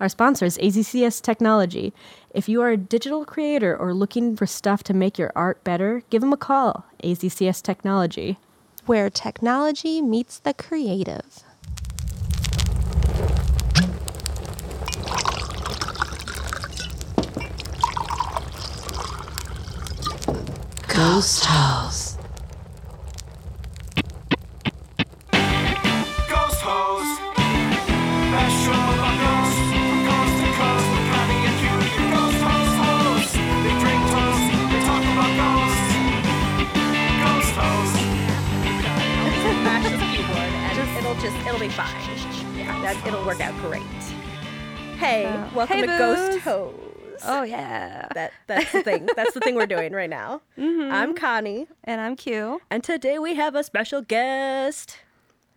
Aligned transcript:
Our 0.00 0.08
sponsor 0.08 0.44
is 0.44 0.58
AZCS 0.58 1.22
Technology. 1.22 1.94
If 2.30 2.48
you 2.48 2.60
are 2.62 2.70
a 2.70 2.76
digital 2.76 3.24
creator 3.24 3.76
or 3.76 3.94
looking 3.94 4.34
for 4.34 4.44
stuff 4.44 4.82
to 4.84 4.92
make 4.92 5.18
your 5.18 5.30
art 5.36 5.62
better, 5.62 6.02
give 6.10 6.20
them 6.20 6.32
a 6.32 6.36
call. 6.36 6.84
AZCS 7.04 7.62
Technology. 7.62 8.38
Where 8.86 9.08
technology 9.08 10.02
meets 10.02 10.40
the 10.40 10.52
creative. 10.52 11.44
Ghost 20.88 21.44
House. 21.44 22.13
Be 41.64 41.70
fine. 41.70 42.58
Yeah, 42.58 42.78
that, 42.82 43.06
it'll 43.06 43.24
work 43.24 43.40
out 43.40 43.54
great. 43.62 43.82
Hey, 44.98 45.24
welcome 45.54 45.78
hey, 45.78 45.86
to 45.86 45.86
Ghost 45.86 46.32
Booze. 46.32 46.42
Hose. 46.42 47.20
Oh, 47.24 47.42
yeah. 47.42 48.06
That 48.12 48.32
that's 48.46 48.70
the 48.70 48.82
thing. 48.82 49.08
That's 49.16 49.32
the 49.32 49.40
thing 49.40 49.54
we're 49.54 49.64
doing 49.64 49.92
right 49.92 50.10
now. 50.10 50.42
Mm-hmm. 50.58 50.92
I'm 50.92 51.14
Connie, 51.14 51.66
And 51.84 52.02
I'm 52.02 52.16
Q. 52.16 52.60
and 52.70 52.84
today 52.84 53.18
we 53.18 53.34
have 53.36 53.54
a 53.54 53.64
special 53.64 54.02
guest. 54.02 54.98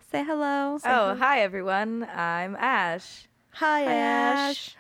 Say 0.09 0.23
hello. 0.23 0.79
Oh, 0.85 1.15
hi 1.15 1.41
everyone. 1.41 2.07
I'm 2.15 2.55
Ash. 2.55 3.27
Hi, 3.51 3.83
Hi, 3.83 3.93
Ash. 3.93 4.75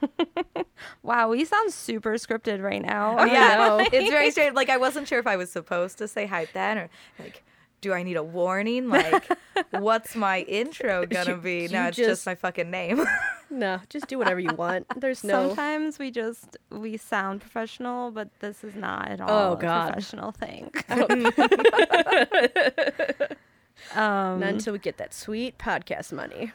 Wow, 1.02 1.30
we 1.30 1.44
sound 1.44 1.72
super 1.72 2.12
scripted 2.14 2.62
right 2.62 2.80
now. 2.80 3.16
Oh, 3.18 3.24
yeah. 3.26 3.84
it's 3.92 4.10
very 4.10 4.30
strange. 4.30 4.54
Like 4.54 4.70
I 4.70 4.76
wasn't 4.76 5.08
sure 5.08 5.18
if 5.18 5.26
I 5.26 5.36
was 5.36 5.50
supposed 5.50 5.98
to 5.98 6.06
say 6.06 6.26
hi 6.26 6.46
then 6.54 6.78
or 6.78 6.90
like 7.18 7.42
do 7.80 7.92
I 7.92 8.02
need 8.02 8.16
a 8.16 8.22
warning? 8.22 8.88
Like 8.88 9.26
what's 9.70 10.14
my 10.16 10.40
intro 10.42 11.06
gonna 11.06 11.30
You- 11.32 11.36
be? 11.36 11.62
you 11.62 11.68
No, 11.70 11.86
it's 11.88 11.96
just- 11.96 12.08
just 12.08 12.26
my 12.26 12.34
fucking 12.34 12.70
name. 12.70 13.04
No, 13.52 13.80
just 13.88 14.06
do 14.06 14.16
whatever 14.16 14.38
you 14.38 14.54
want. 14.54 14.86
There's 15.00 15.24
no. 15.24 15.48
Sometimes 15.48 15.98
we 15.98 16.12
just 16.12 16.56
we 16.70 16.96
sound 16.96 17.40
professional, 17.40 18.12
but 18.12 18.28
this 18.38 18.62
is 18.62 18.76
not 18.76 19.08
at 19.08 19.20
all 19.20 19.28
Oh, 19.50 19.52
a 19.54 19.56
God. 19.56 19.86
professional 19.94 20.30
thing. 20.30 20.70
Not 23.96 24.42
until 24.42 24.72
we 24.72 24.78
get 24.78 24.98
that 24.98 25.12
sweet 25.12 25.58
podcast 25.58 26.12
money. 26.12 26.52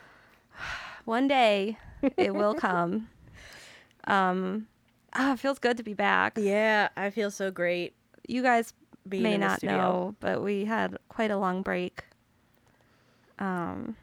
One 1.06 1.28
day 1.28 1.78
it 2.18 2.34
will 2.34 2.54
come. 2.54 3.10
Um 4.06 4.68
ah, 5.14 5.34
it 5.34 5.40
feels 5.40 5.60
good 5.60 5.76
to 5.78 5.84
be 5.84 5.94
back. 5.94 6.38
Yeah, 6.38 6.90
I 6.96 7.10
feel 7.10 7.30
so 7.32 7.52
great. 7.52 7.94
You 8.28 8.42
guys 8.42 8.74
Being 9.08 9.24
may 9.24 9.34
in 9.36 9.42
not 9.42 9.58
studio. 9.60 9.78
know, 9.78 10.16
but 10.20 10.42
we 10.44 10.66
had 10.66 10.98
quite 11.10 11.32
a 11.32 11.38
long 11.38 11.62
break. 11.62 12.04
Um 13.40 13.96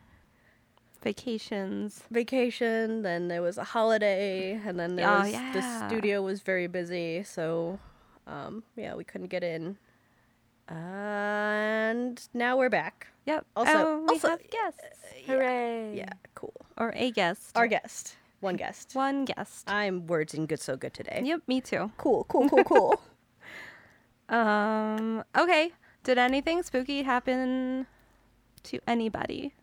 vacations. 1.02 2.02
Vacation, 2.12 3.02
then 3.02 3.26
there 3.28 3.42
was 3.42 3.58
a 3.58 3.64
holiday, 3.64 4.52
and 4.64 4.78
then 4.78 4.94
there 4.94 5.08
Oh, 5.10 5.20
was, 5.22 5.32
the 5.52 5.86
studio 5.88 6.22
was 6.22 6.42
very 6.42 6.68
busy, 6.68 7.24
so 7.24 7.80
um, 8.28 8.62
yeah, 8.76 8.94
we 8.94 9.02
couldn't 9.02 9.26
get 9.26 9.42
in. 9.42 9.76
And 10.68 12.20
now 12.32 12.56
we're 12.56 12.68
back. 12.70 13.08
Yep. 13.26 13.46
Also- 13.56 13.72
oh, 13.74 14.00
we 14.02 14.14
also- 14.14 14.28
have 14.30 14.50
guests. 14.50 14.80
Hooray. 15.26 15.96
Yeah, 15.96 16.12
cool. 16.34 16.54
Or 16.78 16.92
a 16.94 17.10
guest. 17.10 17.50
Our 17.56 17.66
guest, 17.66 18.16
one 18.40 18.56
guest. 18.56 18.94
one 18.94 19.24
guest. 19.24 19.68
I'm 19.68 20.06
words 20.06 20.34
and 20.34 20.48
good 20.48 20.60
so 20.60 20.76
good 20.76 20.94
today. 20.94 21.20
Yep, 21.24 21.40
me 21.48 21.60
too. 21.60 21.90
Cool, 21.98 22.24
cool, 22.28 22.48
cool, 22.48 22.64
cool. 22.64 23.02
Um. 24.32 25.24
Okay. 25.36 25.72
Did 26.04 26.18
anything 26.18 26.62
spooky 26.64 27.02
happen 27.02 27.86
to 28.64 28.80
anybody? 28.88 29.54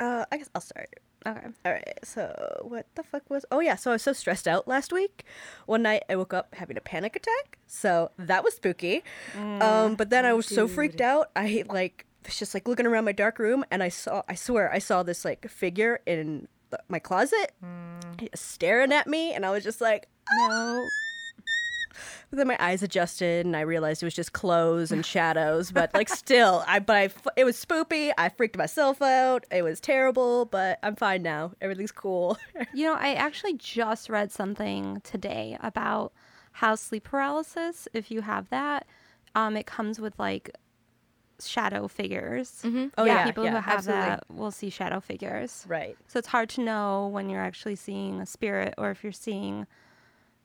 uh, 0.00 0.24
I 0.32 0.38
guess 0.38 0.50
I'll 0.54 0.60
start. 0.62 0.88
Okay. 1.26 1.46
All 1.66 1.72
right. 1.72 1.98
So 2.02 2.32
what 2.62 2.86
the 2.94 3.02
fuck 3.02 3.28
was? 3.28 3.44
Oh 3.52 3.60
yeah. 3.60 3.76
So 3.76 3.90
I 3.90 3.94
was 3.94 4.02
so 4.02 4.12
stressed 4.14 4.48
out 4.48 4.66
last 4.66 4.92
week. 4.92 5.24
One 5.66 5.82
night 5.82 6.02
I 6.08 6.16
woke 6.16 6.32
up 6.32 6.54
having 6.54 6.76
a 6.78 6.80
panic 6.80 7.14
attack. 7.16 7.58
So 7.66 8.10
that 8.18 8.42
was 8.42 8.54
spooky. 8.54 9.02
um, 9.36 9.94
but 9.96 10.08
then 10.10 10.24
I 10.24 10.32
was 10.32 10.46
so 10.46 10.66
freaked 10.66 11.00
out. 11.02 11.30
I 11.36 11.64
like 11.68 12.06
was 12.24 12.38
just 12.38 12.54
like 12.54 12.66
looking 12.66 12.86
around 12.86 13.04
my 13.04 13.12
dark 13.12 13.38
room, 13.38 13.64
and 13.70 13.82
I 13.82 13.88
saw. 13.90 14.22
I 14.28 14.34
swear 14.34 14.72
I 14.72 14.78
saw 14.78 15.02
this 15.02 15.24
like 15.24 15.48
figure 15.48 16.00
in 16.06 16.48
the, 16.70 16.80
my 16.88 16.98
closet 16.98 17.52
staring 18.34 18.92
at 18.92 19.06
me, 19.06 19.32
and 19.34 19.44
I 19.46 19.50
was 19.50 19.62
just 19.62 19.80
like. 19.80 20.08
No. 20.38 20.86
But 22.30 22.36
then 22.38 22.48
my 22.48 22.56
eyes 22.60 22.82
adjusted, 22.82 23.46
and 23.46 23.56
I 23.56 23.60
realized 23.60 24.02
it 24.02 24.06
was 24.06 24.14
just 24.14 24.32
clothes 24.32 24.92
and 24.92 25.04
shadows. 25.04 25.72
But 25.72 25.92
like, 25.94 26.08
still, 26.24 26.64
I 26.66 26.78
but 26.78 26.96
I 26.96 27.08
it 27.36 27.44
was 27.44 27.62
spoopy. 27.62 28.12
I 28.16 28.28
freaked 28.28 28.56
myself 28.56 29.02
out. 29.02 29.44
It 29.50 29.62
was 29.62 29.80
terrible, 29.80 30.44
but 30.46 30.78
I'm 30.82 30.96
fine 30.96 31.22
now. 31.22 31.52
Everything's 31.60 31.92
cool. 31.92 32.38
You 32.72 32.86
know, 32.86 32.94
I 32.94 33.14
actually 33.14 33.54
just 33.54 34.08
read 34.08 34.30
something 34.30 35.00
today 35.02 35.56
about 35.60 36.12
how 36.52 36.74
sleep 36.74 37.04
paralysis, 37.04 37.88
if 37.92 38.10
you 38.10 38.20
have 38.20 38.48
that, 38.50 38.86
um, 39.34 39.56
it 39.56 39.66
comes 39.66 39.98
with 40.00 40.18
like 40.18 40.50
shadow 41.40 41.88
figures. 41.88 42.62
Oh, 42.98 43.04
yeah, 43.04 43.24
people 43.24 43.44
yeah, 43.44 43.50
who 43.50 43.56
have 43.56 43.78
absolutely. 43.78 44.06
that 44.06 44.24
will 44.28 44.50
see 44.50 44.70
shadow 44.70 45.00
figures. 45.00 45.64
right. 45.68 45.96
So 46.06 46.18
it's 46.18 46.28
hard 46.28 46.48
to 46.50 46.60
know 46.60 47.08
when 47.08 47.30
you're 47.30 47.40
actually 47.40 47.76
seeing 47.76 48.20
a 48.20 48.26
spirit 48.26 48.74
or 48.78 48.90
if 48.90 49.02
you're 49.02 49.12
seeing 49.12 49.66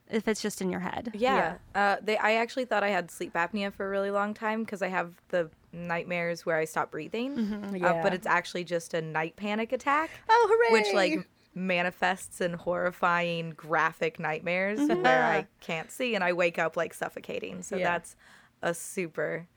if 0.10 0.28
it's 0.28 0.42
just 0.42 0.62
in 0.62 0.70
your 0.70 0.82
head. 0.82 1.12
Yeah. 1.14 1.56
Uh, 1.74 1.98
they, 2.02 2.18
I 2.18 2.34
actually 2.34 2.66
thought 2.66 2.84
I 2.84 2.90
had 2.90 3.10
sleep 3.12 3.34
apnea 3.34 3.74
for 3.74 3.88
a 3.88 3.90
really 3.90 4.12
long 4.12 4.34
time 4.34 4.64
because 4.64 4.82
I 4.82 4.88
have 4.90 5.14
the 5.30 5.50
nightmares 5.74 6.46
where 6.46 6.58
I 6.58 6.66
stop 6.66 6.92
breathing. 6.92 7.38
Uh, 7.40 7.72
Yeah. 7.76 8.02
but 8.04 8.14
it's 8.14 8.28
actually 8.28 8.64
just 8.66 8.94
a 8.94 9.02
night 9.02 9.36
panic 9.36 9.72
attack. 9.72 10.10
Oh, 10.30 10.48
hooray! 10.50 10.80
Which 10.82 10.94
like 10.94 11.28
manifests 11.56 12.42
in 12.42 12.54
horrifying 12.54 13.52
graphic 13.52 14.20
nightmares 14.20 14.80
where 14.88 15.24
I 15.24 15.48
can't 15.62 15.90
see 15.90 16.14
and 16.14 16.24
I 16.24 16.34
wake 16.34 16.60
up 16.60 16.76
like 16.78 16.94
suffocating. 16.94 17.62
So 17.62 17.78
Yeah. 17.78 17.86
that's 17.86 18.16
a 18.62 18.74
super 18.74 19.48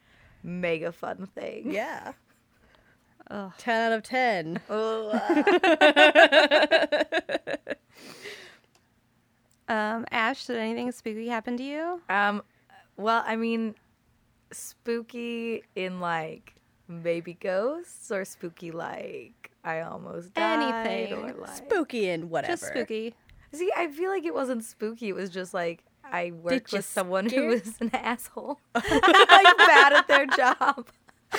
mega 0.43 0.93
fun 0.93 1.27
thing. 1.35 1.73
Yeah. 1.73 2.13
Ugh. 3.31 3.53
10 3.59 3.93
out 3.93 3.97
of 3.99 4.03
10. 4.05 4.61
Um, 9.69 10.07
Ash, 10.11 10.47
did 10.47 10.57
anything 10.57 10.91
spooky 10.93 11.29
happen 11.29 11.57
to 11.57 11.63
you? 11.63 12.01
Um, 12.09 12.43
well, 12.97 13.23
I 13.27 13.37
mean, 13.37 13.75
spooky 14.53 15.63
in 15.77 16.01
like 16.01 16.55
maybe 16.89 17.35
ghosts 17.35 18.11
or 18.11 18.25
spooky 18.25 18.71
like 18.71 19.51
I 19.65 19.81
almost 19.81 20.33
died 20.35 20.87
Anything. 20.87 21.19
or 21.19 21.33
like 21.35 21.57
Spooky 21.57 22.09
and 22.09 22.31
whatever. 22.31 22.53
Just 22.55 22.67
spooky. 22.67 23.15
See, 23.53 23.71
I 23.77 23.89
feel 23.89 24.11
like 24.11 24.25
it 24.25 24.35
wasn't 24.35 24.65
spooky. 24.65 25.09
It 25.09 25.15
was 25.15 25.31
just 25.31 25.53
like 25.53 25.85
I 26.05 26.33
worked 26.43 26.73
with 26.73 26.85
someone 26.87 27.29
who 27.29 27.49
was 27.49 27.75
an 27.81 27.91
asshole, 27.95 28.59
like 28.75 29.57
bad 29.59 29.93
at 29.93 30.09
their 30.09 30.27
job. 30.27 30.89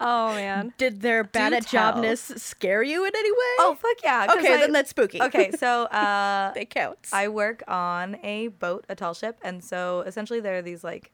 Oh 0.00 0.28
man. 0.34 0.72
Did 0.78 1.00
their 1.00 1.24
bad 1.24 1.50
Do 1.50 1.56
at 1.56 1.66
tell. 1.66 1.92
jobness 1.94 2.38
scare 2.40 2.82
you 2.82 3.04
in 3.04 3.12
any 3.14 3.30
way? 3.30 3.54
Oh 3.60 3.76
fuck 3.80 3.96
yeah. 4.02 4.26
okay, 4.38 4.54
I- 4.54 4.60
then 4.60 4.72
that's 4.72 4.90
spooky. 4.90 5.20
okay. 5.22 5.50
So 5.58 5.84
uh, 5.84 6.52
that 6.52 6.70
counts. 6.70 7.12
I 7.12 7.28
work 7.28 7.62
on 7.68 8.16
a 8.22 8.48
boat, 8.48 8.84
a 8.88 8.94
tall 8.94 9.14
ship, 9.14 9.38
and 9.42 9.62
so 9.62 10.00
essentially 10.06 10.40
there 10.40 10.56
are 10.58 10.62
these 10.62 10.82
like 10.84 11.12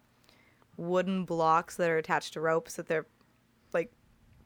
wooden 0.76 1.24
blocks 1.24 1.76
that 1.76 1.90
are 1.90 1.98
attached 1.98 2.32
to 2.34 2.40
ropes 2.40 2.76
that 2.76 2.86
they're 2.88 3.06
like 3.72 3.92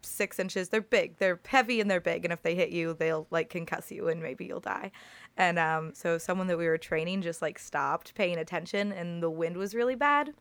six 0.03 0.39
inches. 0.39 0.69
They're 0.69 0.81
big. 0.83 1.17
They're 1.19 1.41
heavy 1.47 1.81
and 1.81 1.91
they're 1.91 2.01
big. 2.01 2.25
And 2.25 2.33
if 2.33 2.43
they 2.43 2.55
hit 2.55 2.71
you, 2.71 2.95
they'll 2.95 3.27
like 3.31 3.51
concuss 3.51 3.91
you 3.91 4.09
and 4.09 4.21
maybe 4.23 4.45
you'll 4.47 4.61
die. 4.61 4.91
And 5.37 5.59
um, 5.59 5.93
so 5.95 6.19
someone 6.19 6.47
that 6.49 6.59
we 6.59 6.67
were 6.67 6.79
training 6.79 7.23
just 7.23 7.41
like 7.43 7.59
stopped 7.59 8.15
paying 8.15 8.39
attention, 8.39 8.93
and 8.93 9.23
the 9.23 9.31
wind 9.31 9.57
was 9.57 9.75
really 9.75 9.95
bad. 9.97 10.33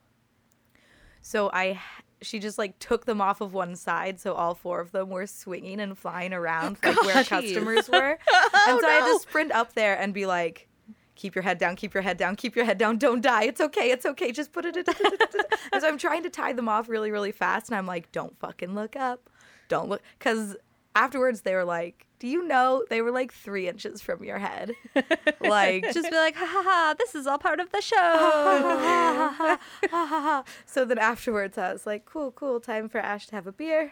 So 1.23 1.49
I, 1.53 1.79
she 2.21 2.37
just 2.39 2.57
like 2.57 2.77
took 2.79 3.05
them 3.05 3.21
off 3.21 3.41
of 3.41 3.53
one 3.53 3.75
side, 3.75 4.19
so 4.19 4.33
all 4.33 4.53
four 4.53 4.81
of 4.81 4.91
them 4.91 5.09
were 5.09 5.25
swinging 5.25 5.79
and 5.79 5.97
flying 5.97 6.33
around 6.33 6.77
like 6.83 7.01
where 7.03 7.23
customers 7.23 7.89
were. 7.89 8.19
and 8.67 8.79
so 8.79 8.87
I 8.87 8.99
had 9.01 9.13
to 9.13 9.19
sprint 9.19 9.53
up 9.53 9.73
there 9.73 9.97
and 9.97 10.13
be 10.13 10.25
like, 10.25 10.67
"Keep 11.15 11.33
your 11.33 11.41
head 11.43 11.57
down, 11.57 11.77
keep 11.77 11.93
your 11.93 12.03
head 12.03 12.17
down, 12.17 12.35
keep 12.35 12.57
your 12.57 12.65
head 12.65 12.77
down. 12.77 12.97
Don't 12.97 13.21
die. 13.21 13.45
It's 13.45 13.61
okay. 13.61 13.89
It's 13.89 14.05
okay. 14.05 14.33
Just 14.33 14.51
put 14.51 14.65
it." 14.65 14.75
and 14.75 15.81
so 15.81 15.87
I'm 15.87 15.97
trying 15.97 16.23
to 16.23 16.29
tie 16.29 16.51
them 16.51 16.67
off 16.67 16.89
really, 16.89 17.09
really 17.09 17.31
fast, 17.31 17.69
and 17.69 17.77
I'm 17.77 17.87
like, 17.87 18.11
"Don't 18.11 18.37
fucking 18.39 18.75
look 18.75 18.97
up. 18.97 19.29
Don't 19.69 19.87
look," 19.87 20.01
because 20.19 20.57
afterwards 20.93 21.41
they 21.41 21.55
were 21.55 21.65
like, 21.65 22.05
"Do 22.23 22.29
you 22.29 22.47
know 22.47 22.85
they 22.89 23.01
were 23.01 23.11
like 23.11 23.33
three 23.33 23.67
inches 23.67 24.01
from 24.01 24.23
your 24.23 24.37
head?" 24.37 24.71
like 25.41 25.83
Just 25.91 26.09
be 26.09 26.15
like, 26.15 26.37
ha 26.37 26.45
ha 26.45 26.63
ha, 26.63 26.95
this 26.97 27.15
is 27.15 27.27
all 27.27 27.37
part 27.37 27.59
of 27.59 27.69
the 27.73 27.81
show. 27.81 29.57
so 30.65 30.85
then 30.85 30.99
afterwards, 30.99 31.57
I 31.57 31.73
was 31.73 31.85
like, 31.85 32.05
cool, 32.05 32.31
cool, 32.31 32.61
time 32.61 32.87
for 32.87 32.99
Ash 32.99 33.27
to 33.27 33.35
have 33.35 33.45
a 33.45 33.51
beer 33.51 33.91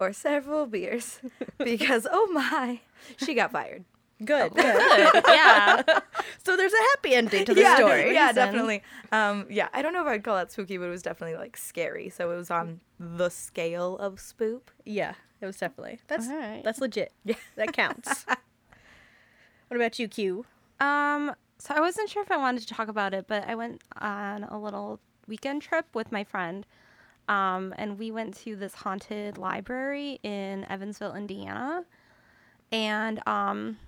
or 0.00 0.12
several 0.12 0.66
beers 0.66 1.20
because, 1.58 2.08
oh 2.10 2.26
my, 2.32 2.80
she 3.18 3.34
got 3.34 3.52
fired. 3.52 3.84
Good. 4.24 4.50
Oh, 4.56 5.10
good. 5.12 5.24
yeah. 5.28 5.82
So 6.44 6.56
there's 6.56 6.72
a 6.72 6.82
happy 6.92 7.14
ending 7.14 7.44
to 7.46 7.54
the 7.54 7.60
yeah, 7.60 7.76
story. 7.76 8.12
Yeah, 8.12 8.32
definitely. 8.32 8.82
Um, 9.12 9.46
yeah, 9.48 9.68
I 9.72 9.80
don't 9.80 9.92
know 9.92 10.02
if 10.02 10.08
I'd 10.08 10.24
call 10.24 10.36
that 10.36 10.52
spooky, 10.52 10.76
but 10.76 10.86
it 10.86 10.90
was 10.90 11.02
definitely 11.02 11.36
like 11.36 11.56
scary. 11.56 12.10
So 12.10 12.32
it 12.32 12.36
was 12.36 12.50
on 12.50 12.80
the 12.98 13.30
scale 13.30 13.96
of 13.98 14.16
spoop. 14.16 14.62
Yeah, 14.84 15.14
it 15.44 15.46
was 15.46 15.58
definitely. 15.58 16.00
That's 16.08 16.28
Alright. 16.28 16.64
that's 16.64 16.80
legit. 16.80 17.12
Yeah, 17.24 17.36
that 17.56 17.72
counts. 17.72 18.24
what 19.68 19.76
about 19.76 19.98
you, 19.98 20.08
Q? 20.08 20.46
Um, 20.80 21.34
so 21.58 21.74
I 21.74 21.80
wasn't 21.80 22.08
sure 22.08 22.22
if 22.22 22.30
I 22.30 22.36
wanted 22.36 22.66
to 22.66 22.74
talk 22.74 22.88
about 22.88 23.14
it, 23.14 23.26
but 23.28 23.46
I 23.46 23.54
went 23.54 23.82
on 23.98 24.44
a 24.44 24.58
little 24.58 25.00
weekend 25.28 25.62
trip 25.62 25.86
with 25.94 26.10
my 26.10 26.24
friend. 26.24 26.66
Um, 27.28 27.74
and 27.78 27.98
we 27.98 28.10
went 28.10 28.36
to 28.38 28.56
this 28.56 28.74
haunted 28.74 29.38
library 29.38 30.18
in 30.22 30.64
Evansville, 30.68 31.14
Indiana. 31.14 31.84
And 32.72 33.26
um, 33.26 33.78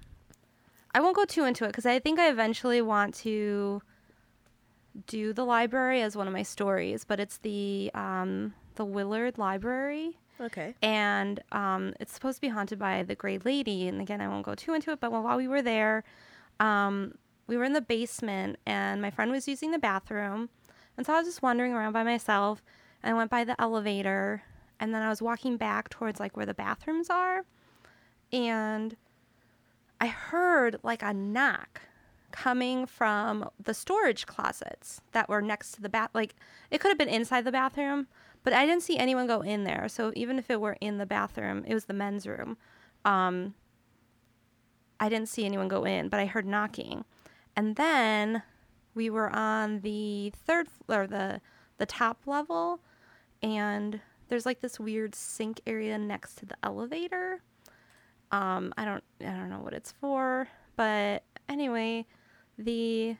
I 0.94 1.00
won't 1.00 1.16
go 1.16 1.24
too 1.24 1.44
into 1.44 1.64
it 1.64 1.68
because 1.68 1.86
I 1.86 1.98
think 1.98 2.18
I 2.18 2.28
eventually 2.30 2.80
want 2.80 3.14
to 3.16 3.82
do 5.06 5.32
the 5.32 5.44
library 5.44 6.00
as 6.02 6.16
one 6.16 6.26
of 6.26 6.32
my 6.32 6.42
stories. 6.42 7.04
But 7.04 7.20
it's 7.20 7.38
the 7.38 7.90
um, 7.94 8.54
the 8.76 8.84
Willard 8.84 9.38
Library 9.38 10.18
Okay. 10.40 10.74
and 10.82 11.40
um, 11.52 11.94
it's 11.98 12.12
supposed 12.12 12.36
to 12.36 12.40
be 12.40 12.48
haunted 12.48 12.78
by 12.78 13.02
the 13.02 13.14
Gray 13.14 13.38
Lady. 13.38 13.88
And 13.88 14.00
again, 14.00 14.20
I 14.20 14.28
won't 14.28 14.44
go 14.44 14.54
too 14.54 14.74
into 14.74 14.90
it, 14.92 15.00
but 15.00 15.10
while 15.10 15.36
we 15.36 15.48
were 15.48 15.62
there, 15.62 16.04
um, 16.60 17.14
we 17.46 17.56
were 17.56 17.64
in 17.64 17.72
the 17.72 17.80
basement, 17.80 18.58
and 18.66 19.00
my 19.00 19.10
friend 19.10 19.30
was 19.30 19.46
using 19.46 19.70
the 19.70 19.78
bathroom, 19.78 20.48
and 20.96 21.06
so 21.06 21.14
I 21.14 21.18
was 21.18 21.26
just 21.28 21.42
wandering 21.42 21.72
around 21.72 21.92
by 21.92 22.02
myself, 22.02 22.62
and 23.02 23.14
I 23.14 23.16
went 23.16 23.30
by 23.30 23.44
the 23.44 23.60
elevator, 23.60 24.42
and 24.80 24.92
then 24.92 25.02
I 25.02 25.08
was 25.08 25.22
walking 25.22 25.56
back 25.56 25.88
towards 25.88 26.18
like 26.18 26.36
where 26.36 26.46
the 26.46 26.54
bathrooms 26.54 27.08
are, 27.08 27.44
and 28.32 28.96
I 30.00 30.08
heard 30.08 30.78
like 30.82 31.02
a 31.02 31.14
knock 31.14 31.82
coming 32.32 32.84
from 32.84 33.48
the 33.62 33.72
storage 33.72 34.26
closets 34.26 35.00
that 35.12 35.28
were 35.28 35.40
next 35.40 35.72
to 35.72 35.80
the 35.80 35.88
bath. 35.88 36.10
Like 36.12 36.34
it 36.70 36.80
could 36.80 36.88
have 36.88 36.98
been 36.98 37.08
inside 37.08 37.44
the 37.44 37.52
bathroom, 37.52 38.08
but 38.46 38.52
I 38.52 38.64
didn't 38.64 38.84
see 38.84 38.96
anyone 38.96 39.26
go 39.26 39.40
in 39.40 39.64
there. 39.64 39.88
So 39.88 40.12
even 40.14 40.38
if 40.38 40.48
it 40.50 40.60
were 40.60 40.76
in 40.80 40.98
the 40.98 41.04
bathroom, 41.04 41.64
it 41.66 41.74
was 41.74 41.86
the 41.86 41.92
men's 41.92 42.28
room. 42.28 42.56
Um, 43.04 43.54
I 45.00 45.08
didn't 45.08 45.28
see 45.28 45.44
anyone 45.44 45.66
go 45.66 45.82
in, 45.82 46.08
but 46.08 46.20
I 46.20 46.26
heard 46.26 46.46
knocking, 46.46 47.04
and 47.56 47.74
then 47.74 48.44
we 48.94 49.10
were 49.10 49.34
on 49.34 49.80
the 49.80 50.32
third 50.46 50.68
floor, 50.68 51.02
or 51.02 51.06
the 51.08 51.40
the 51.78 51.86
top 51.86 52.20
level, 52.24 52.78
and 53.42 54.00
there's 54.28 54.46
like 54.46 54.60
this 54.60 54.78
weird 54.78 55.16
sink 55.16 55.60
area 55.66 55.98
next 55.98 56.36
to 56.36 56.46
the 56.46 56.56
elevator. 56.62 57.42
Um, 58.30 58.72
I 58.78 58.84
don't 58.84 59.02
I 59.20 59.32
don't 59.32 59.50
know 59.50 59.58
what 59.58 59.74
it's 59.74 59.90
for, 59.90 60.46
but 60.76 61.24
anyway, 61.48 62.06
the 62.56 63.16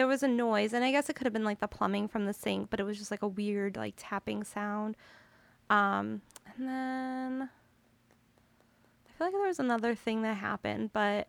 there 0.00 0.06
was 0.06 0.22
a 0.22 0.28
noise, 0.28 0.72
and 0.72 0.82
I 0.82 0.90
guess 0.92 1.10
it 1.10 1.14
could 1.14 1.26
have 1.26 1.34
been 1.34 1.44
like 1.44 1.60
the 1.60 1.68
plumbing 1.68 2.08
from 2.08 2.24
the 2.24 2.32
sink, 2.32 2.70
but 2.70 2.80
it 2.80 2.84
was 2.84 2.96
just 2.96 3.10
like 3.10 3.20
a 3.20 3.28
weird 3.28 3.76
like 3.76 3.92
tapping 3.98 4.44
sound. 4.44 4.96
Um, 5.68 6.22
and 6.46 6.66
then 6.66 7.50
I 9.06 9.12
feel 9.12 9.26
like 9.26 9.34
there 9.34 9.46
was 9.46 9.58
another 9.58 9.94
thing 9.94 10.22
that 10.22 10.38
happened, 10.38 10.94
but 10.94 11.28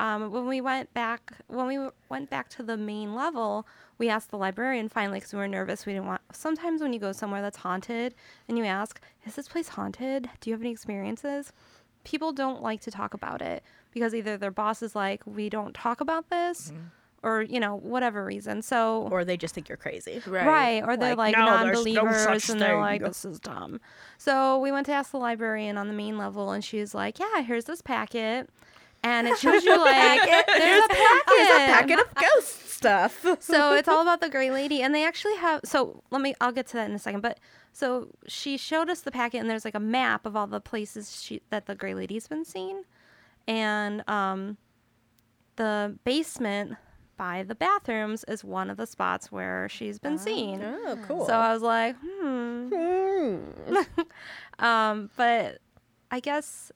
um, 0.00 0.32
when 0.32 0.48
we 0.48 0.60
went 0.60 0.92
back, 0.92 1.34
when 1.46 1.68
we 1.68 1.78
went 2.08 2.30
back 2.30 2.48
to 2.48 2.64
the 2.64 2.76
main 2.76 3.14
level, 3.14 3.64
we 3.96 4.08
asked 4.08 4.32
the 4.32 4.38
librarian 4.38 4.88
finally 4.88 5.20
because 5.20 5.32
we 5.32 5.38
were 5.38 5.46
nervous. 5.46 5.86
We 5.86 5.92
didn't 5.92 6.08
want. 6.08 6.22
Sometimes 6.32 6.82
when 6.82 6.92
you 6.92 6.98
go 6.98 7.12
somewhere 7.12 7.42
that's 7.42 7.58
haunted 7.58 8.16
and 8.48 8.58
you 8.58 8.64
ask, 8.64 9.00
"Is 9.24 9.36
this 9.36 9.46
place 9.46 9.68
haunted? 9.68 10.28
Do 10.40 10.50
you 10.50 10.54
have 10.54 10.62
any 10.62 10.72
experiences?" 10.72 11.52
People 12.02 12.32
don't 12.32 12.60
like 12.60 12.80
to 12.80 12.90
talk 12.90 13.14
about 13.14 13.40
it 13.40 13.62
because 13.92 14.16
either 14.16 14.36
their 14.36 14.50
boss 14.50 14.82
is 14.82 14.96
like, 14.96 15.22
"We 15.26 15.48
don't 15.48 15.74
talk 15.74 16.00
about 16.00 16.28
this," 16.28 16.72
or 17.22 17.42
you 17.42 17.60
know, 17.60 17.76
whatever 17.76 18.24
reason. 18.24 18.62
So 18.62 19.08
Or 19.10 19.24
they 19.24 19.36
just 19.36 19.54
think 19.54 19.68
you're 19.68 19.76
crazy. 19.76 20.22
Right. 20.26 20.82
Or 20.82 20.96
they're 20.96 21.14
Like, 21.14 21.36
like, 21.36 21.36
"No, 21.36 21.44
non-believers 21.44 22.22
such 22.22 22.48
and 22.50 22.60
they're 22.60 22.78
like, 22.80 23.02
this 23.02 23.24
is 23.24 23.38
dumb. 23.40 23.80
So 24.18 24.58
we 24.58 24.72
went 24.72 24.86
to 24.86 24.92
ask 24.92 25.10
the 25.10 25.18
librarian 25.18 25.76
on 25.76 25.88
the 25.88 25.94
main 25.94 26.16
level 26.16 26.50
and 26.50 26.64
she's 26.64 26.94
like, 26.94 27.18
yeah, 27.18 27.42
here's 27.42 27.64
this 27.66 27.82
packet. 27.82 28.48
And 29.02 29.26
it 29.26 29.38
shows 29.38 29.64
you 29.64 29.78
like, 29.78 30.22
there's 30.22 30.84
a 30.84 30.88
packet. 30.88 31.24
There's 31.26 31.50
a 31.50 31.66
packet 31.72 31.98
of 32.00 32.14
ghost 32.14 32.70
stuff. 32.70 33.24
so 33.40 33.74
it's 33.74 33.88
all 33.88 34.00
about 34.00 34.20
the 34.22 34.30
gray 34.30 34.50
lady 34.50 34.80
and 34.80 34.94
they 34.94 35.04
actually 35.04 35.36
have 35.36 35.60
so 35.64 36.02
let 36.10 36.22
me 36.22 36.34
i'll 36.40 36.50
get 36.50 36.66
to 36.66 36.72
that 36.74 36.88
in 36.88 36.96
a 36.96 36.98
second 36.98 37.20
but 37.20 37.38
so 37.74 38.08
she 38.26 38.56
showed 38.56 38.88
us 38.88 39.02
the 39.02 39.10
packet 39.10 39.36
and 39.36 39.50
there's 39.50 39.66
like 39.66 39.74
a 39.74 39.80
map 39.80 40.24
of 40.24 40.34
all 40.34 40.46
the 40.46 40.60
places 40.62 41.20
she, 41.22 41.42
that 41.50 41.66
the 41.66 41.74
gray 41.74 41.92
lady's 41.92 42.26
been 42.26 42.42
seen 42.42 42.84
and 43.46 44.02
um 44.08 44.56
the 45.56 45.94
basement 46.04 46.76
by 47.20 47.42
the 47.42 47.54
bathrooms 47.54 48.24
is 48.28 48.42
one 48.42 48.70
of 48.70 48.78
the 48.78 48.86
spots 48.86 49.30
where 49.30 49.68
she's 49.68 49.98
been 49.98 50.16
seen. 50.16 50.62
Oh, 50.64 50.98
cool. 51.06 51.26
so 51.26 51.34
i 51.34 51.52
was 51.52 51.60
like 51.60 51.94
hmm. 52.02 53.36
Um 54.58 55.10
but 55.18 55.58
i 56.10 56.18
guess 56.18 56.72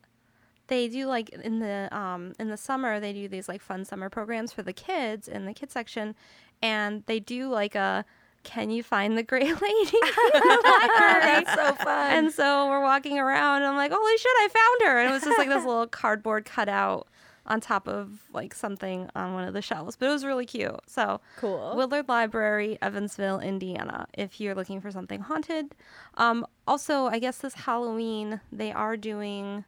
they 0.66 0.86
do 0.88 1.06
like 1.06 1.30
in 1.30 1.60
the 1.60 1.88
um 1.96 2.34
in 2.38 2.50
the 2.50 2.58
summer 2.58 3.00
they 3.00 3.14
do 3.14 3.26
these 3.26 3.48
like 3.48 3.62
fun 3.62 3.86
summer 3.86 4.10
programs 4.10 4.52
for 4.52 4.62
the 4.62 4.74
kids 4.74 5.28
in 5.28 5.46
the 5.46 5.54
kids 5.54 5.72
section 5.72 6.14
and 6.60 7.04
they 7.06 7.20
do 7.20 7.48
like 7.48 7.74
a 7.74 8.04
can 8.42 8.68
you 8.68 8.82
find 8.82 9.16
the 9.16 9.22
gray 9.22 9.40
lady? 9.54 9.98
That's 10.34 11.54
so 11.54 11.72
fun. 11.76 12.10
and 12.12 12.30
so 12.30 12.68
we're 12.68 12.82
walking 12.82 13.18
around 13.18 13.62
and 13.62 13.66
i'm 13.70 13.76
like 13.76 13.92
holy 13.94 14.18
shit 14.18 14.26
i 14.40 14.48
found 14.48 14.90
her! 14.90 14.98
And 15.00 15.08
it 15.08 15.12
was 15.14 15.22
just 15.22 15.38
like 15.38 15.48
this 15.48 15.64
little 15.64 15.86
cardboard 15.86 16.44
cutout 16.44 17.08
on 17.46 17.60
top 17.60 17.86
of 17.88 18.20
like 18.32 18.54
something 18.54 19.08
on 19.14 19.34
one 19.34 19.44
of 19.44 19.52
the 19.54 19.60
shelves 19.62 19.96
but 19.96 20.06
it 20.08 20.12
was 20.12 20.24
really 20.24 20.46
cute 20.46 20.74
so 20.86 21.20
Cool. 21.36 21.74
willard 21.76 22.08
library 22.08 22.78
evansville 22.80 23.38
indiana 23.40 24.06
if 24.14 24.40
you're 24.40 24.54
looking 24.54 24.80
for 24.80 24.90
something 24.90 25.20
haunted 25.20 25.74
um 26.14 26.46
also 26.66 27.06
i 27.06 27.18
guess 27.18 27.38
this 27.38 27.54
halloween 27.54 28.40
they 28.50 28.72
are 28.72 28.96
doing 28.96 29.64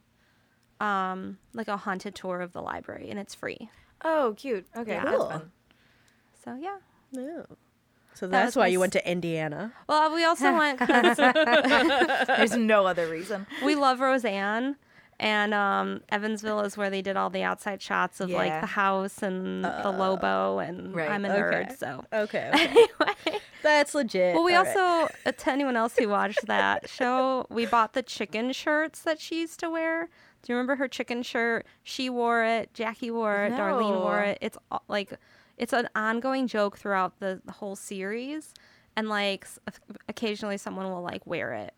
um 0.79 1.37
like 1.53 1.67
a 1.67 1.77
haunted 1.77 2.15
tour 2.15 2.41
of 2.41 2.53
the 2.53 2.61
library 2.61 3.09
and 3.09 3.19
it's 3.19 3.33
free 3.35 3.69
oh, 4.05 4.33
cute. 4.37 4.65
Okay, 4.75 4.91
Yeah. 4.93 5.03
Cool. 5.15 5.41
so 6.43 6.55
yeah 6.59 6.77
Yeah. 7.11 7.43
So 8.13 8.25
that's 8.27 8.55
was 8.55 8.55
why 8.55 8.63
my 8.63 8.67
you 8.67 8.79
went 8.79 8.93
to 8.93 9.11
Indiana. 9.11 9.73
well 9.87 10.13
we 10.13 10.23
also 10.23 10.51
went. 10.57 10.79
There's 12.27 12.55
no 12.57 12.85
other 12.87 13.07
reason. 13.07 13.45
we 13.63 13.75
love 13.75 13.99
roseanne 13.99 14.75
and 15.19 15.53
um, 15.53 16.01
Evansville 16.09 16.61
is 16.61 16.77
where 16.77 16.89
they 16.89 17.01
did 17.01 17.17
all 17.17 17.29
the 17.29 17.43
outside 17.43 17.81
shots 17.81 18.19
of 18.19 18.29
like 18.29 18.61
the 18.61 18.67
house 18.67 19.21
and 19.23 19.63
the 19.65 19.91
Lobo, 19.91 20.59
and 20.59 20.93
Right. 20.95 21.09
I'm 21.09 21.25
a 21.25 21.29
Okay. 21.29 21.65
nerd, 21.65 21.77
so 21.77 22.03
Okay. 22.13 22.51
okay. 22.53 22.63
anyway. 22.63 23.39
that's 23.63 23.95
legit. 23.95 24.35
Well, 24.35 24.43
we 24.43 24.53
All 24.55 24.63
right. 24.63 24.77
also, 24.77 25.13
uh, 25.25 25.31
to 25.31 25.51
anyone 25.51 25.75
else 25.75 25.95
who 25.97 26.07
watched 26.09 26.45
that 26.47 26.87
show, 26.97 27.47
we 27.49 27.65
bought 27.65 27.93
the 27.93 28.03
chicken 28.03 28.51
shirts 28.53 29.01
that 29.03 29.19
she 29.19 29.39
used 29.41 29.59
to 29.61 29.69
wear. 29.69 30.09
Do 30.43 30.53
you 30.53 30.55
remember 30.55 30.75
her 30.75 30.87
chicken 30.87 31.23
shirt? 31.23 31.65
She 31.83 32.09
wore 32.09 32.43
it. 32.43 32.73
Jackie 32.73 33.09
wore 33.11 33.45
it. 33.45 33.53
Darlene 33.53 33.99
wore 33.99 34.21
it. 34.21 34.37
It's 34.39 34.57
like, 34.87 35.13
it's 35.57 35.73
an 35.73 35.89
ongoing 35.95 36.45
joke 36.47 36.77
throughout 36.77 37.19
the, 37.19 37.41
the 37.43 37.53
whole 37.53 37.75
series, 37.75 38.53
and 38.95 39.09
like 39.09 39.47
occasionally 40.07 40.57
someone 40.57 40.89
will 40.91 41.01
like 41.01 41.25
wear 41.25 41.53
it. 41.53 41.73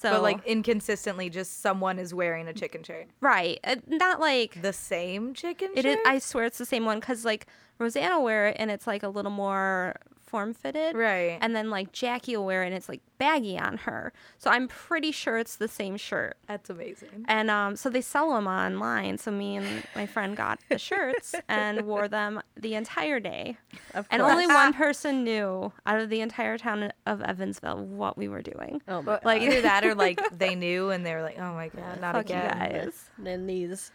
So 0.00 0.10
But 0.12 0.22
like 0.22 0.46
inconsistently, 0.46 1.28
just 1.28 1.60
someone 1.60 1.98
is 1.98 2.14
wearing 2.14 2.48
a 2.48 2.54
chicken 2.54 2.82
shirt. 2.82 3.08
right, 3.20 3.60
uh, 3.64 3.76
not 3.86 4.18
like 4.18 4.62
The 4.62 4.72
same 4.72 5.34
chicken 5.34 5.72
it 5.76 5.82
shirt. 5.82 5.98
is. 5.98 6.06
I 6.06 6.18
swear 6.20 6.44
it's 6.46 6.56
the 6.58 6.64
same 6.64 6.86
one 6.86 7.00
because 7.00 7.24
like 7.26 7.46
Roseanne 7.78 8.22
wear 8.22 8.48
it 8.48 8.56
and 8.58 8.70
it's 8.70 8.86
like 8.86 9.02
a 9.02 9.08
little 9.08 9.30
more 9.30 9.96
form 10.30 10.54
fitted. 10.54 10.96
Right. 10.96 11.38
And 11.40 11.54
then 11.56 11.68
like 11.70 11.92
Jackie 11.92 12.36
will 12.36 12.46
wear 12.46 12.62
it 12.62 12.66
and 12.68 12.74
it's 12.74 12.88
like 12.88 13.00
baggy 13.18 13.58
on 13.58 13.76
her. 13.78 14.12
So 14.38 14.48
I'm 14.50 14.68
pretty 14.68 15.10
sure 15.12 15.38
it's 15.38 15.56
the 15.56 15.68
same 15.68 15.96
shirt. 15.96 16.36
That's 16.46 16.70
amazing. 16.70 17.24
And 17.28 17.50
um, 17.50 17.76
so 17.76 17.90
they 17.90 18.00
sell 18.00 18.32
them 18.32 18.46
online. 18.46 19.18
So 19.18 19.30
me 19.30 19.56
and 19.56 19.82
my 19.96 20.06
friend 20.06 20.36
got 20.36 20.60
the 20.68 20.78
shirts 20.88 21.34
and 21.48 21.82
wore 21.82 22.06
them 22.08 22.40
the 22.56 22.74
entire 22.76 23.18
day. 23.20 23.58
Of 23.94 24.06
And 24.10 24.22
only 24.22 24.46
one 24.62 24.72
person 24.72 25.24
knew 25.24 25.72
out 25.84 26.00
of 26.00 26.08
the 26.08 26.20
entire 26.20 26.56
town 26.56 26.92
of 27.06 27.20
Evansville 27.20 27.84
what 27.84 28.16
we 28.16 28.28
were 28.28 28.42
doing. 28.42 28.80
Oh 28.88 29.02
my 29.02 29.02
But 29.02 29.24
Like- 29.24 29.40
like 29.42 29.50
either 29.50 29.60
that 29.62 29.84
or 29.84 29.94
like 29.94 30.20
they 30.38 30.54
knew 30.54 30.90
and 30.90 31.04
they 31.04 31.14
were 31.14 31.22
like, 31.22 31.38
oh 31.38 31.54
my 31.54 31.68
god, 31.68 32.00
not 32.00 32.14
Fuck 32.14 32.26
again. 32.26 32.44
you 32.44 32.78
guys. 32.82 33.04
And 33.16 33.26
then 33.26 33.46
these 33.46 33.90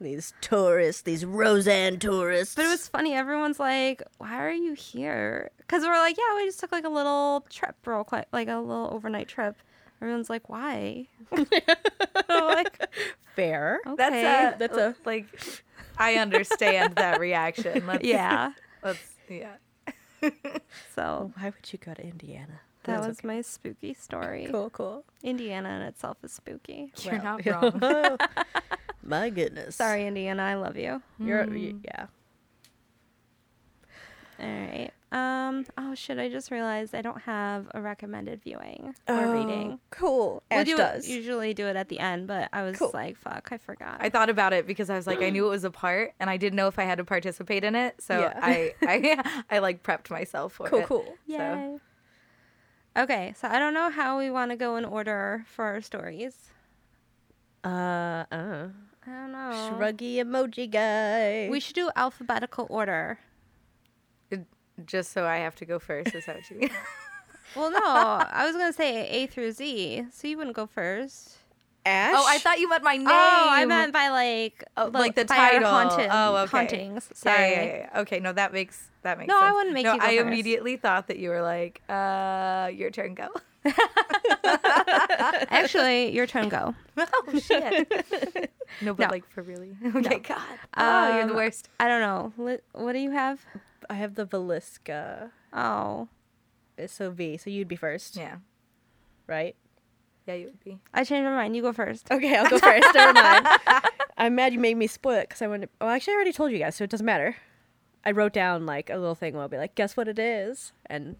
these 0.00 0.32
tourists, 0.40 1.02
these 1.02 1.24
Roseanne 1.24 1.98
tourists. 1.98 2.54
But 2.54 2.64
it 2.64 2.68
was 2.68 2.86
funny. 2.88 3.14
Everyone's 3.14 3.58
like, 3.60 4.02
"Why 4.18 4.34
are 4.44 4.50
you 4.52 4.74
here?" 4.74 5.50
Because 5.58 5.82
we're 5.82 5.98
like, 5.98 6.16
"Yeah, 6.16 6.36
we 6.36 6.44
just 6.44 6.60
took 6.60 6.72
like 6.72 6.84
a 6.84 6.88
little 6.88 7.44
trip, 7.50 7.76
real 7.86 8.04
quick, 8.04 8.26
like 8.32 8.48
a 8.48 8.56
little 8.56 8.88
overnight 8.92 9.28
trip." 9.28 9.56
Everyone's 10.00 10.30
like, 10.30 10.48
"Why?" 10.48 11.06
Like, 12.28 12.88
fair. 13.36 13.80
okay, 13.86 13.96
That's 13.96 14.54
a 14.54 14.58
That's 14.58 14.78
a- 14.78 14.96
like. 15.04 15.26
I 15.98 16.14
understand 16.14 16.94
that 16.96 17.18
reaction. 17.18 17.84
Let's, 17.88 18.04
yeah. 18.04 18.52
Let's 18.84 19.00
yeah. 19.28 19.54
So 20.94 21.32
Why 21.36 21.46
would 21.46 21.72
you 21.72 21.78
go 21.78 21.92
to 21.94 22.02
Indiana? 22.02 22.60
That 22.88 22.96
That's 23.02 23.06
was 23.08 23.24
my 23.24 23.40
spooky 23.42 23.94
story. 23.94 24.48
Cool, 24.50 24.70
cool. 24.70 25.04
Indiana 25.22 25.68
in 25.76 25.82
itself 25.82 26.16
is 26.22 26.32
spooky. 26.32 26.92
You're 27.02 27.18
Wow. 27.18 27.38
not 27.38 27.46
wrong. 27.80 28.18
My 29.04 29.30
goodness. 29.30 29.76
Sorry, 29.76 30.06
Indiana. 30.06 30.42
I 30.42 30.54
love 30.54 30.76
you. 30.76 31.00
You're 31.18 31.44
Mm. 31.46 31.80
yeah. 31.84 32.06
All 34.40 34.46
right. 34.46 34.90
Um. 35.10 35.64
Oh 35.78 35.94
shit! 35.94 36.18
I 36.18 36.28
just 36.28 36.50
realized 36.50 36.94
I 36.94 37.00
don't 37.00 37.22
have 37.22 37.66
a 37.72 37.80
recommended 37.80 38.42
viewing 38.42 38.94
or 39.08 39.14
Oh, 39.14 39.32
reading. 39.32 39.80
Cool. 39.90 40.42
We 40.50 40.56
Ash 40.58 40.66
do 40.66 40.76
does. 40.76 41.08
usually 41.08 41.54
do 41.54 41.66
it 41.66 41.76
at 41.76 41.88
the 41.88 41.98
end, 41.98 42.26
but 42.26 42.50
I 42.52 42.62
was 42.62 42.76
Cool. 42.78 42.90
like, 42.92 43.16
"Fuck, 43.16 43.48
I 43.50 43.56
forgot." 43.56 43.96
I 44.00 44.10
thought 44.10 44.28
about 44.28 44.52
it 44.52 44.66
because 44.66 44.90
I 44.90 44.96
was 44.96 45.06
like, 45.06 45.22
I 45.22 45.30
knew 45.30 45.46
it 45.46 45.48
was 45.50 45.64
a 45.64 45.70
part, 45.84 46.12
and 46.20 46.28
I 46.28 46.36
didn't 46.36 46.56
know 46.56 46.68
if 46.68 46.78
I 46.78 46.84
had 46.84 46.98
to 46.98 47.04
participate 47.04 47.64
in 47.64 47.74
it. 47.74 48.02
So 48.02 48.20
Yeah. 48.20 48.38
I, 48.40 48.74
I, 48.82 49.42
I 49.56 49.58
like 49.60 49.82
prepped 49.82 50.10
myself 50.10 50.52
for 50.52 50.66
it. 50.66 50.70
cool, 50.70 50.78
it. 50.80 50.86
cool. 50.86 51.14
Yay. 51.26 51.78
Okay, 52.98 53.32
so 53.36 53.46
I 53.46 53.60
don't 53.60 53.74
know 53.74 53.90
how 53.90 54.18
we 54.18 54.28
want 54.28 54.50
to 54.50 54.56
go 54.56 54.74
in 54.74 54.84
order 54.84 55.44
for 55.46 55.64
our 55.64 55.80
stories. 55.80 56.50
Uh, 57.64 58.24
uh. 58.32 58.68
I 59.06 59.10
don't 59.10 59.32
know. 59.32 59.70
Shruggy 59.70 60.16
emoji 60.16 60.68
guy. 60.68 61.48
We 61.48 61.60
should 61.60 61.76
do 61.76 61.90
alphabetical 61.94 62.66
order. 62.68 63.20
Just 64.84 65.12
so 65.12 65.26
I 65.26 65.38
have 65.38 65.54
to 65.56 65.64
go 65.64 65.78
first. 65.78 66.14
Is 66.14 66.26
that 66.26 66.36
what 66.36 66.50
you 66.50 66.58
mean? 66.58 66.70
Well, 67.56 67.70
no, 67.70 67.80
I 67.82 68.44
was 68.44 68.54
gonna 68.54 68.74
say 68.74 69.08
A 69.08 69.26
through 69.26 69.52
Z, 69.52 70.04
so 70.12 70.28
you 70.28 70.36
wouldn't 70.36 70.54
go 70.54 70.66
first. 70.66 71.37
Ash. 71.86 72.14
oh, 72.16 72.24
I 72.28 72.38
thought 72.38 72.58
you 72.58 72.68
meant 72.68 72.82
my 72.84 72.96
name. 72.98 73.06
Oh, 73.08 73.46
I 73.50 73.64
meant 73.64 73.92
by 73.94 74.08
like, 74.08 74.62
Oh, 74.76 74.90
like 74.92 75.14
the 75.14 75.24
title. 75.24 75.68
haunted- 75.70 76.10
oh, 76.12 76.36
okay. 76.42 76.50
hauntings. 76.58 77.08
Sorry. 77.14 77.50
Yeah, 77.50 77.62
yeah, 77.62 77.76
yeah. 77.94 78.00
Okay, 78.00 78.20
no, 78.20 78.32
that 78.32 78.52
makes 78.52 78.90
that 79.02 79.16
makes 79.18 79.28
No, 79.28 79.40
I 79.40 79.52
wouldn't 79.52 79.72
make 79.74 79.84
no, 79.84 79.94
you 79.94 80.00
I 80.02 80.16
first. 80.16 80.26
immediately 80.26 80.76
thought 80.76 81.06
that 81.08 81.18
you 81.18 81.30
were 81.30 81.40
like, 81.40 81.80
uh, 81.88 82.70
your 82.74 82.90
turn, 82.90 83.14
go. 83.14 83.28
Actually, 85.50 86.12
your 86.12 86.26
turn. 86.26 86.48
Go. 86.48 86.74
oh 86.98 87.38
shit. 87.38 87.88
no, 88.82 88.94
but 88.94 89.04
No. 89.04 89.08
like 89.10 89.28
for 89.30 89.42
really. 89.42 89.76
Okay, 89.96 90.18
God. 90.20 90.38
Oh, 90.76 91.14
you're 91.16 91.24
the 91.26 91.30
Um, 91.32 91.36
worst. 91.36 91.68
I 91.80 91.88
don't 91.88 92.00
know. 92.00 92.60
What 92.72 92.92
do 92.92 92.98
you 92.98 93.10
have? 93.12 93.44
I 93.90 93.94
have 93.94 94.14
the 94.14 94.26
Villisca. 94.26 95.30
Oh, 95.52 96.08
So 96.86 97.10
V. 97.10 97.36
So 97.36 97.50
you'd 97.50 97.68
be 97.68 97.76
first, 97.76 98.16
Yeah, 98.16 98.36
right? 99.26 99.56
Yeah, 100.28 100.34
you 100.34 100.46
would 100.46 100.62
be. 100.62 100.78
I 100.94 101.02
changed 101.04 101.24
my 101.24 101.32
mind. 101.34 101.56
You 101.56 101.62
go 101.62 101.72
first. 101.72 102.10
Okay, 102.10 102.36
I'll 102.36 102.48
go 102.48 102.58
first. 102.58 102.86
Never 102.94 103.12
mind. 103.14 103.46
I'm 104.18 104.34
mad 104.34 104.52
you 104.52 104.58
made 104.60 104.76
me 104.76 104.86
split 104.86 105.28
because 105.28 105.42
I 105.42 105.46
went. 105.46 105.62
To, 105.64 105.68
oh, 105.80 105.88
actually, 105.88 106.12
I 106.12 106.16
already 106.16 106.32
told 106.32 106.52
you 106.52 106.58
guys, 106.58 106.76
so 106.76 106.84
it 106.84 106.90
doesn't 106.90 107.06
matter. 107.06 107.36
I 108.04 108.10
wrote 108.12 108.32
down 108.32 108.66
like 108.66 108.90
a 108.90 108.96
little 108.96 109.14
thing 109.14 109.34
where 109.34 109.42
I'll 109.42 109.48
be 109.48 109.56
like, 109.58 109.74
"Guess 109.74 109.96
what 109.96 110.06
it 110.08 110.18
is?" 110.18 110.72
And 110.86 111.16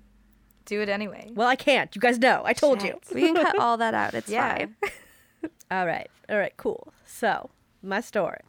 Do 0.67 0.81
it 0.81 0.89
anyway. 0.89 1.31
well, 1.35 1.49
I 1.49 1.57
can't. 1.57 1.95
You 1.97 2.01
guys 2.01 2.19
know. 2.19 2.43
I 2.45 2.53
told 2.53 2.83
you. 2.83 3.01
We 3.15 3.23
can 3.23 3.35
cut 3.35 3.59
all 3.59 3.77
that 3.79 3.95
out. 3.95 4.15
It's 4.15 4.29
Yeah. 4.31 4.57
fine. 4.57 4.77
All 5.71 5.87
right. 5.87 6.11
All 6.29 6.37
right, 6.39 6.53
cool. 6.57 6.93
So, 7.07 7.51
my 7.83 8.01
story. 8.01 8.41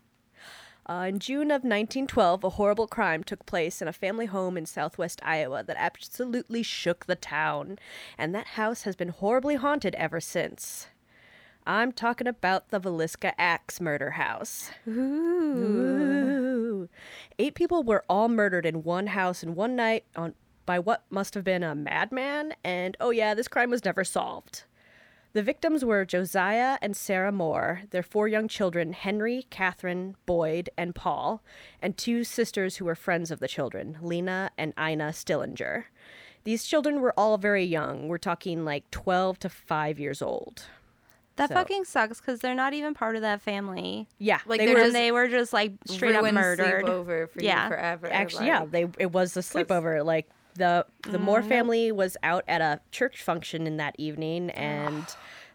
Uh, 0.89 1.05
in 1.07 1.19
June 1.19 1.51
of 1.51 1.61
1912, 1.61 2.43
a 2.43 2.49
horrible 2.49 2.87
crime 2.87 3.23
took 3.23 3.45
place 3.45 3.79
in 3.79 3.87
a 3.87 3.93
family 3.93 4.25
home 4.25 4.57
in 4.57 4.65
southwest 4.65 5.21
Iowa 5.23 5.63
that 5.63 5.77
absolutely 5.77 6.63
shook 6.63 7.05
the 7.05 7.15
town, 7.15 7.77
and 8.17 8.33
that 8.33 8.47
house 8.47 8.83
has 8.83 8.95
been 8.95 9.09
horribly 9.09 9.55
haunted 9.55 9.93
ever 9.95 10.19
since. 10.19 10.87
I'm 11.67 11.91
talking 11.91 12.25
about 12.25 12.71
the 12.71 12.81
Villisca 12.81 13.33
Axe 13.37 13.79
murder 13.79 14.11
house. 14.11 14.71
Ooh. 14.87 16.89
Eight 17.37 17.53
people 17.53 17.83
were 17.83 18.03
all 18.09 18.27
murdered 18.27 18.65
in 18.65 18.81
one 18.81 19.07
house 19.07 19.43
in 19.43 19.53
one 19.53 19.75
night 19.75 20.05
on 20.15 20.33
by 20.65 20.79
what 20.79 21.03
must 21.11 21.35
have 21.35 21.43
been 21.43 21.61
a 21.61 21.75
madman, 21.75 22.55
and 22.63 22.97
oh 22.99 23.11
yeah, 23.11 23.35
this 23.35 23.47
crime 23.47 23.69
was 23.69 23.85
never 23.85 24.03
solved. 24.03 24.63
The 25.33 25.43
victims 25.43 25.85
were 25.85 26.05
Josiah 26.05 26.77
and 26.81 26.97
Sarah 26.97 27.31
Moore, 27.31 27.83
their 27.91 28.01
four 28.01 28.27
young 28.27 28.47
children, 28.47 28.93
Henry, 28.93 29.45
Catherine, 29.51 30.15
Boyd, 30.25 30.69
and 30.75 30.95
Paul, 30.95 31.43
and 31.81 31.95
two 31.95 32.23
sisters 32.23 32.77
who 32.77 32.85
were 32.85 32.95
friends 32.95 33.29
of 33.29 33.39
the 33.39 33.47
children, 33.47 33.97
Lena 34.01 34.49
and 34.57 34.73
Ina 34.79 35.13
Stillinger. 35.13 35.85
These 36.45 36.63
children 36.65 36.99
were 36.99 37.13
all 37.15 37.37
very 37.37 37.63
young. 37.63 38.07
We're 38.07 38.17
talking 38.17 38.65
like 38.65 38.89
12 38.89 39.37
to 39.39 39.49
5 39.49 39.99
years 39.99 40.21
old. 40.21 40.63
That 41.35 41.49
So- 41.49 41.55
fucking 41.55 41.85
sucks 41.85 42.19
because 42.19 42.39
they're 42.39 42.55
not 42.55 42.73
even 42.73 42.93
part 42.95 43.15
of 43.15 43.21
that 43.21 43.39
family. 43.41 44.07
Yeah, 44.17 44.39
Like, 44.47 44.59
they 44.59 44.65
they're 44.65 44.75
were 44.75 44.81
just 44.81 44.93
they 44.93 45.11
were 45.11 45.27
just 45.27 45.53
like 45.53 45.73
straight 45.85 46.15
up 46.15 46.23
murdered. 46.33 46.83
sleepover 46.85 47.29
for 47.29 47.41
Yeah. 47.41 47.65
you 47.65 47.69
forever. 47.69 48.07
actually 48.11 48.47
yeah, 48.47 48.65
they 48.65 48.87
it 48.97 49.11
was 49.11 49.37
a 49.37 49.41
sleepover. 49.41 50.03
Like 50.03 50.27
the 50.55 50.85
the 51.03 51.19
Moore 51.19 51.39
Mm-hmm. 51.39 51.49
family 51.49 51.91
was 51.91 52.17
out 52.23 52.43
at 52.47 52.61
a 52.61 52.79
church 52.91 53.21
function 53.23 53.67
in 53.67 53.77
that 53.77 53.95
evening, 53.97 54.49
and 54.51 55.05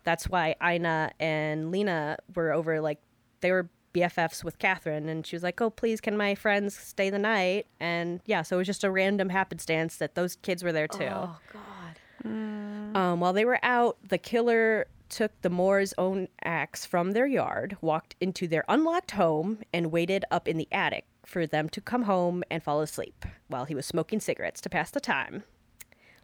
that's 0.05 0.29
why 0.29 0.55
Ina 0.65 1.13
and 1.21 1.71
Lena 1.71 2.19
were 2.35 2.53
over. 2.53 2.81
Like 2.81 2.99
they 3.41 3.51
were 3.53 3.69
BFFs 3.95 4.43
with 4.43 4.59
Catherine, 4.59 5.09
and 5.09 5.27
she 5.27 5.37
was 5.37 5.43
like, 5.43 5.61
"Oh, 5.61 5.71
please, 5.71 6.01
can 6.01 6.17
my 6.17 6.35
friends 6.35 6.77
stay 6.77 7.11
the 7.11 7.19
night?" 7.19 7.67
And 7.81 8.21
yeah, 8.27 8.43
so 8.43 8.57
it 8.57 8.59
was 8.59 8.67
just 8.67 8.85
a 8.85 8.91
random 8.91 9.29
happenstance 9.29 9.97
that 9.97 10.15
those 10.15 10.37
kids 10.37 10.63
were 10.65 10.73
there 10.73 10.89
too. 10.89 11.05
Oh 11.05 11.37
God. 11.53 11.99
Um, 12.25 13.21
while 13.21 13.33
they 13.33 13.45
were 13.45 13.59
out, 13.63 13.99
the 14.09 14.19
killer 14.19 14.87
took 15.11 15.31
the 15.43 15.51
Moore's 15.51 15.93
own 15.99 16.29
axe 16.43 16.87
from 16.87 17.13
their 17.13 17.27
yard, 17.27 17.77
walked 17.81 18.17
into 18.21 18.49
their 18.49 18.65
unlocked 18.69 19.13
home, 19.13 19.59
and 19.73 19.93
waited 19.93 20.25
up 20.31 20.49
in 20.49 20.57
the 20.57 20.69
attic 20.73 21.05
for 21.27 21.47
them 21.47 21.69
to 21.71 21.81
come 21.81 22.03
home 22.03 22.43
and 22.51 22.63
fall 22.63 22.81
asleep 22.81 23.25
while 23.49 23.65
he 23.65 23.75
was 23.75 23.87
smoking 23.87 24.21
cigarettes 24.21 24.61
to 24.63 24.69
pass 24.71 24.91
the 24.91 25.01
time. 25.01 25.45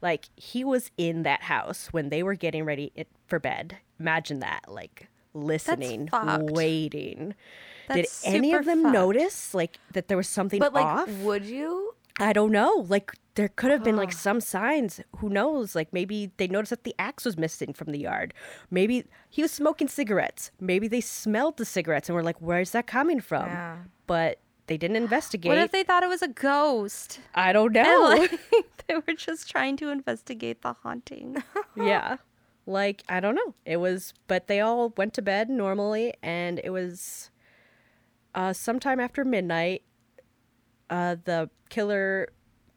Like, 0.02 0.26
he 0.36 0.64
was 0.64 0.90
in 0.96 1.22
that 1.24 1.42
house 1.42 1.88
when 1.88 2.08
they 2.08 2.22
were 2.22 2.34
getting 2.34 2.64
ready 2.64 2.90
it- 2.94 3.08
for 3.26 3.38
bed. 3.38 3.78
Imagine 3.98 4.40
that. 4.40 4.62
Like, 4.68 5.08
listening, 5.34 6.08
waiting. 6.12 7.34
That's 7.88 8.22
Did 8.22 8.34
any 8.34 8.54
of 8.54 8.64
them 8.64 8.82
fucked. 8.82 8.92
notice, 8.94 9.54
like, 9.54 9.78
that 9.92 10.08
there 10.08 10.16
was 10.16 10.28
something 10.28 10.58
But 10.58 10.72
like, 10.72 10.84
off? 10.86 11.08
would 11.18 11.44
you? 11.44 11.94
I 12.18 12.32
don't 12.32 12.52
know. 12.52 12.84
Like 12.88 13.12
there 13.34 13.48
could 13.48 13.70
have 13.70 13.82
been 13.82 13.96
like 13.96 14.12
some 14.12 14.40
signs. 14.42 15.00
Who 15.18 15.30
knows? 15.30 15.74
Like 15.74 15.90
maybe 15.90 16.30
they 16.36 16.46
noticed 16.48 16.68
that 16.70 16.84
the 16.84 16.94
axe 16.98 17.24
was 17.24 17.38
missing 17.38 17.72
from 17.72 17.92
the 17.92 17.98
yard. 17.98 18.34
Maybe 18.70 19.04
he 19.30 19.40
was 19.40 19.50
smoking 19.50 19.88
cigarettes. 19.88 20.50
Maybe 20.60 20.86
they 20.86 21.00
smelled 21.00 21.56
the 21.56 21.64
cigarettes 21.64 22.10
and 22.10 22.16
were 22.16 22.22
like, 22.22 22.36
"Where's 22.38 22.72
that 22.72 22.86
coming 22.86 23.20
from?" 23.20 23.46
Yeah. 23.46 23.76
But 24.06 24.38
they 24.70 24.76
didn't 24.76 24.98
investigate. 24.98 25.48
What 25.48 25.58
if 25.58 25.72
they 25.72 25.82
thought 25.82 26.04
it 26.04 26.08
was 26.08 26.22
a 26.22 26.28
ghost? 26.28 27.18
I 27.34 27.52
don't 27.52 27.72
know. 27.74 28.04
like, 28.08 28.38
they 28.86 28.94
were 28.94 29.14
just 29.16 29.50
trying 29.50 29.76
to 29.78 29.88
investigate 29.88 30.62
the 30.62 30.74
haunting. 30.74 31.42
yeah. 31.76 32.18
Like 32.66 33.02
I 33.08 33.18
don't 33.18 33.34
know. 33.34 33.56
It 33.64 33.78
was 33.78 34.14
but 34.28 34.46
they 34.46 34.60
all 34.60 34.94
went 34.96 35.12
to 35.14 35.22
bed 35.22 35.50
normally 35.50 36.14
and 36.22 36.60
it 36.62 36.70
was 36.70 37.32
uh 38.36 38.52
sometime 38.52 39.00
after 39.00 39.24
midnight 39.24 39.82
uh 40.88 41.16
the 41.24 41.50
killer 41.68 42.28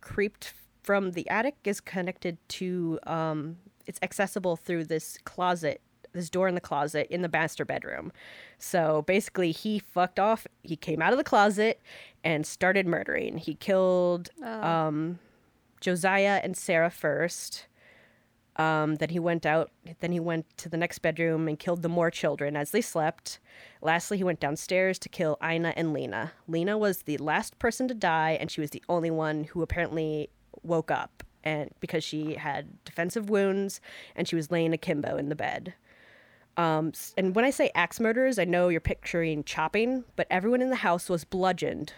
creeped 0.01 0.55
from 0.81 1.11
the 1.11 1.29
attic 1.29 1.57
is 1.63 1.79
connected 1.79 2.39
to 2.47 2.97
um 3.05 3.57
it's 3.85 3.99
accessible 4.01 4.55
through 4.55 4.85
this 4.85 5.19
closet 5.25 5.79
this 6.13 6.29
door 6.29 6.47
in 6.47 6.55
the 6.55 6.61
closet 6.61 7.07
in 7.09 7.21
the 7.21 7.29
master 7.29 7.65
bedroom 7.65 8.11
so 8.57 9.03
basically 9.03 9.51
he 9.51 9.79
fucked 9.79 10.19
off 10.19 10.47
he 10.63 10.75
came 10.75 11.01
out 11.01 11.11
of 11.11 11.17
the 11.17 11.23
closet 11.23 11.81
and 12.23 12.45
started 12.45 12.87
murdering 12.87 13.37
he 13.37 13.55
killed 13.55 14.29
um 14.43 15.19
josiah 15.81 16.39
and 16.43 16.55
sarah 16.55 16.91
first 16.91 17.67
um, 18.55 18.95
then 18.95 19.09
he 19.09 19.19
went 19.19 19.45
out. 19.45 19.71
Then 19.99 20.11
he 20.11 20.19
went 20.19 20.45
to 20.57 20.69
the 20.69 20.77
next 20.77 20.99
bedroom 20.99 21.47
and 21.47 21.57
killed 21.57 21.81
the 21.81 21.89
Moore 21.89 22.11
children 22.11 22.55
as 22.55 22.71
they 22.71 22.81
slept. 22.81 23.39
Lastly, 23.81 24.17
he 24.17 24.23
went 24.23 24.39
downstairs 24.39 24.99
to 24.99 25.09
kill 25.09 25.37
Ina 25.43 25.73
and 25.75 25.93
Lena. 25.93 26.33
Lena 26.47 26.77
was 26.77 27.03
the 27.03 27.17
last 27.17 27.57
person 27.59 27.87
to 27.87 27.93
die, 27.93 28.37
and 28.39 28.51
she 28.51 28.61
was 28.61 28.69
the 28.69 28.83
only 28.87 29.09
one 29.09 29.45
who 29.45 29.61
apparently 29.61 30.29
woke 30.61 30.91
up, 30.91 31.23
and 31.43 31.71
because 31.79 32.03
she 32.03 32.35
had 32.35 32.83
defensive 32.85 33.29
wounds 33.29 33.81
and 34.15 34.27
she 34.27 34.35
was 34.35 34.51
laying 34.51 34.73
akimbo 34.73 35.17
in 35.17 35.29
the 35.29 35.35
bed. 35.35 35.73
Um, 36.57 36.93
and 37.17 37.35
when 37.35 37.45
I 37.45 37.49
say 37.49 37.71
axe 37.73 37.99
murders, 37.99 38.37
I 38.37 38.45
know 38.45 38.69
you're 38.69 38.81
picturing 38.81 39.43
chopping, 39.43 40.03
but 40.15 40.27
everyone 40.29 40.61
in 40.61 40.69
the 40.69 40.77
house 40.77 41.09
was 41.09 41.23
bludgeoned 41.23 41.93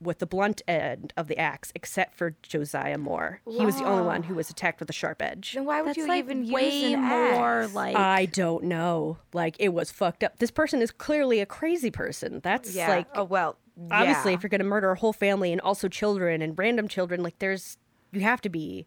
with 0.00 0.20
the 0.20 0.26
blunt 0.26 0.62
end 0.68 1.12
of 1.16 1.26
the 1.26 1.36
axe, 1.36 1.72
except 1.74 2.14
for 2.14 2.36
Josiah 2.42 2.96
Moore. 2.98 3.40
He 3.48 3.66
was 3.66 3.76
the 3.78 3.84
only 3.84 4.04
one 4.04 4.22
who 4.22 4.34
was 4.36 4.48
attacked 4.48 4.78
with 4.80 4.88
a 4.88 4.92
sharp 4.92 5.20
edge. 5.20 5.54
Then 5.54 5.64
why 5.64 5.80
would 5.82 5.88
That's 5.88 5.98
you 5.98 6.06
like 6.06 6.20
even 6.24 6.48
way 6.50 6.82
use 6.82 6.92
an 6.94 7.00
more 7.02 7.62
axe? 7.62 7.74
like 7.74 7.96
I 7.96 8.26
don't 8.26 8.64
know. 8.64 9.18
Like 9.32 9.56
it 9.58 9.70
was 9.70 9.90
fucked 9.90 10.22
up. 10.22 10.38
This 10.38 10.52
person 10.52 10.80
is 10.82 10.90
clearly 10.92 11.40
a 11.40 11.46
crazy 11.46 11.90
person. 11.90 12.40
That's 12.42 12.74
Yeah. 12.74 12.88
like 12.88 13.08
oh 13.16 13.24
well. 13.24 13.56
obviously 13.90 14.30
yeah. 14.30 14.36
if 14.36 14.42
you're 14.42 14.50
gonna 14.50 14.64
murder 14.64 14.90
a 14.92 14.96
whole 14.98 15.12
family 15.12 15.50
and 15.52 15.60
also 15.60 15.88
children 15.88 16.42
and 16.42 16.56
random 16.56 16.86
children, 16.86 17.22
like 17.22 17.38
there's 17.40 17.76
you 18.12 18.20
have 18.20 18.40
to 18.42 18.48
be 18.48 18.86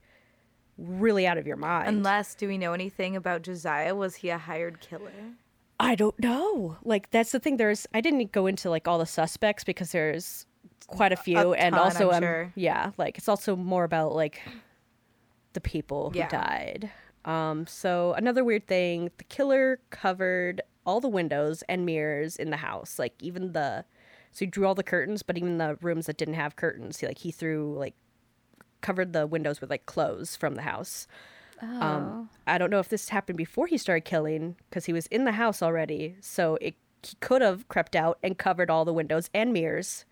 really 0.77 1.27
out 1.27 1.37
of 1.37 1.45
your 1.47 1.57
mind. 1.57 1.87
Unless, 1.87 2.35
do 2.35 2.47
we 2.47 2.57
know 2.57 2.73
anything 2.73 3.15
about 3.15 3.41
Josiah? 3.43 3.95
Was 3.95 4.15
he 4.15 4.29
a 4.29 4.37
hired 4.37 4.79
killer? 4.79 5.11
I 5.79 5.95
don't 5.95 6.17
know. 6.19 6.77
Like 6.83 7.09
that's 7.09 7.31
the 7.31 7.39
thing. 7.39 7.57
There's 7.57 7.87
I 7.93 8.01
didn't 8.01 8.31
go 8.31 8.45
into 8.47 8.69
like 8.69 8.87
all 8.87 8.99
the 8.99 9.05
suspects 9.05 9.63
because 9.63 9.91
there's 9.91 10.45
quite 10.87 11.11
a 11.11 11.15
few, 11.15 11.53
and 11.53 11.73
ton, 11.73 11.83
also 11.83 12.09
I'm 12.09 12.17
um, 12.17 12.21
sure. 12.23 12.51
yeah, 12.55 12.91
like 12.97 13.17
it's 13.17 13.27
also 13.27 13.55
more 13.55 13.83
about 13.83 14.13
like 14.13 14.41
the 15.53 15.61
people 15.61 16.11
who 16.11 16.19
Yeah. 16.19 16.27
died. 16.29 16.91
Um, 17.25 17.67
so 17.67 18.13
another 18.13 18.43
weird 18.43 18.67
thing, 18.67 19.11
the 19.17 19.23
killer 19.23 19.79
covered 19.89 20.61
all 20.85 20.99
the 20.99 21.07
windows 21.07 21.63
and 21.69 21.85
mirrors 21.85 22.35
in 22.35 22.49
the 22.49 22.57
house, 22.57 22.97
like 22.99 23.13
even 23.19 23.53
the 23.53 23.85
so 24.31 24.45
he 24.45 24.47
drew 24.47 24.65
all 24.65 24.75
the 24.75 24.83
curtains, 24.83 25.23
but 25.23 25.37
even 25.37 25.57
the 25.57 25.77
rooms 25.81 26.05
that 26.05 26.17
didn't 26.17 26.35
have 26.35 26.55
curtains, 26.55 26.99
he 26.99 27.07
like 27.07 27.17
he 27.17 27.31
threw 27.31 27.75
like 27.77 27.95
covered 28.81 29.13
the 29.13 29.27
windows 29.27 29.61
with 29.61 29.69
like 29.69 29.85
clothes 29.85 30.35
from 30.35 30.55
the 30.55 30.63
house. 30.63 31.07
Oh. 31.61 31.81
Um, 31.81 32.29
I 32.47 32.57
don't 32.57 32.69
know 32.69 32.79
if 32.79 32.89
this 32.89 33.09
happened 33.09 33.37
before 33.37 33.67
he 33.67 33.77
started 33.77 34.05
killing 34.05 34.55
because 34.69 34.85
he 34.85 34.93
was 34.93 35.07
in 35.07 35.25
the 35.25 35.33
house 35.33 35.61
already. 35.61 36.15
So 36.19 36.57
it, 36.59 36.75
he 37.03 37.15
could 37.19 37.41
have 37.41 37.67
crept 37.67 37.95
out 37.95 38.17
and 38.23 38.37
covered 38.37 38.69
all 38.69 38.85
the 38.85 38.93
windows 38.93 39.29
and 39.33 39.53
mirrors 39.53 40.05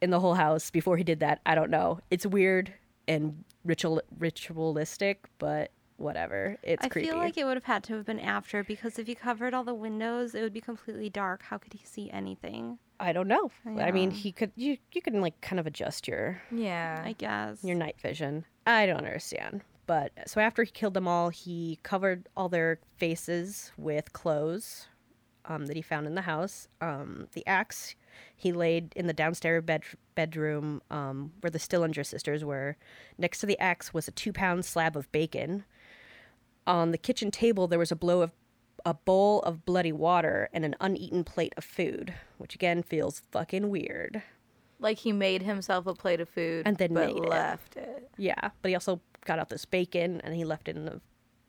in 0.00 0.10
the 0.10 0.20
whole 0.20 0.34
house 0.34 0.70
before 0.70 0.96
he 0.96 1.04
did 1.04 1.20
that. 1.20 1.40
I 1.44 1.54
don't 1.54 1.70
know. 1.70 2.00
It's 2.10 2.26
weird 2.26 2.72
and 3.08 3.44
ritual 3.64 4.00
ritualistic, 4.18 5.26
but 5.38 5.70
whatever. 5.96 6.56
It's 6.62 6.84
I 6.84 6.88
creepy. 6.88 7.08
feel 7.08 7.18
like 7.18 7.36
it 7.36 7.44
would 7.44 7.56
have 7.56 7.64
had 7.64 7.82
to 7.84 7.94
have 7.94 8.06
been 8.06 8.20
after 8.20 8.62
because 8.62 8.98
if 8.98 9.06
he 9.06 9.14
covered 9.14 9.54
all 9.54 9.64
the 9.64 9.74
windows, 9.74 10.34
it 10.34 10.42
would 10.42 10.52
be 10.52 10.60
completely 10.60 11.10
dark. 11.10 11.42
How 11.42 11.58
could 11.58 11.72
he 11.72 11.84
see 11.84 12.10
anything? 12.10 12.78
I 12.98 13.12
don't 13.12 13.28
know. 13.28 13.50
I 13.78 13.90
mean, 13.90 14.10
he 14.10 14.32
could 14.32 14.52
you 14.56 14.78
you 14.92 15.02
can 15.02 15.20
like 15.20 15.40
kind 15.40 15.60
of 15.60 15.66
adjust 15.66 16.08
your 16.08 16.40
Yeah. 16.50 17.02
I 17.04 17.12
guess. 17.12 17.62
your 17.62 17.76
night 17.76 17.96
vision. 18.00 18.44
I 18.66 18.86
don't 18.86 18.98
understand. 18.98 19.62
But 19.86 20.12
so 20.26 20.40
after 20.40 20.64
he 20.64 20.70
killed 20.70 20.94
them 20.94 21.06
all, 21.06 21.28
he 21.28 21.78
covered 21.82 22.28
all 22.36 22.48
their 22.48 22.80
faces 22.96 23.70
with 23.76 24.12
clothes 24.12 24.88
um, 25.44 25.66
that 25.66 25.76
he 25.76 25.82
found 25.82 26.06
in 26.08 26.16
the 26.16 26.22
house. 26.22 26.66
Um, 26.80 27.28
the 27.34 27.46
axe 27.46 27.94
he 28.34 28.50
laid 28.50 28.92
in 28.96 29.06
the 29.06 29.12
downstairs 29.12 29.62
bed- 29.62 29.84
bedroom 30.16 30.82
um, 30.90 31.32
where 31.40 31.50
the 31.50 31.58
Stillinger 31.60 32.02
sisters 32.04 32.44
were. 32.44 32.76
Next 33.18 33.38
to 33.40 33.46
the 33.46 33.58
axe 33.60 33.94
was 33.94 34.08
a 34.08 34.10
two 34.12 34.32
pound 34.32 34.64
slab 34.64 34.96
of 34.96 35.10
bacon. 35.12 35.64
On 36.66 36.90
the 36.90 36.98
kitchen 36.98 37.30
table, 37.30 37.68
there 37.68 37.78
was 37.78 37.92
a 37.92 37.96
blow 37.96 38.22
of 38.22 38.32
a 38.86 38.94
bowl 38.94 39.42
of 39.42 39.64
bloody 39.66 39.92
water 39.92 40.48
and 40.52 40.64
an 40.64 40.74
uneaten 40.80 41.24
plate 41.24 41.52
of 41.58 41.64
food, 41.64 42.14
which 42.38 42.54
again 42.54 42.82
feels 42.82 43.20
fucking 43.32 43.68
weird. 43.68 44.22
Like 44.78 44.98
he 44.98 45.12
made 45.12 45.42
himself 45.42 45.86
a 45.86 45.94
plate 45.94 46.20
of 46.20 46.28
food 46.28 46.62
And 46.66 46.78
then 46.78 46.94
but 46.94 47.08
made 47.08 47.16
it. 47.16 47.28
left 47.28 47.76
it. 47.76 48.08
Yeah, 48.16 48.50
but 48.62 48.68
he 48.68 48.74
also 48.74 49.00
got 49.24 49.38
out 49.38 49.48
this 49.48 49.64
bacon 49.64 50.20
and 50.22 50.34
he 50.34 50.44
left 50.44 50.68
it 50.68 50.76
in 50.76 50.84
the, 50.84 51.00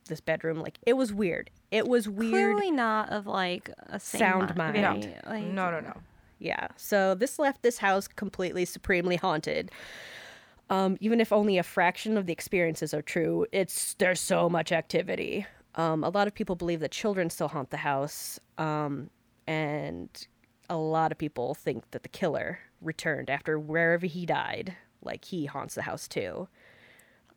this 0.07 0.19
bedroom. 0.19 0.59
Like 0.59 0.79
it 0.85 0.93
was 0.93 1.13
weird. 1.13 1.49
It 1.69 1.87
was 1.87 2.09
weird. 2.09 2.31
Clearly 2.31 2.71
not 2.71 3.09
of 3.09 3.27
like 3.27 3.69
a 3.87 3.99
Sound 3.99 4.49
mi- 4.49 4.55
mind. 4.55 5.03
very, 5.03 5.15
like- 5.27 5.43
No, 5.43 5.69
no, 5.69 5.79
no. 5.81 5.93
Yeah. 6.39 6.67
So 6.75 7.13
this 7.15 7.37
left 7.37 7.61
this 7.63 7.77
house 7.79 8.07
completely 8.07 8.65
supremely 8.65 9.15
haunted. 9.17 9.71
Um, 10.69 10.97
even 10.99 11.21
if 11.21 11.31
only 11.31 11.57
a 11.57 11.63
fraction 11.63 12.17
of 12.17 12.25
the 12.25 12.33
experiences 12.33 12.93
are 12.93 13.01
true, 13.01 13.45
it's 13.51 13.93
there's 13.95 14.19
so 14.19 14.49
much 14.49 14.71
activity. 14.71 15.45
Um, 15.77 16.03
a 16.03 16.09
lot 16.09 16.27
of 16.27 16.33
people 16.33 16.55
believe 16.55 16.79
that 16.81 16.91
children 16.91 17.29
still 17.29 17.47
haunt 17.47 17.69
the 17.69 17.77
house, 17.77 18.39
um, 18.57 19.09
and 19.45 20.09
a 20.69 20.75
lot 20.75 21.11
of 21.11 21.17
people 21.17 21.53
think 21.53 21.89
that 21.91 22.03
the 22.03 22.09
killer 22.09 22.59
returned 22.81 23.29
after 23.29 23.57
wherever 23.57 24.05
he 24.05 24.25
died. 24.25 24.75
Like 25.01 25.23
he 25.25 25.45
haunts 25.45 25.75
the 25.75 25.83
house 25.83 26.07
too. 26.07 26.47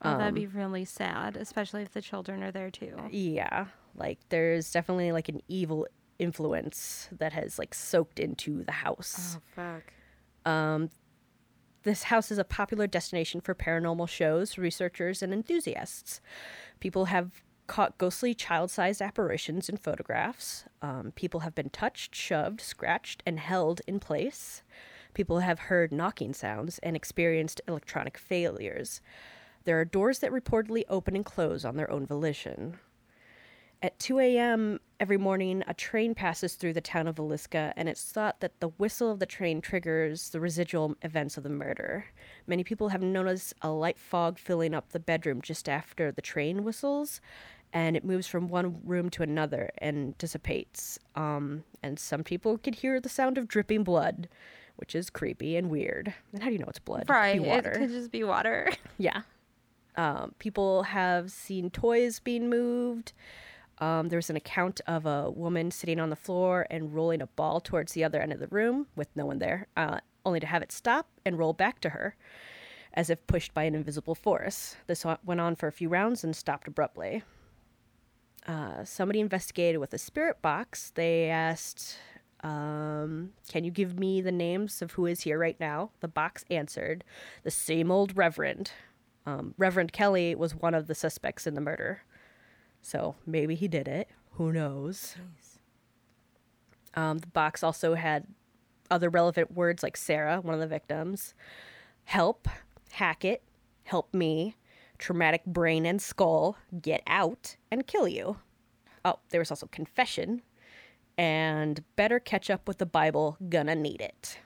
Oh, 0.02 0.10
that'd 0.16 0.28
Um, 0.28 0.34
be 0.34 0.46
really 0.46 0.86
sad, 0.86 1.36
especially 1.36 1.82
if 1.82 1.92
the 1.92 2.00
children 2.00 2.42
are 2.42 2.50
there 2.50 2.70
too. 2.70 2.96
Yeah, 3.10 3.66
like 3.94 4.18
there's 4.30 4.72
definitely 4.72 5.12
like 5.12 5.28
an 5.28 5.42
evil 5.46 5.86
influence 6.18 7.08
that 7.12 7.32
has 7.34 7.58
like 7.58 7.74
soaked 7.74 8.18
into 8.18 8.64
the 8.64 8.72
house. 8.72 9.36
Oh 9.36 9.42
fuck. 9.54 10.90
This 11.82 12.04
house 12.04 12.30
is 12.30 12.36
a 12.38 12.44
popular 12.44 12.86
destination 12.86 13.40
for 13.40 13.54
paranormal 13.54 14.08
shows, 14.08 14.58
researchers, 14.58 15.22
and 15.22 15.32
enthusiasts. 15.32 16.20
People 16.78 17.06
have 17.06 17.42
caught 17.70 17.98
ghostly 17.98 18.34
child 18.34 18.68
sized 18.68 19.00
apparitions 19.00 19.68
in 19.68 19.76
photographs. 19.76 20.64
Um, 20.82 21.12
people 21.14 21.40
have 21.40 21.54
been 21.54 21.70
touched, 21.70 22.16
shoved, 22.16 22.60
scratched, 22.60 23.22
and 23.24 23.38
held 23.38 23.80
in 23.86 24.00
place. 24.00 24.64
People 25.14 25.38
have 25.38 25.60
heard 25.60 25.92
knocking 25.92 26.34
sounds 26.34 26.80
and 26.80 26.96
experienced 26.96 27.60
electronic 27.68 28.18
failures. 28.18 29.00
There 29.66 29.78
are 29.78 29.84
doors 29.84 30.18
that 30.18 30.32
reportedly 30.32 30.82
open 30.88 31.14
and 31.14 31.24
close 31.24 31.64
on 31.64 31.76
their 31.76 31.88
own 31.92 32.06
volition. 32.06 32.80
At 33.82 33.98
2 33.98 34.18
a.m. 34.18 34.78
every 34.98 35.16
morning, 35.16 35.64
a 35.66 35.72
train 35.72 36.14
passes 36.14 36.54
through 36.54 36.74
the 36.74 36.82
town 36.82 37.08
of 37.08 37.16
Villisca, 37.16 37.72
and 37.76 37.88
it's 37.88 38.12
thought 38.12 38.40
that 38.40 38.60
the 38.60 38.68
whistle 38.68 39.10
of 39.10 39.20
the 39.20 39.26
train 39.26 39.62
triggers 39.62 40.28
the 40.28 40.40
residual 40.40 40.96
events 41.00 41.38
of 41.38 41.44
the 41.44 41.48
murder. 41.48 42.04
Many 42.46 42.62
people 42.62 42.90
have 42.90 43.00
noticed 43.00 43.54
a 43.62 43.70
light 43.70 43.98
fog 43.98 44.38
filling 44.38 44.74
up 44.74 44.90
the 44.90 45.00
bedroom 45.00 45.40
just 45.40 45.66
after 45.66 46.12
the 46.12 46.20
train 46.20 46.62
whistles, 46.62 47.22
and 47.72 47.96
it 47.96 48.04
moves 48.04 48.26
from 48.26 48.48
one 48.48 48.80
room 48.84 49.10
to 49.10 49.22
another 49.22 49.70
and 49.78 50.16
dissipates. 50.18 50.98
Um, 51.14 51.64
and 51.82 51.98
some 51.98 52.24
people 52.24 52.58
could 52.58 52.74
hear 52.76 53.00
the 53.00 53.08
sound 53.08 53.38
of 53.38 53.46
dripping 53.48 53.84
blood, 53.84 54.28
which 54.76 54.94
is 54.94 55.10
creepy 55.10 55.56
and 55.56 55.70
weird. 55.70 56.12
And 56.32 56.42
how 56.42 56.48
do 56.48 56.52
you 56.52 56.58
know 56.58 56.66
it's 56.68 56.78
blood? 56.78 57.02
It 57.02 57.06
could 57.06 57.42
be 57.42 57.48
Right. 57.48 57.58
It 57.76 57.78
could 57.78 57.90
just 57.90 58.10
be 58.10 58.24
water. 58.24 58.70
Yeah. 58.98 59.22
Um, 59.96 60.34
people 60.38 60.84
have 60.84 61.30
seen 61.30 61.70
toys 61.70 62.20
being 62.20 62.48
moved. 62.48 63.12
Um, 63.78 64.08
there 64.08 64.18
was 64.18 64.30
an 64.30 64.36
account 64.36 64.80
of 64.86 65.06
a 65.06 65.30
woman 65.30 65.70
sitting 65.70 65.98
on 65.98 66.10
the 66.10 66.16
floor 66.16 66.66
and 66.70 66.94
rolling 66.94 67.22
a 67.22 67.26
ball 67.26 67.60
towards 67.60 67.92
the 67.92 68.04
other 68.04 68.20
end 68.20 68.32
of 68.32 68.38
the 68.38 68.46
room 68.48 68.86
with 68.94 69.08
no 69.16 69.24
one 69.26 69.38
there, 69.38 69.66
uh, 69.76 70.00
only 70.24 70.38
to 70.40 70.46
have 70.46 70.62
it 70.62 70.70
stop 70.70 71.08
and 71.24 71.38
roll 71.38 71.52
back 71.52 71.80
to 71.80 71.90
her, 71.90 72.14
as 72.92 73.08
if 73.10 73.26
pushed 73.26 73.54
by 73.54 73.64
an 73.64 73.74
invisible 73.74 74.14
force. 74.14 74.76
This 74.86 75.04
went 75.24 75.40
on 75.40 75.56
for 75.56 75.66
a 75.66 75.72
few 75.72 75.88
rounds 75.88 76.24
and 76.24 76.36
stopped 76.36 76.68
abruptly. 76.68 77.22
Uh, 78.46 78.84
somebody 78.84 79.20
investigated 79.20 79.80
with 79.80 79.92
a 79.92 79.98
spirit 79.98 80.40
box. 80.42 80.92
They 80.94 81.28
asked, 81.28 81.96
um, 82.42 83.30
Can 83.48 83.64
you 83.64 83.70
give 83.70 83.98
me 83.98 84.20
the 84.20 84.32
names 84.32 84.82
of 84.82 84.92
who 84.92 85.06
is 85.06 85.22
here 85.22 85.38
right 85.38 85.58
now? 85.60 85.90
The 86.00 86.08
box 86.08 86.44
answered, 86.50 87.04
The 87.42 87.50
same 87.50 87.90
old 87.90 88.16
Reverend. 88.16 88.72
Um, 89.26 89.54
Reverend 89.58 89.92
Kelly 89.92 90.34
was 90.34 90.54
one 90.54 90.74
of 90.74 90.86
the 90.86 90.94
suspects 90.94 91.46
in 91.46 91.54
the 91.54 91.60
murder. 91.60 92.02
So 92.82 93.16
maybe 93.26 93.54
he 93.54 93.68
did 93.68 93.86
it. 93.86 94.08
Who 94.32 94.52
knows? 94.52 95.16
Um, 96.94 97.18
the 97.18 97.26
box 97.26 97.62
also 97.62 97.94
had 97.94 98.26
other 98.90 99.10
relevant 99.10 99.52
words 99.52 99.82
like 99.82 99.96
Sarah, 99.96 100.40
one 100.40 100.54
of 100.54 100.60
the 100.60 100.66
victims, 100.66 101.34
help, 102.04 102.48
hack 102.92 103.24
it, 103.24 103.42
help 103.84 104.12
me, 104.12 104.56
traumatic 105.00 105.44
brain 105.46 105.84
and 105.86 106.00
skull, 106.00 106.56
get 106.80 107.02
out, 107.06 107.56
and 107.70 107.86
kill 107.86 108.06
you. 108.06 108.36
Oh, 109.04 109.18
there 109.30 109.40
was 109.40 109.50
also 109.50 109.66
confession 109.66 110.42
and 111.18 111.82
better 111.96 112.20
catch 112.20 112.48
up 112.50 112.68
with 112.68 112.78
the 112.78 112.86
Bible, 112.86 113.36
gonna 113.48 113.74
need 113.74 114.00
it. 114.00 114.38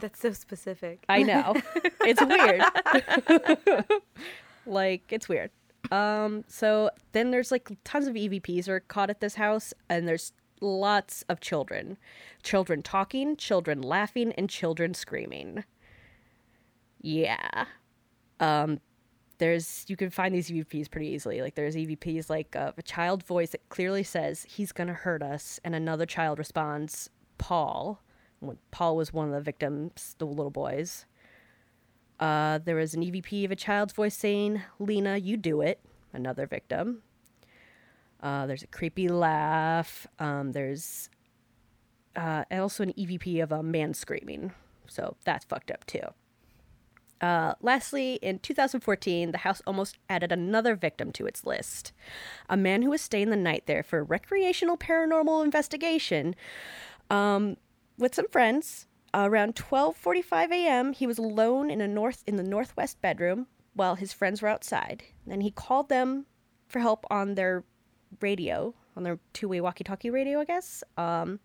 That's 0.00 0.20
so 0.20 0.32
specific. 0.32 1.04
I 1.08 1.22
know. 1.22 1.54
it's 2.00 2.24
weird. 2.24 2.62
like 4.66 5.02
it's 5.10 5.28
weird. 5.28 5.50
Um 5.90 6.44
so 6.48 6.90
then 7.12 7.30
there's 7.30 7.50
like 7.50 7.70
tons 7.84 8.06
of 8.06 8.14
EVPs 8.14 8.68
are 8.68 8.80
caught 8.80 9.10
at 9.10 9.20
this 9.20 9.34
house 9.34 9.74
and 9.88 10.06
there's 10.08 10.32
lots 10.60 11.24
of 11.28 11.40
children. 11.40 11.96
Children 12.42 12.82
talking, 12.82 13.36
children 13.36 13.82
laughing 13.82 14.32
and 14.32 14.48
children 14.48 14.94
screaming. 14.94 15.64
Yeah. 17.00 17.66
Um 18.40 18.80
there's 19.38 19.84
you 19.88 19.96
can 19.96 20.10
find 20.10 20.34
these 20.34 20.50
EVPs 20.50 20.90
pretty 20.90 21.08
easily. 21.08 21.42
Like 21.42 21.54
there's 21.54 21.76
EVPs 21.76 22.30
like 22.30 22.54
uh, 22.56 22.72
a 22.76 22.82
child 22.82 23.22
voice 23.24 23.50
that 23.50 23.68
clearly 23.68 24.02
says 24.02 24.46
he's 24.48 24.72
to 24.72 24.86
hurt 24.86 25.22
us 25.22 25.60
and 25.64 25.74
another 25.74 26.06
child 26.06 26.38
responds 26.38 27.10
Paul. 27.38 28.00
Paul 28.70 28.96
was 28.96 29.12
one 29.12 29.28
of 29.28 29.34
the 29.34 29.40
victims, 29.40 30.14
the 30.18 30.26
little 30.26 30.50
boys. 30.50 31.06
Uh, 32.20 32.58
there 32.58 32.76
was 32.76 32.94
an 32.94 33.02
EVP 33.02 33.44
of 33.44 33.50
a 33.50 33.56
child's 33.56 33.92
voice 33.92 34.16
saying, 34.16 34.62
Lena, 34.78 35.16
you 35.16 35.36
do 35.36 35.60
it. 35.62 35.80
Another 36.12 36.46
victim. 36.46 37.02
Uh, 38.22 38.46
there's 38.46 38.62
a 38.62 38.66
creepy 38.68 39.08
laugh. 39.08 40.06
Um, 40.18 40.52
there's 40.52 41.08
uh, 42.16 42.44
also 42.52 42.84
an 42.84 42.92
EVP 42.92 43.42
of 43.42 43.50
a 43.50 43.62
man 43.62 43.94
screaming. 43.94 44.52
So 44.86 45.16
that's 45.24 45.44
fucked 45.44 45.70
up 45.70 45.84
too. 45.86 46.02
Uh, 47.20 47.54
lastly, 47.60 48.18
in 48.20 48.38
2014, 48.38 49.32
the 49.32 49.38
house 49.38 49.62
almost 49.66 49.98
added 50.08 50.32
another 50.32 50.74
victim 50.74 51.10
to 51.12 51.26
its 51.26 51.44
list. 51.44 51.92
A 52.48 52.56
man 52.56 52.82
who 52.82 52.90
was 52.90 53.00
staying 53.00 53.30
the 53.30 53.36
night 53.36 53.64
there 53.66 53.82
for 53.82 54.04
recreational 54.04 54.76
paranormal 54.76 55.44
investigation 55.44 56.34
um, 57.10 57.56
with 57.98 58.14
some 58.14 58.28
friends. 58.28 58.86
around 59.14 59.54
12:45 59.54 60.50
a.m., 60.50 60.92
he 60.92 61.06
was 61.06 61.18
alone 61.18 61.70
in 61.70 61.80
a 61.80 61.88
north 61.88 62.24
in 62.26 62.36
the 62.36 62.42
northwest 62.42 63.00
bedroom 63.00 63.46
while 63.74 63.94
his 63.94 64.12
friends 64.12 64.42
were 64.42 64.48
outside. 64.48 65.04
Then 65.26 65.40
he 65.40 65.50
called 65.50 65.88
them 65.88 66.26
for 66.66 66.80
help 66.80 67.04
on 67.10 67.34
their 67.34 67.64
radio, 68.20 68.74
on 68.96 69.02
their 69.02 69.18
two-way 69.32 69.60
walkie-talkie 69.60 70.10
radio, 70.10 70.40
I 70.40 70.44
guess. 70.44 70.82
Um, 70.96 71.40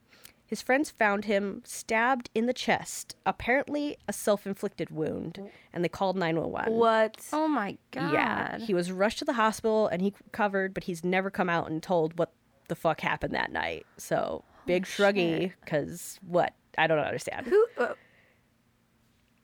his 0.50 0.64
friends 0.64 0.90
found 0.90 1.26
him 1.26 1.62
stabbed 1.64 2.32
in 2.34 2.48
the 2.48 2.54
chest, 2.54 3.16
apparently 3.24 3.98
a 4.08 4.14
self-inflicted 4.14 4.90
wound, 4.90 5.40
and 5.72 5.84
they 5.84 5.90
called 5.90 6.18
911. 6.18 6.74
What? 6.74 7.18
Oh 7.32 7.48
my 7.48 7.78
god. 7.92 8.12
Yeah, 8.12 8.58
he 8.58 8.74
was 8.74 8.92
rushed 8.92 9.20
to 9.20 9.26
the 9.26 9.34
hospital 9.34 9.86
and 9.86 10.02
he 10.02 10.12
covered, 10.32 10.74
but 10.74 10.86
he's 10.86 11.04
never 11.04 11.30
come 11.30 11.50
out 11.50 11.70
and 11.70 11.84
told 11.84 12.18
what 12.18 12.32
the 12.68 12.74
fuck 12.74 13.02
happened 13.02 13.36
that 13.36 13.52
night. 13.52 13.86
So 13.98 14.44
big 14.66 14.86
shruggy, 14.86 15.54
because 15.64 16.20
what? 16.26 16.56
I 16.80 16.88
don't 16.88 16.98
understand. 16.98 17.46
Who? 17.46 17.68
Uh, 17.78 17.94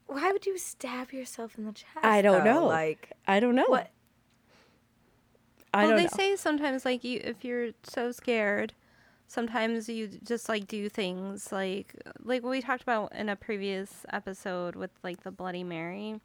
why 0.08 0.32
would 0.32 0.48
you 0.48 0.58
stab 0.58 1.12
yourself 1.12 1.56
in 1.56 1.66
the 1.66 1.72
chest? 1.72 2.00
I 2.02 2.24
don't 2.24 2.44
though? 2.44 2.62
know. 2.62 2.66
Like 2.66 3.12
I 3.28 3.40
don't 3.40 3.54
know. 3.54 3.68
what? 3.68 3.92
I 5.72 5.82
well, 5.82 5.90
don't 5.90 5.98
they 5.98 6.04
know. 6.06 6.10
say 6.16 6.36
sometimes 6.36 6.84
like 6.84 7.04
you 7.04 7.22
if 7.24 7.46
you're 7.46 7.74
so 7.84 8.12
scared, 8.12 8.74
sometimes 9.28 9.90
you 9.90 10.08
just 10.24 10.48
like 10.50 10.68
do 10.68 10.90
things 10.90 11.52
like 11.52 11.94
like 12.24 12.44
what 12.44 12.50
we 12.52 12.62
talked 12.62 12.84
about 12.84 13.14
in 13.16 13.30
a 13.30 13.36
previous 13.36 14.06
episode 14.12 14.76
with 14.76 14.92
like 15.04 15.24
the 15.24 15.32
Bloody 15.32 15.64
Mary. 15.64 16.20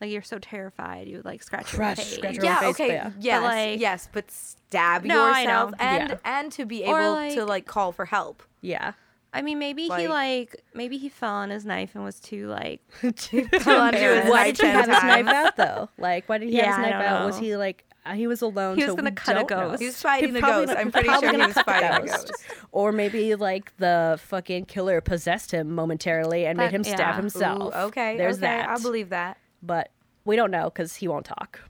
Like 0.00 0.10
you're 0.10 0.22
so 0.22 0.38
terrified, 0.38 1.06
you 1.08 1.16
would 1.18 1.24
like 1.24 1.42
scratch 1.42 1.66
Crush, 1.66 1.98
your 1.98 2.04
face. 2.06 2.14
scratch 2.16 2.34
your 2.34 2.44
Yeah. 2.44 2.60
face, 2.60 2.70
Okay. 2.80 2.88
yeah. 2.94 3.10
Yes. 3.20 3.42
like- 3.42 3.80
yes. 3.80 4.08
But 4.12 4.30
stab 4.30 5.04
No, 5.04 5.22
I 5.24 5.42
yourself 5.42 5.70
know. 5.70 5.76
and 5.80 6.08
Yeah. 6.10 6.16
and 6.24 6.52
to 6.52 6.66
be 6.66 6.82
able 6.82 7.12
like- 7.12 7.34
to 7.34 7.44
like 7.44 7.66
call 7.66 7.92
for 7.92 8.04
help. 8.06 8.42
yeah. 8.60 8.92
I 9.36 9.42
mean, 9.42 9.58
maybe 9.58 9.82
he 9.82 9.88
Like- 9.88 10.08
like 10.08 10.64
maybe 10.74 10.96
he 10.96 11.08
fell 11.08 11.32
on 11.34 11.50
his 11.50 11.64
knife 11.64 11.94
and 11.96 12.04
was 12.04 12.20
too 12.20 12.46
like 12.46 12.80
Fell 13.00 13.80
onto 13.80 14.30
Why 14.30 14.52
did 14.52 14.60
he 14.60 14.66
have 14.68 14.84
10 14.86 14.94
his 14.94 15.02
knife 15.02 15.26
out 15.26 15.56
though? 15.56 15.88
Like, 15.98 16.28
why 16.28 16.38
did 16.38 16.50
he 16.50 16.56
Yeah, 16.56 16.66
have 16.66 16.76
his 16.76 16.82
knife 16.82 16.92
don't 17.02 17.02
out? 17.02 17.26
Was 17.26 17.38
he 17.38 17.56
like 17.56 17.84
he 18.14 18.26
was 18.26 18.42
alone? 18.42 18.76
He 18.76 18.84
was 18.84 18.92
so 18.92 18.96
gonna 18.96 19.12
cut 19.12 19.36
a 19.36 19.38
don't 19.40 19.50
know. 19.50 19.68
ghost. 19.70 19.80
He 19.80 19.86
was 19.86 20.00
fighting 20.02 20.32
the 20.34 20.40
ghost. 20.40 20.68
not- 20.68 20.76
I'm 20.78 20.92
pretty 20.92 21.08
sure 21.08 21.30
he 21.32 21.36
was 21.38 21.54
fighting 21.54 21.90
a 21.90 22.06
ghost. 22.06 22.28
ghost. 22.28 22.44
Or 22.72 22.92
maybe 22.92 23.34
like 23.34 23.74
the 23.78 24.18
fucking 24.24 24.66
killer 24.66 25.00
possessed 25.00 25.50
him 25.52 25.74
momentarily 25.74 26.44
and 26.46 26.58
made 26.58 26.66
That- 26.66 26.72
him 26.74 26.84
stab 26.84 26.98
yeah. 26.98 27.16
himself. 27.16 27.74
Ooh, 27.74 27.78
okay. 27.86 28.16
there's 28.16 28.36
okay, 28.36 28.46
that. 28.46 28.68
I'll 28.68 28.80
believe 28.82 29.08
that. 29.10 29.38
but 29.62 29.90
we 30.26 30.36
don't 30.36 30.50
know 30.50 30.64
because 30.64 30.96
he 30.96 31.08
won't 31.08 31.24
talk. 31.26 31.60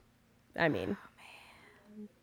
I 0.57 0.69
mean, 0.69 0.97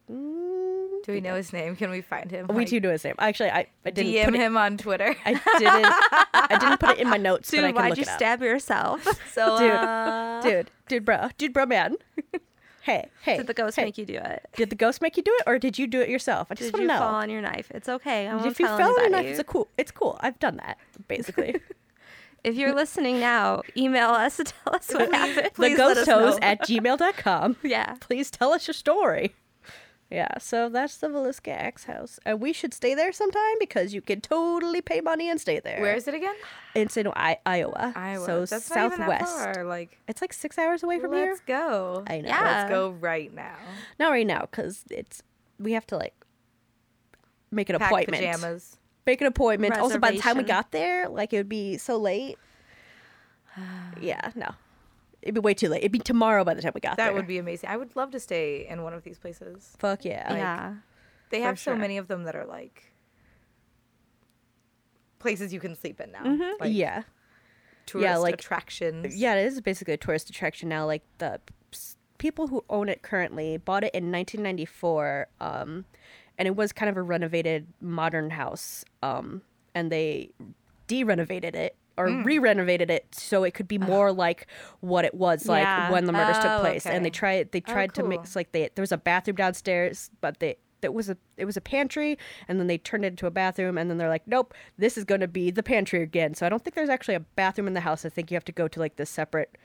Do 0.08 1.12
we 1.12 1.20
know 1.20 1.34
his 1.34 1.52
name? 1.52 1.74
Can 1.76 1.90
we 1.90 2.00
find 2.00 2.30
him? 2.30 2.46
we 2.48 2.54
Like, 2.56 2.68
do 2.68 2.80
know 2.80 2.90
his 2.90 3.04
name. 3.04 3.14
Actually, 3.18 3.50
I, 3.50 3.66
I 3.84 3.90
didn't 3.90 4.12
DM 4.12 4.24
put 4.26 4.34
it, 4.34 4.40
him 4.40 4.56
on 4.56 4.76
Twitter. 4.76 5.14
I 5.24 5.32
didn't. 5.58 5.86
I 6.34 6.56
didn't 6.60 6.80
put 6.80 6.90
it 6.90 6.98
in 6.98 7.08
my 7.08 7.16
notes, 7.28 7.50
Dude, 7.50 7.60
but 7.60 7.64
I 7.66 7.72
can 7.72 7.76
why'd 7.76 7.88
look 7.90 7.98
you 7.98 8.02
it 8.02 8.08
up. 8.08 8.16
stab 8.18 8.42
yourself? 8.42 9.02
so, 9.32 9.58
Dude, 9.58 9.70
uh, 9.72 10.40
dude, 10.42 10.70
dude, 10.88 11.04
bro, 11.04 11.28
dude, 11.38 11.52
bro, 11.52 11.66
man. 11.66 11.96
Hey, 12.82 13.08
hey. 13.22 13.38
Did 13.38 13.46
the 13.46 13.54
ghost 13.54 13.76
hey. 13.76 13.84
make 13.84 13.98
you 13.98 14.04
do 14.06 14.14
it? 14.14 14.46
Did 14.56 14.70
the 14.70 14.76
ghost 14.76 15.00
make 15.00 15.16
you 15.16 15.22
do 15.22 15.32
it, 15.38 15.44
or 15.46 15.58
did 15.58 15.78
you 15.78 15.86
do 15.86 16.00
it 16.00 16.08
yourself? 16.08 16.48
I 16.50 16.54
just 16.54 16.68
Did 16.68 16.74
want 16.74 16.82
you 16.82 16.88
to 16.88 16.94
know. 16.94 17.00
fall 17.00 17.14
on 17.14 17.30
your 17.30 17.40
knife? 17.40 17.70
It's 17.74 17.88
okay. 17.88 18.28
I 18.28 18.34
won't 18.34 18.46
if 18.46 18.60
you 18.60 18.66
fell 18.66 18.90
on 18.90 19.00
your 19.00 19.10
knife, 19.10 19.26
it's 19.26 19.38
a 19.38 19.44
cool. 19.44 19.68
It's 19.78 19.90
cool. 19.90 20.18
I've 20.20 20.38
done 20.38 20.56
that 20.58 20.78
basically. 21.08 21.56
If 22.44 22.56
you're 22.56 22.74
listening 22.74 23.20
now, 23.20 23.62
email 23.76 24.08
us 24.10 24.38
to 24.38 24.44
tell 24.44 24.74
us 24.74 24.92
what 24.92 25.14
happened. 25.14 25.54
Please 25.54 25.78
know. 25.78 25.94
theghost 25.94 26.38
at 26.42 26.60
gmail.com. 26.62 27.56
Yeah. 27.62 27.94
Please 28.00 28.30
tell 28.30 28.52
us 28.52 28.66
your 28.66 28.74
story. 28.74 29.34
Yeah, 30.12 30.36
so 30.38 30.68
that's 30.68 30.98
the 30.98 31.08
Villisca 31.08 31.48
X 31.48 31.84
House. 31.84 32.20
And 32.26 32.38
we 32.38 32.52
should 32.52 32.74
stay 32.74 32.94
there 32.94 33.12
sometime 33.12 33.56
because 33.58 33.94
you 33.94 34.02
can 34.02 34.20
totally 34.20 34.82
pay 34.82 35.00
money 35.00 35.30
and 35.30 35.40
stay 35.40 35.58
there. 35.58 35.80
where 35.80 35.94
is 35.94 36.06
it 36.06 36.12
again? 36.12 36.34
It's 36.74 36.98
in 36.98 37.08
I- 37.16 37.38
Iowa. 37.46 37.94
Iowa. 37.96 38.26
So 38.26 38.44
That's 38.44 38.68
not 38.68 38.92
even 38.92 39.06
that 39.06 39.26
southwest. 39.26 39.54
far. 39.56 39.64
Like, 39.64 39.98
It's 40.06 40.20
like 40.20 40.34
six 40.34 40.58
hours 40.58 40.82
away 40.82 40.98
from 41.00 41.14
here. 41.14 41.28
let's 41.30 41.40
go. 41.40 42.04
I 42.06 42.20
know. 42.20 42.28
Yeah. 42.28 42.42
Let's 42.44 42.70
go 42.70 42.90
right 42.90 43.32
now. 43.34 43.56
Not 43.98 44.10
right 44.10 44.26
now 44.26 44.42
because 44.42 44.84
it's 44.90 45.22
we 45.58 45.72
have 45.72 45.86
to 45.86 45.96
like 45.96 46.14
make 47.50 47.70
an 47.70 47.78
Pack 47.78 47.90
appointment. 47.90 48.22
pajamas. 48.22 48.76
Make 49.06 49.20
an 49.22 49.26
appointment. 49.28 49.78
Also, 49.78 49.98
by 49.98 50.10
the 50.10 50.18
time 50.18 50.36
we 50.36 50.42
got 50.44 50.72
there, 50.72 51.08
like 51.08 51.32
it 51.32 51.38
would 51.38 51.48
be 51.48 51.78
so 51.78 51.96
late. 51.96 52.36
yeah, 54.00 54.30
no, 54.34 54.50
it'd 55.22 55.34
be 55.34 55.40
way 55.40 55.54
too 55.54 55.68
late. 55.68 55.78
It'd 55.78 55.92
be 55.92 55.98
tomorrow 55.98 56.44
by 56.44 56.54
the 56.54 56.62
time 56.62 56.72
we 56.74 56.80
got 56.80 56.96
there. 56.96 57.06
That 57.06 57.14
would 57.14 57.26
be 57.26 57.38
amazing. 57.38 57.70
I 57.70 57.76
would 57.76 57.94
love 57.96 58.10
to 58.10 58.20
stay 58.20 58.66
in 58.68 58.82
one 58.82 58.92
of 58.92 59.02
these 59.04 59.18
places. 59.18 59.74
fuck 59.78 60.04
yeah. 60.04 60.34
yeah. 60.34 60.74
They 61.30 61.38
For 61.40 61.46
have 61.46 61.58
so 61.58 61.70
sure. 61.72 61.76
many 61.76 61.96
of 61.96 62.08
them 62.08 62.24
that 62.24 62.36
are 62.36 62.44
like 62.44 62.92
places 65.18 65.52
you 65.52 65.60
can 65.60 65.74
sleep 65.74 66.00
in 66.00 66.12
now. 66.12 66.24
Mm-hmm. 66.24 66.60
Like 66.60 66.72
yeah. 66.72 67.02
tourist 67.86 68.20
like- 68.20 68.34
attractions. 68.34 69.16
Yeah, 69.16 69.34
it 69.36 69.46
is 69.46 69.60
basically 69.60 69.94
a 69.94 69.98
tourist 69.98 70.28
attraction 70.28 70.68
now. 70.68 70.84
Like 70.84 71.02
the 71.18 71.40
people 72.18 72.48
who 72.48 72.64
own 72.68 72.88
it 72.88 73.02
currently 73.02 73.56
bought 73.56 73.84
it 73.84 73.94
in 73.94 74.12
1994, 74.12 75.28
um, 75.40 75.84
and 76.38 76.46
it 76.46 76.56
was 76.56 76.72
kind 76.72 76.90
of 76.90 76.96
a 76.96 77.02
renovated 77.02 77.66
modern 77.80 78.30
house. 78.30 78.84
Um, 79.02 79.42
and 79.74 79.90
they 79.90 80.30
de-renovated 80.86 81.54
it 81.54 81.76
or 81.98 82.08
Mm. 82.08 82.24
re-renovated 82.24 82.90
it 82.90 83.14
so 83.14 83.44
it 83.44 83.52
could 83.54 83.68
be 83.68 83.78
more 83.78 84.12
like 84.12 84.46
what 84.80 85.04
it 85.04 85.14
was 85.14 85.46
like 85.46 85.62
Yeah. 85.64 85.90
when 85.90 86.04
the 86.06 86.12
murders 86.12 86.38
took 86.38 86.50
Oh, 86.50 86.60
place. 86.60 86.86
And 86.86 87.04
they 87.04 87.08
okay. 87.08 87.18
tried 87.18 87.52
they 87.52 87.60
tried 87.60 87.94
to 87.94 88.00
cool. 88.02 88.08
mix 88.08 88.34
like 88.36 88.52
they 88.52 88.70
there 88.74 88.82
was 88.82 88.92
a 88.92 88.96
bathroom 88.98 89.36
downstairs, 89.36 90.10
but 90.20 90.38
they 90.40 90.56
it 90.82 90.92
was 90.94 91.08
a 91.08 91.16
it 91.36 91.44
was 91.44 91.56
a 91.56 91.60
pantry 91.60 92.18
and 92.48 92.58
then 92.58 92.66
they 92.66 92.76
turned 92.76 93.04
it 93.04 93.08
into 93.08 93.26
a 93.26 93.30
bathroom 93.30 93.78
and 93.78 93.88
then 93.88 93.98
they're 93.98 94.08
like 94.08 94.26
nope 94.26 94.52
this 94.78 94.98
is 94.98 95.04
going 95.04 95.20
to 95.20 95.28
be 95.28 95.48
the 95.48 95.62
pantry 95.62 96.02
again 96.02 96.34
so 96.34 96.44
i 96.44 96.48
don't 96.48 96.64
think 96.64 96.74
there's 96.74 96.88
actually 96.88 97.14
a 97.14 97.20
bathroom 97.20 97.68
in 97.68 97.72
the 97.74 97.80
house 97.82 98.04
i 98.04 98.08
think 98.08 98.32
you 98.32 98.34
have 98.34 98.44
to 98.44 98.50
go 98.50 98.66
to 98.66 98.80
like 98.80 98.96
this 98.96 99.08
separate 99.08 99.56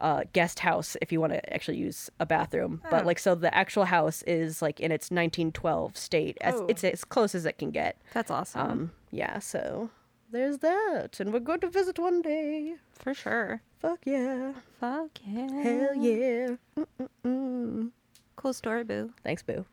uh, 0.00 0.22
guest 0.32 0.60
house 0.60 0.96
if 1.02 1.12
you 1.12 1.20
want 1.20 1.34
to 1.34 1.52
actually 1.54 1.76
use 1.76 2.08
a 2.18 2.24
bathroom 2.24 2.80
but 2.90 3.04
like 3.04 3.18
so 3.18 3.34
the 3.34 3.54
actual 3.54 3.84
house 3.84 4.22
is 4.22 4.62
like 4.62 4.80
in 4.80 4.90
its 4.90 5.10
1912 5.10 5.96
state 5.98 6.38
as 6.40 6.54
Oh. 6.54 6.66
it's 6.66 6.82
as 6.82 7.04
close 7.04 7.34
as 7.34 7.44
it 7.44 7.58
can 7.58 7.70
get 7.70 8.00
That's 8.14 8.30
awesome. 8.30 8.60
um 8.62 8.92
yeah 9.10 9.38
so 9.40 9.90
there's 10.30 10.58
that 10.58 11.20
and 11.20 11.32
we're 11.32 11.38
going 11.40 11.60
to 11.60 11.68
visit 11.68 11.98
one 11.98 12.22
day 12.22 12.74
For 12.92 13.14
sure. 13.14 13.60
fuck 13.80 14.00
yeah 14.04 14.52
Fuck 14.80 15.10
yeah. 15.26 15.62
hell 15.62 15.94
yeah 15.94 16.56
Mm-mm-mm. 16.78 17.90
Cool 18.36 18.52
story, 18.52 18.84
boo. 18.84 19.12
thanks 19.22 19.42
boo 19.42 19.64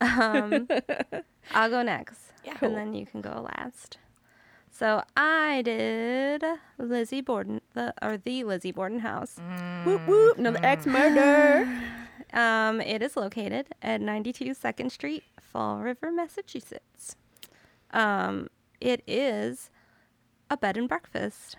Um, 0.00 0.66
I'll 1.54 1.70
go 1.70 1.82
next. 1.82 2.18
Yeah. 2.44 2.56
And 2.60 2.76
then 2.76 2.92
you 2.92 3.06
can 3.06 3.20
go 3.20 3.48
last. 3.56 3.98
So 4.72 5.02
I 5.16 5.62
did 5.64 6.42
Lizzie 6.76 7.20
Borden, 7.20 7.60
the 7.74 7.94
or 8.02 8.16
the 8.16 8.42
Lizzie 8.42 8.72
Borden 8.72 8.98
house. 8.98 9.36
whoop 9.84 10.00
whoop 10.08 10.38
another 10.38 10.58
ex 10.62 10.86
murder 10.86 11.68
Um, 12.32 12.80
it 12.80 13.02
is 13.02 13.14
located 13.16 13.66
at 13.82 14.00
92 14.00 14.54
Second 14.54 14.90
Street, 14.90 15.22
Fall 15.38 15.78
River, 15.80 16.10
Massachusetts. 16.10 17.14
Um, 17.92 18.48
it 18.82 19.02
is 19.06 19.70
a 20.50 20.56
bed 20.56 20.76
and 20.76 20.88
breakfast, 20.88 21.56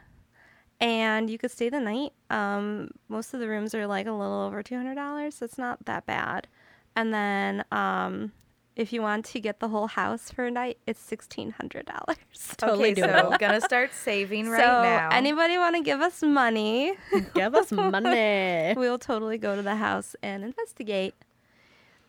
and 0.80 1.30
you 1.30 1.38
could 1.38 1.52
stay 1.52 1.70
the 1.70 1.80
night. 1.80 2.12
Um, 2.30 2.90
most 3.08 3.34
of 3.34 3.40
the 3.40 3.48
rooms 3.48 3.74
are 3.74 3.88
like 3.88 4.06
a 4.08 4.12
little 4.12 4.42
over 4.42 4.62
two 4.62 4.76
hundred 4.76 4.96
dollars, 4.96 5.36
so 5.36 5.46
it's 5.46 5.58
not 5.58 5.86
that 5.86 6.06
bad. 6.06 6.48
And 6.96 7.14
then, 7.14 7.64
um, 7.72 8.34
if 8.76 8.92
you 8.92 9.02
want 9.02 9.26
to 9.26 9.40
get 9.40 9.60
the 9.60 9.70
whole 9.70 9.88
house 9.88 10.30
for 10.32 10.46
a 10.46 10.52
night, 10.52 10.78
it's 10.86 11.00
sixteen 11.00 11.52
hundred 11.52 11.86
dollars. 11.86 12.18
Totally 12.58 12.92
okay, 12.94 13.02
doable. 13.02 13.32
so 13.32 13.38
gonna 13.38 13.62
start 13.62 13.94
saving 13.94 14.50
right 14.50 14.60
so, 14.60 14.84
now. 14.84 15.10
anybody 15.12 15.58
want 15.58 15.76
to 15.76 15.82
give 15.82 16.02
us 16.02 16.22
money? 16.22 16.94
Give 17.34 17.56
us 17.56 17.72
money. 17.72 18.74
we'll 18.76 19.00
totally 19.00 19.38
go 19.38 19.56
to 19.56 19.62
the 19.62 19.76
house 19.76 20.16
and 20.22 20.44
investigate. 20.44 21.16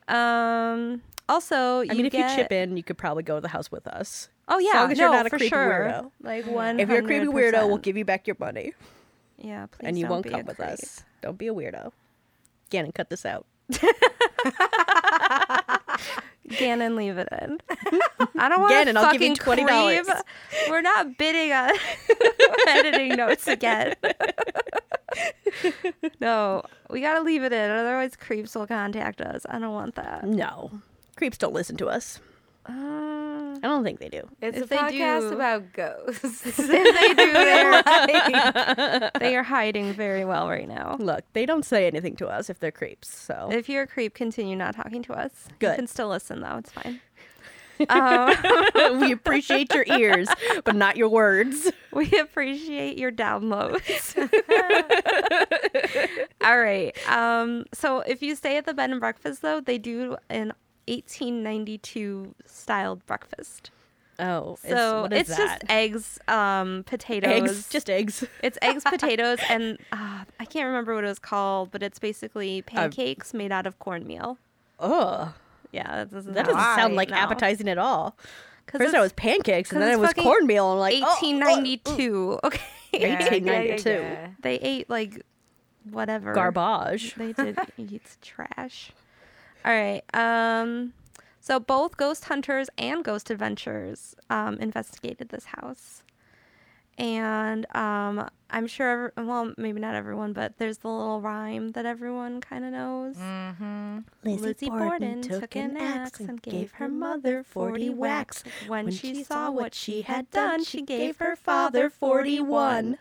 Um. 0.08 1.02
Also, 1.26 1.80
you 1.80 1.90
I 1.90 1.94
mean, 1.94 2.04
if 2.06 2.12
get, 2.12 2.30
you 2.30 2.36
chip 2.36 2.52
in, 2.52 2.76
you 2.76 2.82
could 2.82 2.98
probably 2.98 3.22
go 3.22 3.36
to 3.36 3.40
the 3.40 3.48
house 3.48 3.70
with 3.72 3.86
us. 3.86 4.28
Oh 4.46 4.58
As 4.58 4.64
yeah, 4.64 4.80
long 4.82 4.92
as 4.92 4.98
no, 4.98 5.04
you're 5.04 5.12
not 5.14 5.26
a 5.26 5.30
creepy 5.30 5.48
sure. 5.48 5.58
weirdo. 5.90 6.10
Like 6.22 6.46
one. 6.46 6.78
If 6.78 6.90
you're 6.90 6.98
a 6.98 7.02
creepy 7.02 7.26
weirdo, 7.26 7.66
we'll 7.66 7.78
give 7.78 7.96
you 7.96 8.04
back 8.04 8.26
your 8.26 8.36
money, 8.38 8.74
Yeah, 9.38 9.64
please. 9.66 9.86
and 9.88 9.98
you 9.98 10.04
don't 10.04 10.10
won't 10.12 10.30
come 10.30 10.44
with 10.44 10.56
creep. 10.56 10.68
us. 10.68 11.02
Don't 11.22 11.38
be 11.38 11.46
a 11.48 11.54
weirdo. 11.54 11.92
Gannon, 12.68 12.92
cut 12.92 13.08
this 13.08 13.24
out. 13.24 13.46
Gannon, 16.48 16.96
leave 16.96 17.16
it 17.18 17.28
in. 17.40 17.58
I 18.38 18.48
don't 18.48 18.60
want 18.60 18.70
Gannon, 18.70 18.96
I'll 18.96 19.12
give 19.12 19.22
you 19.22 19.34
fucking 19.36 19.66
$20. 19.66 20.04
creep. 20.04 20.16
We're 20.68 20.82
not 20.82 21.16
bidding 21.16 21.52
on 21.52 21.70
editing 22.68 23.16
notes 23.16 23.46
again. 23.48 23.94
no, 26.20 26.62
we 26.90 27.00
gotta 27.00 27.22
leave 27.22 27.42
it 27.42 27.52
in, 27.52 27.70
otherwise 27.70 28.16
creeps 28.16 28.54
will 28.54 28.66
contact 28.66 29.20
us. 29.20 29.46
I 29.48 29.58
don't 29.58 29.72
want 29.72 29.94
that. 29.94 30.24
No, 30.24 30.70
creeps 31.16 31.38
don't 31.38 31.54
listen 31.54 31.76
to 31.78 31.86
us. 31.88 32.20
Uh, 32.66 32.72
I 32.72 33.58
don't 33.62 33.84
think 33.84 34.00
they 34.00 34.08
do. 34.08 34.22
it's 34.40 34.56
if 34.58 34.64
a 34.64 34.66
they 34.66 34.76
podcast 34.76 35.20
do- 35.30 35.34
about 35.34 35.72
ghosts. 35.72 36.24
if 36.46 36.56
they 36.56 37.14
do, 37.14 37.32
they're, 37.32 39.10
they 39.20 39.36
are 39.36 39.42
hiding 39.42 39.92
very 39.92 40.24
well 40.24 40.48
right 40.48 40.68
now. 40.68 40.96
Look, 40.98 41.24
they 41.34 41.44
don't 41.46 41.64
say 41.64 41.86
anything 41.86 42.16
to 42.16 42.26
us 42.26 42.48
if 42.48 42.60
they're 42.60 42.70
creeps. 42.72 43.08
So 43.08 43.48
If 43.52 43.68
you're 43.68 43.82
a 43.82 43.86
creep, 43.86 44.14
continue 44.14 44.56
not 44.56 44.74
talking 44.74 45.02
to 45.04 45.12
us. 45.12 45.32
You 45.50 45.56
Good. 45.60 45.76
can 45.76 45.86
still 45.86 46.08
listen 46.08 46.40
though. 46.40 46.56
It's 46.58 46.72
fine. 46.72 47.00
um, 47.88 49.00
we 49.00 49.10
appreciate 49.10 49.74
your 49.74 49.84
ears, 49.98 50.28
but 50.64 50.76
not 50.76 50.96
your 50.96 51.08
words. 51.08 51.72
we 51.92 52.08
appreciate 52.20 52.96
your 52.98 53.10
downloads. 53.10 54.14
All 56.40 56.58
right. 56.60 56.96
Um, 57.10 57.64
so 57.72 57.98
if 58.00 58.22
you 58.22 58.36
stay 58.36 58.56
at 58.58 58.64
the 58.66 58.74
bed 58.74 58.90
and 58.90 59.00
breakfast 59.00 59.42
though, 59.42 59.60
they 59.60 59.78
do 59.78 60.16
an 60.28 60.52
1892 60.88 62.34
styled 62.46 63.04
breakfast. 63.06 63.70
Oh, 64.18 64.56
So 64.64 65.02
what 65.02 65.12
is 65.12 65.20
it's 65.28 65.28
that? 65.30 65.60
just 65.60 65.64
eggs, 65.72 66.18
um, 66.28 66.84
potatoes. 66.86 67.30
eggs, 67.50 67.68
just 67.68 67.90
eggs. 67.90 68.24
It's 68.42 68.56
eggs, 68.62 68.84
potatoes, 68.88 69.38
and 69.48 69.76
uh, 69.92 70.24
I 70.38 70.44
can't 70.44 70.66
remember 70.66 70.94
what 70.94 71.02
it 71.04 71.08
was 71.08 71.18
called, 71.18 71.70
but 71.72 71.82
it's 71.82 71.98
basically 71.98 72.62
pancakes 72.62 73.34
made 73.34 73.50
out 73.50 73.66
of 73.66 73.78
cornmeal. 73.80 74.38
Oh, 74.78 75.34
Yeah, 75.72 75.96
that 76.04 76.12
doesn't, 76.12 76.32
That 76.34 76.46
doesn't 76.46 76.60
sound 76.60 76.94
like 76.94 77.10
No. 77.10 77.16
appetizing 77.16 77.68
at 77.68 77.78
all. 77.78 78.16
First, 78.68 78.82
I 78.82 78.86
it's- 78.86 79.02
was 79.02 79.12
pancakes, 79.14 79.72
and 79.72 79.82
then 79.82 79.90
it 79.90 79.98
was 79.98 80.12
cornmeal. 80.14 80.66
I'm 80.72 80.78
like, 80.78 80.94
oh, 81.02 81.06
oh, 81.06 81.26
1892. 81.26 82.38
Okay. 82.44 82.60
Yeah, 82.92 83.00
yeah, 83.00 83.06
yeah, 83.08 83.18
1892. 83.30 83.90
yeah. 83.90 84.28
They 84.42 84.54
ate 84.60 84.88
like 84.88 85.22
whatever. 85.90 86.32
garbage. 86.32 87.16
They 87.16 87.32
did 87.32 87.58
eat 87.76 88.16
trash. 88.22 88.92
All 89.64 89.72
right. 89.72 90.02
Um 90.14 90.92
so 91.40 91.60
both 91.60 91.98
Ghost 91.98 92.24
Hunters 92.24 92.70
and 92.78 93.04
Ghost 93.04 93.28
Adventures 93.30 94.14
um, 94.30 94.56
investigated 94.60 95.28
this 95.28 95.44
house. 95.44 96.02
And 96.96 97.66
um, 97.76 98.30
I'm 98.48 98.66
sure, 98.66 99.12
every, 99.18 99.26
well, 99.28 99.52
maybe 99.58 99.78
not 99.78 99.94
everyone, 99.94 100.32
but 100.32 100.56
there's 100.56 100.78
the 100.78 100.88
little 100.88 101.20
rhyme 101.20 101.72
that 101.72 101.84
everyone 101.84 102.40
kind 102.40 102.64
of 102.64 102.72
knows. 102.72 103.16
Lizzie 104.40 104.70
Borden 104.70 105.20
took 105.40 105.54
an 105.56 105.76
axe 105.76 106.20
and 106.20 106.40
gave 106.40 106.72
her 106.72 106.88
mother 106.88 107.42
40 107.42 107.90
whacks. 107.90 108.42
When 108.66 108.86
she 108.90 109.22
saw 109.24 109.50
what 109.50 109.74
she 109.74 110.00
had 110.00 110.30
done, 110.30 110.64
she 110.64 110.80
gave 110.80 111.18
her 111.18 111.36
father 111.36 111.90
41. 111.90 112.96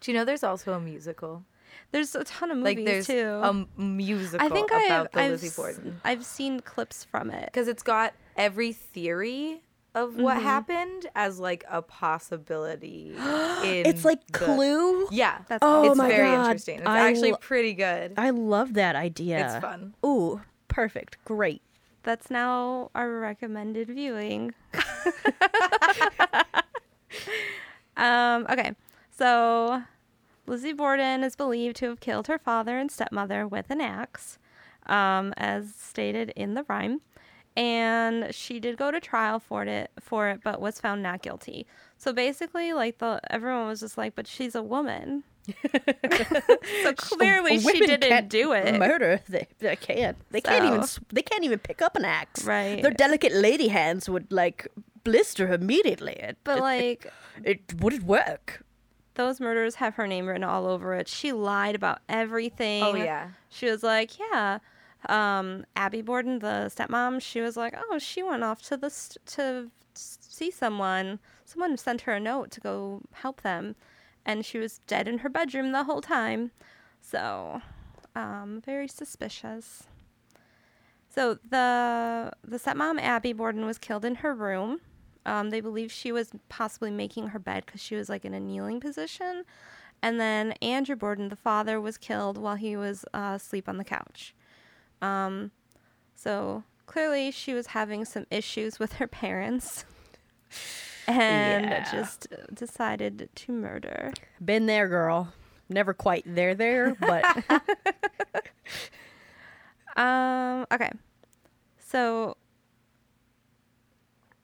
Do 0.00 0.10
you 0.10 0.16
know 0.16 0.24
there's 0.24 0.44
also 0.44 0.72
a 0.72 0.80
musical? 0.80 1.44
There's 1.94 2.14
a 2.16 2.24
ton 2.24 2.50
of 2.50 2.56
movies 2.58 2.76
Like 2.76 2.84
there's 2.84 3.06
too. 3.06 3.40
A 3.78 3.80
musical 3.80 4.44
I 4.44 4.50
think 4.50 4.72
about 4.72 4.82
I've, 5.06 5.12
the 5.12 5.20
I've, 5.20 5.30
Lizzie 5.30 5.50
Borden. 5.54 6.00
I've 6.04 6.24
seen 6.24 6.58
clips 6.58 7.04
from 7.04 7.30
it. 7.30 7.46
because 7.46 7.68
it's 7.68 7.84
got 7.84 8.14
every 8.36 8.72
theory 8.72 9.62
of 9.94 10.16
what 10.16 10.38
Mm-hmm. 10.38 10.42
happened 10.44 11.06
as 11.14 11.38
like 11.38 11.62
a 11.70 11.82
possibility. 11.82 13.10
in 13.64 13.86
It's 13.86 14.04
like 14.04 14.26
the- 14.26 14.32
Clue. 14.40 15.06
Yeah, 15.12 15.38
That's 15.46 15.60
Oh 15.62 15.86
it's 15.88 15.96
my 15.96 16.08
very 16.08 16.30
God. 16.30 16.46
interesting. 16.46 16.78
It's 16.80 16.88
I 16.88 17.08
actually 17.08 17.30
lo- 17.30 17.38
pretty 17.40 17.74
good. 17.74 18.14
I 18.16 18.30
love 18.30 18.74
that 18.74 18.96
idea. 18.96 19.44
It's 19.46 19.54
fun. 19.62 19.94
Ooh, 20.04 20.40
perfect. 20.66 21.18
Great. 21.24 21.62
That's 22.02 22.28
now 22.28 22.90
our 22.96 23.08
recommended 23.20 23.86
viewing. 23.86 24.52
um, 27.96 28.46
okay, 28.50 28.72
so 29.16 29.80
Lizzie 30.46 30.72
Borden 30.72 31.24
is 31.24 31.36
believed 31.36 31.76
to 31.76 31.88
have 31.88 32.00
killed 32.00 32.26
her 32.26 32.38
father 32.38 32.78
and 32.78 32.90
stepmother 32.90 33.46
with 33.46 33.70
an 33.70 33.80
axe, 33.80 34.38
um, 34.86 35.32
as 35.36 35.74
stated 35.74 36.30
in 36.36 36.54
the 36.54 36.64
rhyme. 36.68 37.00
And 37.56 38.34
she 38.34 38.58
did 38.58 38.76
go 38.76 38.90
to 38.90 38.98
trial 38.98 39.38
for 39.38 39.62
it, 39.62 39.90
for 40.00 40.28
it, 40.28 40.40
but 40.42 40.60
was 40.60 40.80
found 40.80 41.02
not 41.02 41.22
guilty. 41.22 41.66
So 41.96 42.12
basically, 42.12 42.72
like 42.72 42.98
the 42.98 43.20
everyone 43.30 43.68
was 43.68 43.80
just 43.80 43.96
like, 43.96 44.16
"But 44.16 44.26
she's 44.26 44.56
a 44.56 44.62
woman." 44.62 45.22
so 46.82 46.92
clearly, 46.96 47.60
she 47.60 47.78
didn't 47.80 48.28
do 48.28 48.52
it. 48.52 48.76
Murder. 48.78 49.20
They, 49.28 49.46
they 49.60 49.76
can't. 49.76 50.16
They 50.30 50.40
can't 50.40 50.64
even. 50.64 50.84
They 51.12 51.22
can't 51.22 51.44
even 51.44 51.60
pick 51.60 51.80
up 51.80 51.94
an 51.94 52.04
axe. 52.04 52.44
Right. 52.44 52.82
Their 52.82 52.90
delicate 52.90 53.32
lady 53.32 53.68
hands 53.68 54.08
would 54.08 54.32
like 54.32 54.66
blister 55.04 55.52
immediately. 55.52 56.14
It, 56.14 56.38
But 56.42 56.58
it, 56.58 56.60
like, 56.62 57.12
it 57.44 57.74
wouldn't 57.78 58.04
work. 58.04 58.63
Those 59.14 59.40
murders 59.40 59.76
have 59.76 59.94
her 59.94 60.06
name 60.06 60.26
written 60.26 60.44
all 60.44 60.66
over 60.66 60.94
it. 60.94 61.08
She 61.08 61.32
lied 61.32 61.74
about 61.74 62.00
everything. 62.08 62.82
Oh, 62.82 62.94
yeah. 62.94 63.28
She 63.48 63.66
was 63.70 63.82
like, 63.82 64.18
yeah. 64.18 64.58
Um, 65.08 65.64
Abby 65.76 66.02
Borden, 66.02 66.38
the 66.38 66.70
stepmom, 66.74 67.20
she 67.20 67.40
was 67.40 67.56
like, 67.56 67.74
oh, 67.90 67.98
she 67.98 68.22
went 68.22 68.42
off 68.42 68.62
to 68.62 68.76
the 68.76 68.90
st- 68.90 69.24
to 69.26 69.70
see 69.94 70.50
someone. 70.50 71.18
Someone 71.44 71.76
sent 71.76 72.02
her 72.02 72.14
a 72.14 72.20
note 72.20 72.50
to 72.52 72.60
go 72.60 73.02
help 73.12 73.42
them, 73.42 73.76
and 74.24 74.44
she 74.44 74.58
was 74.58 74.80
dead 74.86 75.06
in 75.06 75.18
her 75.18 75.28
bedroom 75.28 75.72
the 75.72 75.84
whole 75.84 76.00
time. 76.00 76.50
So, 77.00 77.60
um, 78.16 78.62
very 78.64 78.88
suspicious. 78.88 79.84
So 81.08 81.34
the 81.34 82.32
the 82.42 82.58
stepmom 82.58 83.00
Abby 83.00 83.32
Borden 83.32 83.66
was 83.66 83.78
killed 83.78 84.04
in 84.04 84.16
her 84.16 84.34
room. 84.34 84.80
Um, 85.26 85.50
they 85.50 85.60
believe 85.60 85.90
she 85.90 86.12
was 86.12 86.30
possibly 86.48 86.90
making 86.90 87.28
her 87.28 87.38
bed 87.38 87.64
because 87.66 87.80
she 87.80 87.96
was 87.96 88.08
like 88.08 88.24
in 88.24 88.34
a 88.34 88.40
kneeling 88.40 88.80
position, 88.80 89.44
and 90.02 90.20
then 90.20 90.52
Andrew 90.60 90.96
Borden, 90.96 91.28
the 91.28 91.36
father, 91.36 91.80
was 91.80 91.96
killed 91.96 92.36
while 92.38 92.56
he 92.56 92.76
was 92.76 93.04
uh, 93.14 93.32
asleep 93.36 93.68
on 93.68 93.76
the 93.78 93.84
couch. 93.84 94.34
Um, 95.00 95.50
so 96.14 96.62
clearly 96.86 97.30
she 97.30 97.54
was 97.54 97.68
having 97.68 98.04
some 98.04 98.26
issues 98.30 98.78
with 98.78 98.94
her 98.94 99.06
parents, 99.06 99.84
and 101.08 101.70
Yeah. 101.70 101.80
just 101.90 102.26
decided 102.52 103.28
to 103.34 103.52
murder. 103.52 104.12
Been 104.44 104.66
there, 104.66 104.88
girl. 104.88 105.32
Never 105.70 105.94
quite 105.94 106.24
there, 106.26 106.54
there, 106.54 106.94
but 106.94 107.24
Um, 109.96 110.66
okay. 110.72 110.90
So 111.78 112.36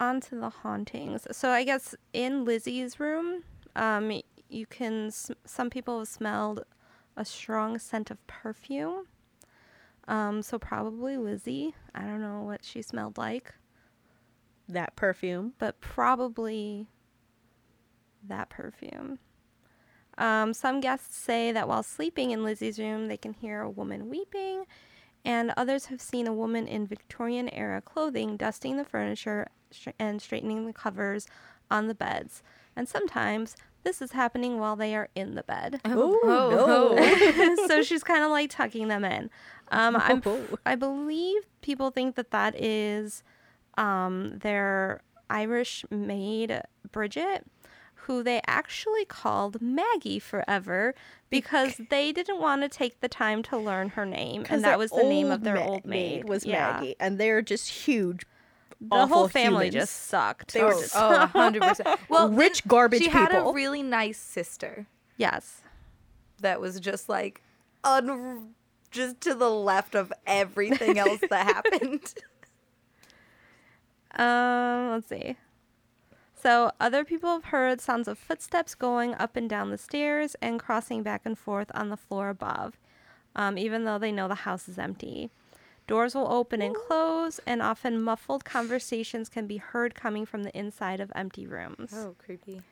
on 0.01 0.21
to 0.23 0.35
the 0.35 0.49
hauntings. 0.49 1.27
So 1.31 1.51
I 1.51 1.63
guess 1.63 1.95
in 2.13 2.45
Lizzie's 2.45 2.99
room, 2.99 3.45
um, 3.77 4.21
you 4.49 4.67
can 4.67 5.11
some 5.45 5.71
people 5.71 5.99
have 6.01 6.09
smelled 6.09 6.65
a 7.17 7.25
strong 7.25 7.79
scent 7.79 8.11
of 8.11 8.27
perfume. 8.27 9.07
Um, 10.09 10.43
so 10.43 10.59
probably 10.59 11.17
Lizzie. 11.17 11.75
I 11.95 12.01
don't 12.01 12.21
know 12.21 12.43
what 12.43 12.65
she 12.65 12.83
smelled 12.83 13.19
like, 13.19 13.55
that 14.69 14.97
perfume. 14.97 15.53
but 15.59 15.81
probably 15.81 16.89
that 18.27 18.49
perfume. 18.51 19.19
Um, 20.19 20.53
some 20.53 20.81
guests 20.81 21.17
say 21.17 21.53
that 21.53 21.69
while 21.69 21.83
sleeping 21.83 22.31
in 22.31 22.45
Lizzie's 22.45 22.79
room, 22.79 23.07
they 23.07 23.17
can 23.17 23.33
hear 23.33 23.63
a 23.63 23.71
woman 23.71 24.11
weeping, 24.11 24.65
and 25.25 25.53
others 25.57 25.87
have 25.87 26.01
seen 26.01 26.27
a 26.27 26.33
woman 26.33 26.67
in 26.67 26.87
Victorian 26.87 27.49
era 27.51 27.81
clothing 27.81 28.37
dusting 28.37 28.77
the 28.77 28.85
furniture 28.85 29.49
and 29.99 30.21
straightening 30.21 30.67
the 30.67 30.73
covers 30.73 31.27
on 31.71 31.87
the 31.89 31.95
beds. 31.95 32.43
And 32.77 32.89
sometimes 32.89 33.57
this 33.83 34.03
is 34.03 34.13
happening 34.13 34.59
while 34.59 34.77
they 34.77 34.95
are 34.95 35.09
in 35.15 35.35
the 35.35 35.43
bed. 35.43 35.81
Oh, 35.85 36.19
no. 36.25 37.57
so 37.69 37.83
she's 37.83 38.03
kind 38.05 38.23
of 38.25 38.31
like 38.31 38.51
tucking 38.51 38.89
them 38.89 39.05
in. 39.05 39.31
Um, 39.71 39.97
I'm, 39.97 40.23
Oh. 40.27 40.41
I 40.67 40.75
believe 40.75 41.43
people 41.63 41.91
think 41.91 42.17
that 42.17 42.31
that 42.31 42.55
is 42.61 43.23
um, 43.79 44.39
their 44.39 45.01
Irish 45.29 45.85
maid 45.91 46.61
Bridget, 46.91 47.47
who 47.95 48.23
they 48.23 48.41
actually 48.47 49.05
called 49.05 49.63
Maggie 49.63 50.19
forever 50.19 50.95
because 51.31 51.81
they 51.91 52.11
didn't 52.13 52.41
want 52.41 52.63
to 52.63 52.69
take 52.69 53.01
the 53.01 53.09
time 53.09 53.43
to 53.45 53.57
learn 53.57 53.91
her 53.91 54.05
name, 54.05 54.45
and 54.51 54.65
that 54.65 54.79
was 54.79 54.91
the 54.91 55.05
name 55.05 55.31
of 55.31 55.45
their 55.45 55.55
ma- 55.55 55.65
old 55.67 55.85
maid. 55.85 56.29
was 56.29 56.45
Yeah. 56.45 56.73
Maggie, 56.73 56.97
and 56.99 57.19
they're 57.19 57.43
just 57.43 57.69
huge. 57.69 58.25
The 58.81 59.07
whole 59.07 59.29
family 59.29 59.67
humans. 59.67 59.75
just 59.75 60.07
sucked. 60.07 60.55
They 60.55 60.63
were 60.65 60.73
Oh, 60.75 60.81
just- 60.81 60.97
oh, 60.97 61.31
100%. 61.35 61.99
Well, 62.09 62.31
Rich 62.31 62.67
garbage 62.67 63.03
She 63.03 63.09
had 63.11 63.35
a 63.35 63.53
really 63.53 63.83
nice 63.83 64.19
sister 64.19 64.87
yes. 65.19 65.61
that 66.41 66.61
was 66.61 66.81
just 66.81 67.09
like 67.09 67.43
un- 67.85 68.55
just 68.91 69.21
to 69.23 69.35
the 69.35 69.51
left 69.51 69.95
of 69.95 70.13
everything 70.27 70.99
else 70.99 71.21
that 71.29 71.47
happened. 71.73 72.15
Um, 74.17 74.91
let's 74.91 75.09
see. 75.09 75.37
So, 76.35 76.73
other 76.81 77.05
people 77.05 77.31
have 77.31 77.45
heard 77.47 77.81
sounds 77.81 78.09
of 78.09 78.19
footsteps 78.19 78.75
going 78.75 79.15
up 79.15 79.37
and 79.37 79.49
down 79.49 79.71
the 79.71 79.79
stairs 79.79 80.35
and 80.43 80.59
crossing 80.59 81.03
back 81.03 81.23
and 81.25 81.39
forth 81.39 81.71
on 81.75 81.91
the 81.91 81.97
floor 81.97 82.29
above, 82.29 82.79
um, 83.37 83.57
even 83.59 83.85
though 83.85 83.99
they 83.99 84.11
know 84.11 84.27
the 84.27 84.35
house 84.37 84.69
is 84.69 84.79
empty. 84.79 85.31
Doors 85.91 86.15
will 86.15 86.33
open 86.33 86.63
and 86.63 86.73
close, 86.73 87.41
and 87.49 87.61
often 87.61 88.01
muffled 88.01 88.45
conversations 88.45 89.29
can 89.29 89.49
be 89.49 89.57
heard 89.57 89.93
coming 89.93 90.25
from 90.25 90.45
the 90.45 90.57
inside 90.57 91.01
of 91.01 91.11
empty 91.17 91.49
rooms. 91.49 91.93
Oh, 91.93 92.15
creepy. 92.17 92.63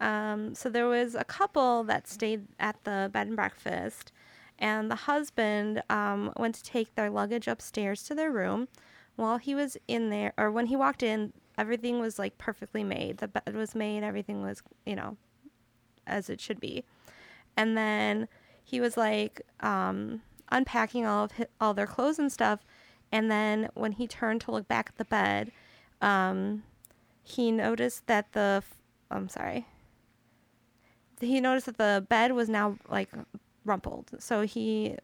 Um, 0.00 0.54
so 0.54 0.70
there 0.70 0.86
was 0.86 1.14
a 1.14 1.22
couple 1.22 1.84
that 1.84 2.08
stayed 2.08 2.46
at 2.58 2.82
the 2.84 3.10
bed 3.12 3.26
and 3.26 3.36
breakfast, 3.36 4.10
and 4.58 4.90
the 4.90 4.94
husband 4.94 5.82
um, 5.90 6.32
went 6.38 6.54
to 6.54 6.62
take 6.62 6.94
their 6.94 7.10
luggage 7.10 7.46
upstairs 7.46 8.04
to 8.04 8.14
their 8.14 8.32
room. 8.32 8.68
While 9.16 9.36
he 9.36 9.54
was 9.54 9.76
in 9.86 10.08
there, 10.08 10.32
or 10.38 10.50
when 10.50 10.64
he 10.64 10.76
walked 10.76 11.02
in, 11.02 11.34
everything 11.58 12.00
was 12.00 12.18
like 12.18 12.38
perfectly 12.38 12.82
made. 12.82 13.18
The 13.18 13.28
bed 13.28 13.54
was 13.54 13.74
made, 13.74 14.02
everything 14.02 14.40
was, 14.40 14.62
you 14.86 14.96
know, 14.96 15.18
as 16.06 16.30
it 16.30 16.40
should 16.40 16.60
be. 16.60 16.84
And 17.54 17.76
then 17.76 18.28
he 18.64 18.80
was 18.80 18.96
like 18.96 19.42
um, 19.60 20.22
unpacking 20.50 21.06
all 21.06 21.24
of 21.24 21.32
hi 21.32 21.46
all 21.60 21.74
their 21.74 21.86
clothes 21.86 22.18
and 22.18 22.32
stuff. 22.32 22.60
And 23.12 23.30
then 23.30 23.68
when 23.74 23.92
he 23.92 24.06
turned 24.06 24.40
to 24.42 24.50
look 24.50 24.68
back 24.68 24.90
at 24.90 24.96
the 24.96 25.04
bed, 25.04 25.52
um, 26.00 26.64
he 27.22 27.50
noticed 27.50 28.06
that 28.06 28.32
the 28.32 28.62
I'm 29.10 29.28
sorry. 29.28 29.66
He 31.20 31.40
noticed 31.40 31.66
that 31.66 31.78
the 31.78 32.06
bed 32.08 32.32
was 32.32 32.48
now 32.48 32.78
like 32.88 33.10
rumpled. 33.64 34.10
So 34.18 34.42
he 34.42 34.96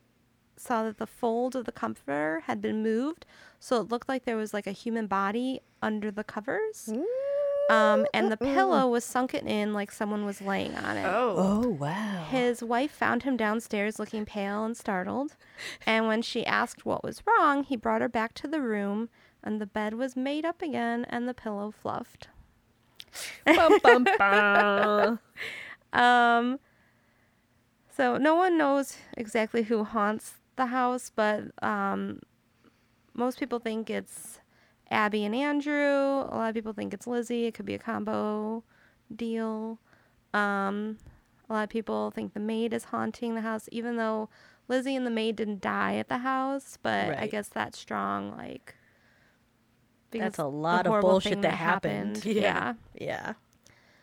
saw 0.56 0.84
that 0.84 0.98
the 0.98 1.06
fold 1.06 1.56
of 1.56 1.64
the 1.64 1.72
comforter 1.72 2.42
had 2.46 2.60
been 2.60 2.82
moved, 2.82 3.24
so 3.58 3.80
it 3.80 3.88
looked 3.88 4.08
like 4.08 4.24
there 4.24 4.36
was 4.36 4.52
like 4.52 4.66
a 4.66 4.72
human 4.72 5.06
body 5.06 5.60
under 5.80 6.10
the 6.10 6.24
covers. 6.24 6.92
Um, 7.72 8.06
and 8.12 8.30
the 8.30 8.36
pillow 8.36 8.88
was 8.88 9.04
sunken 9.04 9.46
in 9.48 9.72
like 9.72 9.90
someone 9.90 10.24
was 10.24 10.40
laying 10.40 10.74
on 10.76 10.96
it. 10.96 11.06
Oh. 11.06 11.34
Oh 11.64 11.68
wow. 11.68 12.26
His 12.30 12.62
wife 12.62 12.90
found 12.90 13.22
him 13.22 13.36
downstairs 13.36 13.98
looking 13.98 14.24
pale 14.24 14.64
and 14.64 14.76
startled. 14.76 15.36
And 15.86 16.06
when 16.06 16.22
she 16.22 16.44
asked 16.46 16.84
what 16.84 17.02
was 17.02 17.22
wrong, 17.26 17.64
he 17.64 17.76
brought 17.76 18.00
her 18.02 18.08
back 18.08 18.34
to 18.34 18.48
the 18.48 18.60
room, 18.60 19.08
and 19.42 19.60
the 19.60 19.66
bed 19.66 19.94
was 19.94 20.16
made 20.16 20.44
up 20.44 20.62
again 20.62 21.06
and 21.08 21.28
the 21.28 21.34
pillow 21.34 21.70
fluffed. 21.70 22.28
Bum, 23.44 23.78
bum, 23.82 24.06
bum. 24.18 25.18
Um, 25.92 26.58
so 27.94 28.16
no 28.16 28.34
one 28.34 28.56
knows 28.56 28.96
exactly 29.14 29.64
who 29.64 29.84
haunts 29.84 30.36
the 30.56 30.66
house, 30.66 31.12
but 31.14 31.42
um, 31.62 32.20
most 33.12 33.38
people 33.38 33.58
think 33.58 33.90
it's 33.90 34.40
Abby 34.92 35.24
and 35.24 35.34
Andrew. 35.34 36.26
A 36.28 36.34
lot 36.34 36.48
of 36.50 36.54
people 36.54 36.72
think 36.72 36.94
it's 36.94 37.06
Lizzie. 37.06 37.46
It 37.46 37.54
could 37.54 37.66
be 37.66 37.74
a 37.74 37.78
combo 37.78 38.62
deal. 39.14 39.78
Um, 40.34 40.98
a 41.48 41.52
lot 41.52 41.64
of 41.64 41.70
people 41.70 42.10
think 42.10 42.34
the 42.34 42.40
maid 42.40 42.72
is 42.72 42.84
haunting 42.84 43.34
the 43.34 43.40
house, 43.40 43.68
even 43.72 43.96
though 43.96 44.28
Lizzie 44.68 44.94
and 44.94 45.06
the 45.06 45.10
maid 45.10 45.36
didn't 45.36 45.60
die 45.60 45.96
at 45.96 46.08
the 46.08 46.18
house. 46.18 46.78
But 46.82 47.18
I 47.18 47.26
guess 47.26 47.48
that's 47.48 47.78
strong, 47.78 48.36
like. 48.36 48.76
That's 50.10 50.38
a 50.38 50.44
lot 50.44 50.86
of 50.86 51.00
bullshit 51.00 51.32
thing 51.32 51.40
that 51.40 51.54
happened. 51.54 52.24
Yeah. 52.26 52.74
Yeah. 52.94 53.32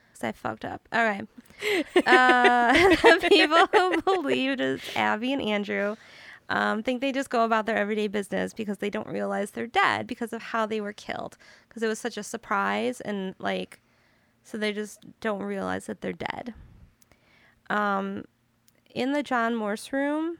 Because 0.08 0.23
I 0.23 0.32
fucked 0.32 0.65
up. 0.65 0.88
All 0.91 1.04
right. 1.04 1.28
Uh, 2.08 2.71
the 3.04 3.28
people 3.28 3.67
who 3.73 4.02
believed 4.02 4.62
is 4.62 4.80
Abby 4.95 5.34
and 5.34 5.41
Andrew 5.41 5.97
um, 6.49 6.81
think 6.81 6.99
they 6.99 7.12
just 7.12 7.29
go 7.29 7.45
about 7.45 7.65
their 7.65 7.77
everyday 7.77 8.07
business 8.07 8.53
because 8.53 8.79
they 8.79 8.89
don't 8.89 9.07
realize 9.07 9.51
they're 9.51 9.67
dead 9.67 10.07
because 10.07 10.33
of 10.33 10.41
how 10.41 10.65
they 10.65 10.81
were 10.81 10.93
killed. 10.93 11.38
Because 11.67 11.83
it 11.83 11.88
was 11.88 11.99
such 11.99 12.17
a 12.17 12.23
surprise 12.23 13.01
and 13.01 13.35
like, 13.39 13.79
so 14.43 14.57
they 14.57 14.73
just 14.73 15.05
don't 15.21 15.43
realize 15.43 15.85
that 15.85 16.01
they're 16.01 16.12
dead. 16.12 16.53
Um, 17.69 18.25
in 18.93 19.12
the 19.12 19.21
John 19.21 19.55
Morse 19.55 19.93
room, 19.93 20.39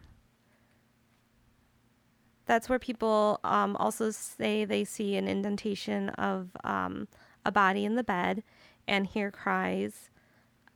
that's 2.48 2.68
where 2.68 2.80
people 2.80 3.40
um, 3.44 3.76
also 3.76 4.10
say 4.10 4.66
they 4.66 4.84
see 4.84 5.16
an 5.16 5.28
indentation 5.28 6.10
of 6.10 6.50
um, 6.64 7.08
a 7.46 7.52
body 7.52 7.86
in 7.86 7.94
the 7.94 8.04
bed 8.04 8.42
and 8.88 9.06
hear 9.06 9.30
cries. 9.30 10.10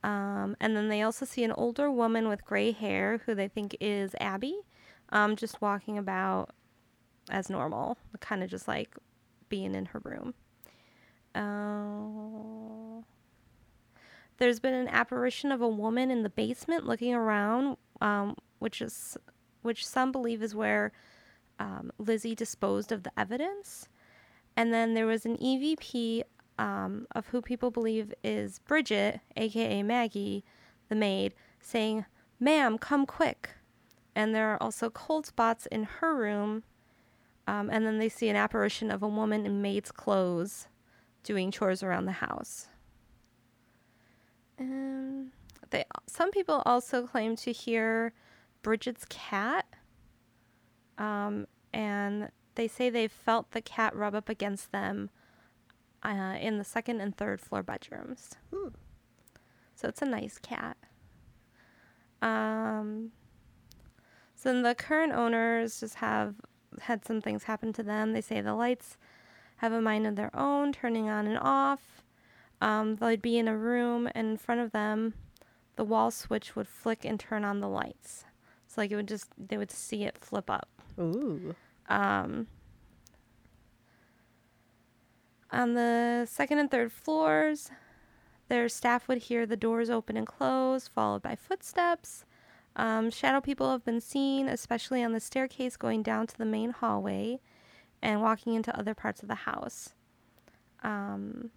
Um, 0.03 0.55
and 0.59 0.75
then 0.75 0.89
they 0.89 1.01
also 1.01 1.25
see 1.25 1.43
an 1.43 1.51
older 1.53 1.89
woman 1.89 2.27
with 2.27 2.45
gray 2.45 2.71
hair 2.71 3.21
who 3.25 3.33
they 3.33 3.47
think 3.47 3.75
is 3.81 4.13
Abby, 4.19 4.59
um, 5.13 5.37
just 5.37 5.61
walking 5.61 5.97
about 5.97 6.49
as 7.29 7.49
normal, 7.49 7.97
kind 8.19 8.43
of 8.43 8.49
just 8.49 8.67
like 8.67 8.97
being 9.47 9.75
in 9.75 9.85
her 9.85 10.01
room. 10.03 10.33
Uh, 11.35 13.01
there's 14.37 14.59
been 14.59 14.73
an 14.73 14.87
apparition 14.89 15.51
of 15.51 15.61
a 15.61 15.67
woman 15.67 16.11
in 16.11 16.23
the 16.23 16.29
basement 16.29 16.85
looking 16.85 17.13
around, 17.13 17.77
um, 18.01 18.35
which 18.59 18.81
is 18.81 19.15
which 19.61 19.85
some 19.85 20.11
believe 20.11 20.43
is 20.43 20.53
where 20.53 20.91
um, 21.59 21.91
Lizzie 21.97 22.35
disposed 22.35 22.91
of 22.91 23.03
the 23.03 23.11
evidence. 23.17 23.87
And 24.57 24.73
then 24.73 24.93
there 24.93 25.05
was 25.05 25.25
an 25.25 25.37
EVP 25.37 26.23
um, 26.59 27.07
of 27.15 27.27
who 27.27 27.41
people 27.41 27.71
believe 27.71 28.13
is 28.23 28.59
Bridget, 28.59 29.21
aka 29.37 29.81
Maggie, 29.83 30.43
the 30.89 30.95
maid, 30.95 31.33
saying, 31.61 32.05
Ma'am, 32.39 32.77
come 32.77 33.05
quick. 33.05 33.51
And 34.15 34.33
there 34.33 34.49
are 34.53 34.61
also 34.61 34.89
cold 34.89 35.25
spots 35.25 35.65
in 35.67 35.83
her 35.83 36.15
room. 36.15 36.63
Um, 37.47 37.69
and 37.71 37.85
then 37.85 37.97
they 37.97 38.09
see 38.09 38.29
an 38.29 38.35
apparition 38.35 38.91
of 38.91 39.03
a 39.03 39.07
woman 39.07 39.45
in 39.45 39.61
maid's 39.61 39.91
clothes 39.91 40.67
doing 41.23 41.51
chores 41.51 41.83
around 41.83 42.05
the 42.05 42.13
house. 42.13 42.67
And 44.57 45.31
they, 45.71 45.85
some 46.07 46.31
people 46.31 46.61
also 46.65 47.07
claim 47.07 47.35
to 47.37 47.51
hear 47.51 48.13
Bridget's 48.61 49.05
cat. 49.09 49.65
Um, 50.97 51.47
and 51.73 52.29
they 52.55 52.67
say 52.67 52.89
they've 52.89 53.11
felt 53.11 53.51
the 53.51 53.61
cat 53.61 53.95
rub 53.95 54.13
up 54.13 54.29
against 54.29 54.71
them 54.71 55.09
uh, 56.03 56.37
in 56.39 56.59
the 56.59 56.63
second 56.63 57.01
and 57.01 57.15
third 57.15 57.41
floor 57.41 57.63
bedrooms. 57.63 58.35
So 59.75 59.87
it's 59.87 60.01
a 60.01 60.05
nice 60.05 60.37
cat. 60.37 60.77
Um, 62.21 63.11
so 64.43 64.51
then 64.51 64.61
the 64.61 64.75
current 64.75 65.13
owners 65.13 65.79
just 65.79 65.95
have 65.95 66.35
had 66.81 67.05
some 67.05 67.21
things 67.21 67.45
happen 67.45 67.71
to 67.71 67.81
them. 67.81 68.11
They 68.11 68.19
say 68.19 68.41
the 68.41 68.53
lights 68.53 68.97
have 69.57 69.71
a 69.71 69.79
mind 69.79 70.05
of 70.05 70.17
their 70.17 70.35
own, 70.35 70.73
turning 70.73 71.07
on 71.07 71.27
and 71.27 71.39
off. 71.39 72.03
Um, 72.59 72.97
they'd 72.97 73.21
be 73.21 73.37
in 73.37 73.47
a 73.47 73.55
room, 73.55 74.09
and 74.13 74.31
in 74.31 74.37
front 74.37 74.59
of 74.59 74.73
them, 74.73 75.13
the 75.77 75.85
wall 75.85 76.11
switch 76.11 76.57
would 76.57 76.67
flick 76.67 77.05
and 77.05 77.17
turn 77.17 77.45
on 77.45 77.61
the 77.61 77.69
lights. 77.69 78.25
So 78.67 78.81
like 78.81 78.91
it 78.91 78.97
would 78.97 79.07
just 79.07 79.27
they 79.37 79.57
would 79.57 79.71
see 79.71 80.03
it 80.03 80.17
flip 80.17 80.49
up. 80.49 80.67
Ooh. 80.99 81.55
Um, 81.87 82.47
on 85.53 85.73
the 85.73 86.27
second 86.29 86.57
and 86.57 86.69
third 86.69 86.91
floors, 86.91 87.71
their 88.49 88.67
staff 88.67 89.07
would 89.07 89.19
hear 89.19 89.45
the 89.45 89.55
doors 89.55 89.89
open 89.89 90.17
and 90.17 90.27
close, 90.27 90.89
followed 90.89 91.21
by 91.21 91.37
footsteps. 91.37 92.25
Um, 92.75 93.11
shadow 93.11 93.39
people 93.39 93.71
have 93.71 93.85
been 93.85 94.01
seen, 94.01 94.47
especially 94.47 95.03
on 95.03 95.13
the 95.13 95.19
staircase 95.19 95.77
going 95.77 96.01
down 96.01 96.27
to 96.27 96.37
the 96.37 96.45
main 96.45 96.71
hallway 96.71 97.39
and 98.01 98.21
walking 98.21 98.55
into 98.55 98.77
other 98.77 98.93
parts 98.93 99.21
of 99.21 99.27
the 99.27 99.35
house. 99.35 99.93
Um, 100.81 101.51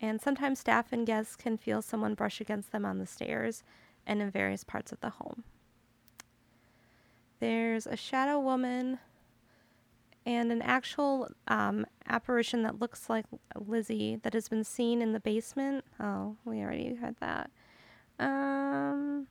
and 0.00 0.20
sometimes 0.20 0.58
staff 0.58 0.92
and 0.92 1.06
guests 1.06 1.36
can 1.36 1.56
feel 1.56 1.80
someone 1.80 2.14
brush 2.14 2.40
against 2.40 2.72
them 2.72 2.84
on 2.84 2.98
the 2.98 3.06
stairs 3.06 3.62
and 4.06 4.20
in 4.20 4.30
various 4.30 4.64
parts 4.64 4.92
of 4.92 5.00
the 5.00 5.10
home. 5.10 5.44
There's 7.40 7.86
a 7.86 7.96
shadow 7.96 8.38
woman 8.38 8.98
and 10.26 10.50
an 10.50 10.62
actual 10.62 11.28
um, 11.48 11.86
apparition 12.08 12.62
that 12.62 12.80
looks 12.80 13.08
like 13.08 13.26
Lizzie 13.54 14.16
that 14.16 14.34
has 14.34 14.48
been 14.48 14.64
seen 14.64 15.00
in 15.02 15.12
the 15.12 15.20
basement. 15.20 15.84
Oh, 16.00 16.36
we 16.44 16.60
already 16.60 16.96
had 16.96 17.16
that. 17.20 17.50
Um, 18.18 19.26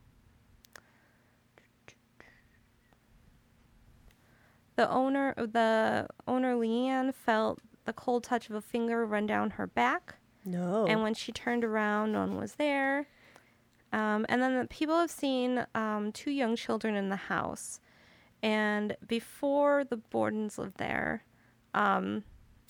the 4.75 4.89
owner, 4.89 5.33
the 5.37 6.07
owner 6.27 6.55
Leanne 6.55 7.13
felt 7.13 7.59
the 7.85 7.93
cold 7.93 8.23
touch 8.23 8.49
of 8.49 8.55
a 8.55 8.61
finger 8.61 9.05
run 9.05 9.25
down 9.25 9.51
her 9.51 9.67
back. 9.67 10.15
No. 10.45 10.85
And 10.87 11.01
when 11.01 11.13
she 11.13 11.31
turned 11.31 11.63
around, 11.63 12.11
no 12.11 12.19
one 12.21 12.37
was 12.37 12.55
there. 12.55 13.07
Um, 13.91 14.25
and 14.27 14.41
then 14.41 14.57
the 14.57 14.65
people 14.65 14.99
have 14.99 15.11
seen 15.11 15.65
um, 15.75 16.11
two 16.11 16.31
young 16.31 16.55
children 16.55 16.95
in 16.95 17.09
the 17.09 17.15
house. 17.15 17.79
And 18.41 18.97
before 19.07 19.83
the 19.85 19.97
Bordens 19.97 20.57
lived 20.57 20.77
there, 20.77 21.23
um, 21.73 22.23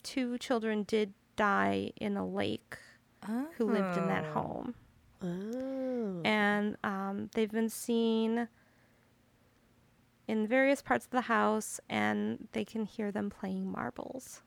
two 0.03 0.37
children 0.37 0.83
did 0.83 1.13
die 1.35 1.91
in 1.95 2.17
a 2.17 2.27
lake 2.27 2.77
who 3.57 3.65
lived 3.65 3.97
in 3.97 4.07
that 4.07 4.25
home. 4.25 4.75
Oh. 5.23 6.21
And 6.25 6.77
um, 6.83 7.29
they've 7.33 7.51
been 7.51 7.69
seen 7.69 8.47
in 10.27 10.47
various 10.47 10.81
parts 10.81 11.05
of 11.05 11.11
the 11.11 11.21
house, 11.21 11.79
and 11.89 12.47
they 12.53 12.63
can 12.65 12.85
hear 12.85 13.11
them 13.11 13.29
playing 13.29 13.69
marbles. 13.71 14.41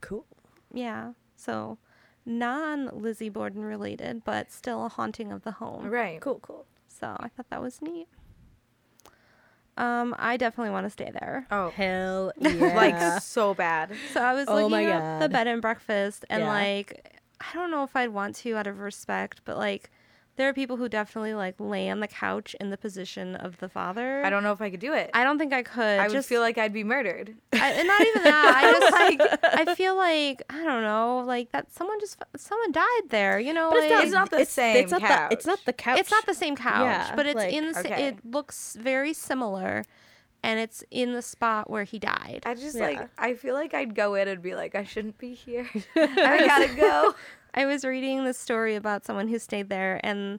Cool. 0.00 0.24
Yeah. 0.72 1.12
So 1.36 1.78
non 2.24 2.86
Lizzie 2.92 3.28
Borden 3.28 3.64
related, 3.64 4.24
but 4.24 4.50
still 4.52 4.86
a 4.86 4.88
haunting 4.88 5.32
of 5.32 5.42
the 5.42 5.52
home. 5.52 5.88
Right. 5.88 6.20
Cool, 6.20 6.38
cool. 6.40 6.66
So 6.88 7.16
I 7.20 7.28
thought 7.28 7.50
that 7.50 7.60
was 7.62 7.82
neat. 7.82 8.08
Um, 9.78 10.14
I 10.18 10.38
definitely 10.38 10.70
want 10.70 10.86
to 10.86 10.90
stay 10.90 11.10
there. 11.12 11.46
Oh, 11.50 11.68
Hell 11.70 12.32
yeah. 12.38 12.74
like 12.74 13.22
so 13.22 13.52
bad. 13.52 13.90
So 14.14 14.22
I 14.22 14.32
was 14.32 14.48
Oh 14.48 14.54
looking 14.54 14.70
my 14.70 14.86
up 14.92 15.20
the 15.20 15.28
bed 15.28 15.46
and 15.46 15.60
breakfast, 15.60 16.24
and 16.30 16.42
Yeah. 16.42 16.48
like, 16.48 17.15
I 17.40 17.46
don't 17.54 17.70
know 17.70 17.82
if 17.84 17.94
I'd 17.94 18.10
want 18.10 18.34
to 18.36 18.54
out 18.56 18.66
of 18.66 18.78
respect, 18.78 19.42
but 19.44 19.56
like, 19.56 19.90
there 20.36 20.48
are 20.50 20.52
people 20.52 20.76
who 20.76 20.86
definitely 20.88 21.32
like 21.32 21.54
lay 21.58 21.88
on 21.88 22.00
the 22.00 22.06
couch 22.06 22.54
in 22.60 22.68
the 22.68 22.76
position 22.76 23.34
of 23.36 23.56
the 23.58 23.70
father. 23.70 24.22
I 24.22 24.28
don't 24.28 24.42
know 24.42 24.52
if 24.52 24.60
I 24.60 24.68
could 24.68 24.80
do 24.80 24.92
it. 24.92 25.10
I 25.14 25.24
don't 25.24 25.38
think 25.38 25.54
I 25.54 25.62
could. 25.62 25.98
I 25.98 26.08
would 26.08 26.24
feel 26.26 26.42
like 26.42 26.58
I'd 26.58 26.74
be 26.74 26.84
murdered. 26.84 27.34
I, 27.54 27.72
and 27.72 27.88
not 27.88 28.00
even 28.02 28.22
that. 28.24 28.52
I 28.54 28.72
just 29.18 29.32
like 29.32 29.44
I 29.70 29.74
feel 29.74 29.96
like 29.96 30.42
I 30.50 30.62
don't 30.62 30.82
know, 30.82 31.22
like 31.26 31.52
that 31.52 31.72
someone 31.72 31.98
just 32.00 32.22
someone 32.36 32.70
died 32.72 33.08
there. 33.08 33.38
You 33.40 33.54
know, 33.54 33.70
But 33.70 33.84
it's 33.84 33.90
like, 33.90 33.92
not, 33.92 34.04
It's 34.04 34.12
not 34.12 34.30
the 34.30 34.40
it's, 34.40 34.52
same 34.52 34.76
it's 34.76 34.92
not 34.92 35.00
The, 35.00 35.28
it's 35.32 35.46
not 35.46 35.58
the 35.64 35.72
couch. 35.72 35.98
it's 36.00 36.10
not 36.10 36.26
the 36.26 36.34
same 36.34 36.54
couch, 36.54 36.82
Yeah, 36.82 37.16
but 37.16 37.24
it's 37.24 37.36
like- 37.36 37.54
in 37.54 37.72
the 37.72 37.78
Okay. 37.80 38.08
it 38.08 38.18
looks 38.24 38.76
very 38.78 39.14
similar, 39.14 39.84
and 40.46 40.60
it's 40.60 40.84
in 40.92 41.12
the 41.12 41.22
spot 41.22 41.68
where 41.68 41.82
he 41.84 41.98
died. 41.98 42.42
I 42.46 42.54
just 42.54 42.76
Yeah. 42.76 42.86
like 42.86 43.08
I 43.18 43.34
feel 43.34 43.54
like 43.54 43.74
I'd 43.74 43.94
go 43.96 44.14
in 44.14 44.28
and 44.28 44.40
be 44.40 44.54
like, 44.54 44.74
I 44.76 44.84
shouldn't 44.84 45.18
be 45.18 45.34
here. 45.34 45.68
I 45.96 46.46
gotta 46.46 46.74
go. 46.74 47.14
I 47.52 47.66
was 47.66 47.84
reading 47.84 48.24
the 48.24 48.32
story 48.34 48.76
about 48.76 49.04
someone 49.04 49.28
who 49.28 49.38
stayed 49.38 49.68
there, 49.70 49.98
and 50.04 50.38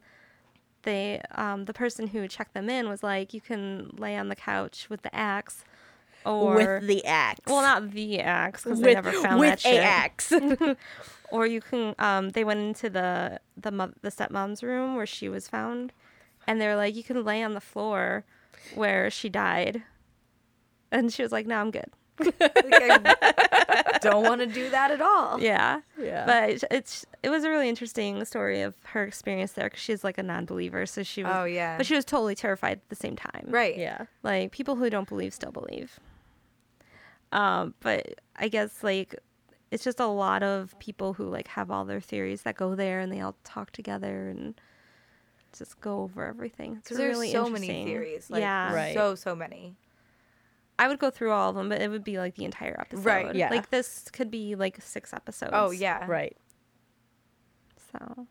they, 0.83 1.19
um, 1.35 1.65
the 1.65 1.73
person 1.73 2.07
who 2.07 2.27
checked 2.27 2.53
them 2.53 2.69
in 2.69 2.87
was 2.87 3.03
like, 3.03 3.33
"You 3.33 3.41
can 3.41 3.89
lay 3.97 4.15
on 4.15 4.29
the 4.29 4.35
couch 4.35 4.87
with 4.89 5.01
the 5.01 5.13
axe, 5.13 5.65
or 6.25 6.53
with 6.55 6.87
the 6.87 7.03
axe. 7.05 7.41
well, 7.47 7.61
not 7.61 7.91
the 7.91 8.21
axe 8.21 8.63
because 8.63 8.79
they 8.79 8.93
never 8.93 9.11
found 9.11 9.39
with 9.39 9.49
that 9.49 9.59
shit. 9.59 9.79
a 9.79 9.83
axe. 9.83 10.31
Or 11.29 11.45
you 11.45 11.59
can 11.59 11.93
um 11.99 12.29
they 12.29 12.45
went 12.45 12.61
into 12.61 12.89
the 12.89 13.41
the 13.57 13.69
mo- 13.71 13.91
the 14.01 14.09
stepmom's 14.09 14.63
room 14.63 14.95
where 14.95 15.05
she 15.05 15.27
was 15.27 15.49
found 15.49 15.91
and 16.47 16.61
they're 16.61 16.77
like 16.77 16.95
you 16.95 17.03
can 17.03 17.25
lay 17.25 17.43
on 17.43 17.53
the 17.53 17.59
floor 17.59 18.23
where 18.75 19.09
she 19.09 19.27
died. 19.27 19.83
And 20.91 21.11
she 21.11 21.21
was 21.23 21.31
like, 21.31 21.45
"No, 21.47 21.57
I'm 21.59 21.71
good." 21.71 21.91
Like, 22.19 22.33
I 22.41 23.99
don't 24.01 24.23
want 24.23 24.41
to 24.41 24.47
do 24.47 24.69
that 24.71 24.89
at 24.91 25.01
all. 25.01 25.39
Yeah. 25.39 25.81
Yeah. 26.01 26.25
But 26.25 26.49
it's, 26.49 26.63
it's 26.71 27.05
it 27.23 27.29
was 27.29 27.43
a 27.43 27.49
really 27.49 27.69
interesting 27.69 28.23
story 28.25 28.61
of 28.61 28.73
her 28.85 29.03
experience 29.03 29.51
there 29.51 29.69
cuz 29.69 29.79
she's 29.79 30.03
like 30.03 30.17
a 30.17 30.23
non-believer, 30.23 30.85
so 30.85 31.03
she 31.03 31.23
was 31.23 31.31
Oh, 31.35 31.43
yeah. 31.45 31.77
But 31.77 31.85
she 31.85 31.95
was 31.95 32.05
totally 32.05 32.35
terrified 32.35 32.73
at 32.77 32.89
the 32.89 32.95
same 32.95 33.15
time. 33.15 33.45
Right. 33.49 33.77
yeah. 33.77 34.05
Like 34.23 34.51
people 34.51 34.75
who 34.77 34.89
don't 34.89 35.07
believe 35.07 35.33
still 35.33 35.51
believe. 35.51 35.99
Um, 37.31 37.73
but 37.81 38.15
I 38.35 38.47
guess 38.47 38.83
like 38.83 39.15
it's 39.69 39.83
just 39.83 39.99
a 39.99 40.07
lot 40.07 40.43
of 40.43 40.77
people 40.79 41.13
who 41.13 41.25
like 41.29 41.49
have 41.49 41.69
all 41.69 41.83
their 41.85 41.99
theories 42.01 42.43
that 42.43 42.55
go 42.55 42.73
there 42.75 42.99
and 42.99 43.11
they 43.11 43.19
all 43.21 43.35
talk 43.43 43.71
together 43.71 44.29
and 44.29 44.59
just 45.57 45.79
go 45.81 46.01
over 46.03 46.25
everything. 46.25 46.75
It's 46.77 46.83
Because 46.83 46.97
there's 46.97 47.15
really 47.15 47.31
so 47.31 47.49
many 47.49 47.67
theories. 47.67 48.29
Like, 48.29 48.41
yeah, 48.41 48.73
Right. 48.73 48.93
So, 48.93 49.15
so 49.15 49.35
many. 49.35 49.75
I 50.79 50.87
would 50.87 50.99
go 50.99 51.09
through 51.09 51.31
all 51.31 51.49
of 51.49 51.55
them, 51.55 51.69
but 51.69 51.81
it 51.81 51.89
would 51.89 52.03
be 52.03 52.17
like 52.19 52.35
the 52.35 52.45
entire 52.45 52.75
episode. 52.79 53.05
Right, 53.05 53.35
yeah. 53.35 53.49
Like 53.49 53.69
this 53.71 54.05
could 54.11 54.29
be 54.29 54.55
like 54.55 54.79
six 54.81 55.13
episodes. 55.13 55.51
Oh, 55.53 55.71
yeah. 55.71 56.05
Right. 56.07 56.37
So 57.91 58.27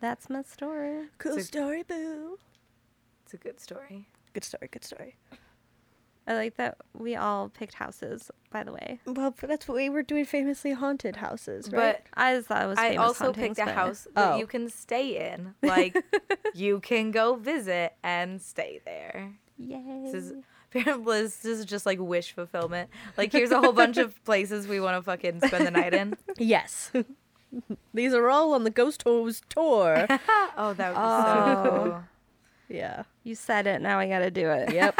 that's 0.00 0.30
my 0.30 0.42
story. 0.42 1.08
Cool 1.18 1.34
So- 1.36 1.40
story, 1.42 1.82
boo. 1.82 2.38
It's 3.24 3.34
a 3.34 3.36
good 3.36 3.60
story. 3.60 4.08
Good 4.32 4.44
story. 4.44 4.68
Good 4.70 4.84
story. 4.84 5.16
I 6.26 6.34
like 6.34 6.56
that 6.56 6.76
we 6.96 7.16
all 7.16 7.48
picked 7.48 7.74
houses. 7.74 8.30
By 8.50 8.62
the 8.62 8.72
way, 8.72 9.00
Well, 9.06 9.34
that's 9.40 9.66
what 9.66 9.74
we 9.76 9.88
were 9.90 10.02
doing. 10.04 10.24
Famously 10.24 10.72
haunted 10.72 11.16
houses, 11.16 11.70
right? 11.72 11.96
But 12.04 12.06
I 12.14 12.36
just 12.36 12.46
thought 12.48 12.62
it 12.62 12.66
was. 12.68 12.78
I 12.78 12.94
also 12.96 13.26
hauntings, 13.26 13.56
picked 13.56 13.58
a 13.58 13.64
but- 13.64 13.74
house 13.74 14.06
that 14.14 14.34
Oh. 14.34 14.38
you 14.38 14.46
can 14.46 14.68
stay 14.70 15.32
in. 15.32 15.54
Like, 15.62 15.96
you 16.54 16.78
can 16.80 17.10
go 17.10 17.34
visit 17.34 17.94
and 18.04 18.40
stay 18.40 18.80
there. 18.84 19.32
Yay! 19.58 20.02
This 20.04 20.14
is 20.14 20.30
apparently 20.30 20.44
this 20.74 21.44
is 21.44 21.64
just 21.64 21.86
like 21.86 21.98
wish 22.00 22.32
fulfillment. 22.32 22.90
Like, 23.16 23.32
here's 23.32 23.50
a 23.50 23.60
whole 23.60 23.72
bunch 23.72 23.96
of 23.98 24.22
places 24.24 24.66
we 24.66 24.80
want 24.80 24.96
to 24.96 25.02
fucking 25.02 25.40
spend 25.46 25.66
the 25.66 25.70
night 25.70 25.94
in. 25.94 26.14
yes. 26.38 26.90
These 27.94 28.14
are 28.14 28.30
all 28.30 28.54
on 28.54 28.64
the 28.64 28.70
Ghost 28.70 29.02
Hose 29.02 29.42
tour. 29.48 30.06
Oh, 30.56 30.74
that 30.74 30.94
was 30.94 31.24
be 31.24 31.70
so 31.70 31.70
cool. 31.84 32.02
yeah. 32.68 33.02
You 33.24 33.34
said 33.34 33.66
it. 33.66 33.80
Now 33.80 33.98
I 33.98 34.06
got 34.08 34.18
to 34.20 34.30
do 34.30 34.50
it. 34.50 34.72
Yep. 34.72 34.96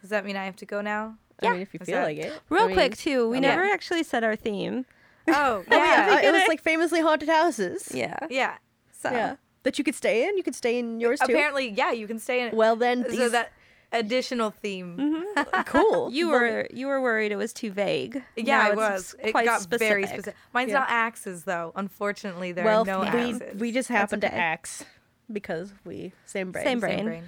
Does 0.00 0.10
that 0.10 0.24
mean 0.24 0.36
I 0.36 0.44
have 0.46 0.56
to 0.56 0.66
go 0.66 0.80
now? 0.80 1.16
I 1.42 1.50
mean, 1.50 1.60
if 1.60 1.74
you 1.74 1.80
Is 1.80 1.86
feel 1.86 1.96
that- 1.98 2.04
like 2.04 2.18
it. 2.18 2.32
Real 2.48 2.64
I 2.64 2.66
mean- 2.68 2.76
quick 2.76 2.96
too. 2.96 3.28
We 3.28 3.36
Yeah. 3.36 3.40
never 3.56 3.64
actually 3.64 4.02
said 4.04 4.24
our 4.24 4.36
theme. 4.36 4.86
Oh, 5.28 5.64
Yeah, 5.70 5.76
yeah. 6.10 6.14
uh, 6.16 6.20
it 6.28 6.32
was 6.32 6.42
like 6.48 6.60
famously 6.62 7.00
haunted 7.00 7.28
houses. 7.28 7.88
Yeah. 7.94 8.16
Yeah. 8.30 8.56
So 8.92 9.10
Yeah. 9.10 9.36
That 9.64 9.78
you 9.78 9.84
could 9.84 9.94
stay 9.94 10.26
in. 10.28 10.36
You 10.36 10.42
could 10.42 10.54
stay 10.56 10.78
in 10.78 10.98
yours 10.98 11.20
too. 11.20 11.32
Apparently, 11.32 11.68
yeah, 11.68 11.92
you 11.92 12.06
can 12.08 12.18
stay 12.18 12.46
in. 12.48 12.56
Well, 12.56 12.74
then, 12.74 13.04
so 13.14 13.28
that 13.28 13.52
additional 13.92 14.50
theme. 14.50 15.24
cool. 15.66 16.10
you 16.10 16.28
were 16.28 16.66
you 16.72 16.86
were 16.86 17.00
worried 17.00 17.32
it 17.32 17.36
was 17.36 17.52
too 17.52 17.70
vague. 17.70 18.22
Yeah, 18.36 18.58
Now 18.58 18.70
I 18.70 18.74
was. 18.74 19.14
It 19.22 19.32
quite 19.32 19.44
got 19.44 19.60
specific. 19.60 19.88
very 19.88 20.06
specific. 20.06 20.34
Mine's 20.52 20.70
Yeah. 20.70 20.80
not 20.80 20.90
axes 20.90 21.44
though. 21.44 21.72
Unfortunately, 21.76 22.52
there 22.52 22.64
well, 22.64 22.82
are 22.82 22.84
no 22.86 23.00
we 23.00 23.32
axes. 23.34 23.60
we 23.60 23.72
just 23.72 23.88
happened 23.88 24.22
to 24.22 24.34
axe 24.34 24.84
because 25.30 25.72
we 25.84 26.12
same 26.24 26.52
brain. 26.52 26.64
Same 26.64 26.80
Same 26.80 27.04
brain. 27.04 27.24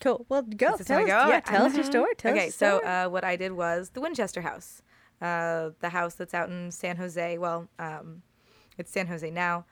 Cool. 0.00 0.26
Well, 0.28 0.42
go. 0.42 0.76
Tell 0.78 1.00
us, 1.02 1.06
go? 1.06 1.28
yeah, 1.28 1.40
tell 1.40 1.64
us 1.64 1.74
your 1.76 1.84
story. 1.84 2.14
Tell 2.16 2.32
okay, 2.32 2.48
us 2.48 2.56
so 2.56 2.80
uh, 2.80 3.08
what 3.08 3.22
I 3.24 3.36
did 3.36 3.52
was 3.52 3.90
the 3.90 4.00
Winchester 4.00 4.40
House, 4.40 4.82
uh, 5.20 5.70
the 5.80 5.90
house 5.90 6.14
that's 6.14 6.34
out 6.34 6.48
in 6.48 6.72
San 6.72 6.96
Jose. 6.96 7.38
Well, 7.38 7.68
um, 7.78 8.22
it's 8.76 8.90
San 8.90 9.06
Jose 9.06 9.30
now. 9.30 9.64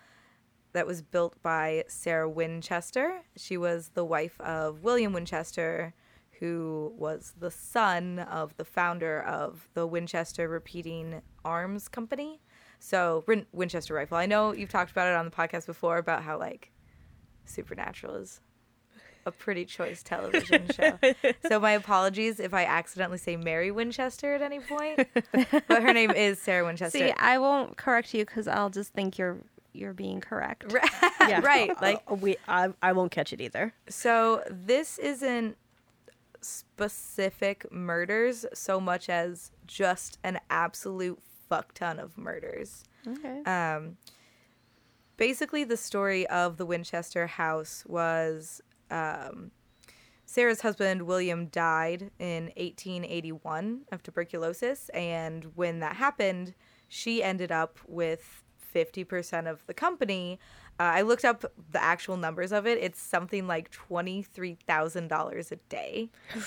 That 0.73 0.87
was 0.87 1.03
built 1.03 1.41
by 1.43 1.85
Sarah 1.89 2.29
Winchester. 2.29 3.23
She 3.37 3.57
was 3.57 3.91
the 3.95 4.05
wife 4.05 4.41
of 4.41 4.83
William 4.85 5.12
Winchester, 5.12 5.95
who 6.39 6.93
was 6.97 7.35
the 7.39 7.51
son 7.51 8.21
of 8.21 8.57
the 8.57 8.64
founder 8.64 9.21
of 9.23 9.68
the 9.75 9.87
Winchester 9.87 10.49
Repeating 10.49 11.23
Arms 11.45 11.89
Company. 11.89 12.41
So 12.79 13.25
Win- 13.27 13.47
Winchester 13.53 13.95
Rifle. 13.95 14.16
I 14.16 14.27
know 14.27 14.53
you've 14.53 14.71
talked 14.71 14.91
about 14.91 15.09
it 15.09 15.14
on 15.14 15.25
the 15.25 15.31
podcast 15.31 15.66
before 15.66 15.99
about 15.99 16.23
how 16.23 16.39
like 16.39 16.71
Supernatural 17.45 18.14
is 18.14 18.41
a 19.27 19.31
pretty 19.31 19.64
choice 19.64 20.03
television 20.03 20.66
show. 20.75 20.99
so 21.49 21.61
my 21.61 21.73
apologies 21.73 22.41
if 22.41 22.55
I 22.55 22.64
accidentally 22.64 23.18
say 23.18 23.37
Mary 23.37 23.71
Winchester 23.71 24.35
at 24.35 24.41
any 24.43 24.61
point, 24.61 25.07
but 25.68 25.83
her 25.83 25.93
name 25.93 26.11
is 26.11 26.41
Sarah 26.41 26.64
Winchester. 26.66 26.99
See, 26.99 27.12
I 27.12 27.39
won't 27.39 27.77
correct 27.77 28.14
you 28.14 28.25
because 28.25 28.49
I'll 28.49 28.71
just 28.71 28.93
think 28.95 29.18
you're 29.18 29.39
you're 29.73 29.95
being 29.95 30.21
correct. 30.21 30.64
yeah. 31.21 31.41
right, 31.43 31.71
like 31.81 32.03
Uh, 32.11 32.14
we 32.14 32.37
I, 32.49 32.73
I 32.83 32.93
won't 32.93 33.11
catch 33.12 33.33
it 33.33 33.41
either. 33.41 33.75
so 33.89 34.43
this 34.51 34.99
isn't 34.99 35.57
specific 36.41 37.71
murders 37.71 38.47
so 38.55 38.81
much 38.81 39.09
as 39.09 39.51
just 39.66 40.18
an 40.25 40.41
absolute 40.49 41.18
fuck 41.49 41.75
ton 41.75 41.99
of 41.99 42.16
murders. 42.16 42.85
Okay. 43.07 43.43
Um, 43.45 43.97
basically, 45.16 45.64
the 45.64 45.77
story 45.77 46.27
of 46.29 46.57
the 46.57 46.64
Winchester 46.66 47.27
house 47.27 47.85
was 47.87 48.61
um, 48.91 49.51
Sarah's 50.25 50.61
husband, 50.61 51.03
William, 51.03 51.47
died 51.47 52.11
in 52.18 52.45
1881 52.57 53.83
of 53.93 54.03
tuberculosis. 54.03 54.89
And 54.91 55.57
when 55.57 55.81
that 55.81 55.97
happened, 55.97 56.55
she 56.89 57.23
ended 57.23 57.51
up 57.53 57.79
with 57.87 58.45
50% 58.75 59.51
of 59.51 59.66
the 59.66 59.75
company. 59.75 60.39
Uh, 60.79 60.85
I 60.85 61.03
looked 61.03 61.25
up 61.25 61.45
the 61.73 61.83
actual 61.83 62.16
numbers 62.16 62.53
of 62.53 62.66
it. 62.66 62.79
It's 62.79 63.01
something 63.01 63.47
like 63.47 63.71
$23,000 63.73 65.53
a 65.53 65.57
day. 65.68 66.11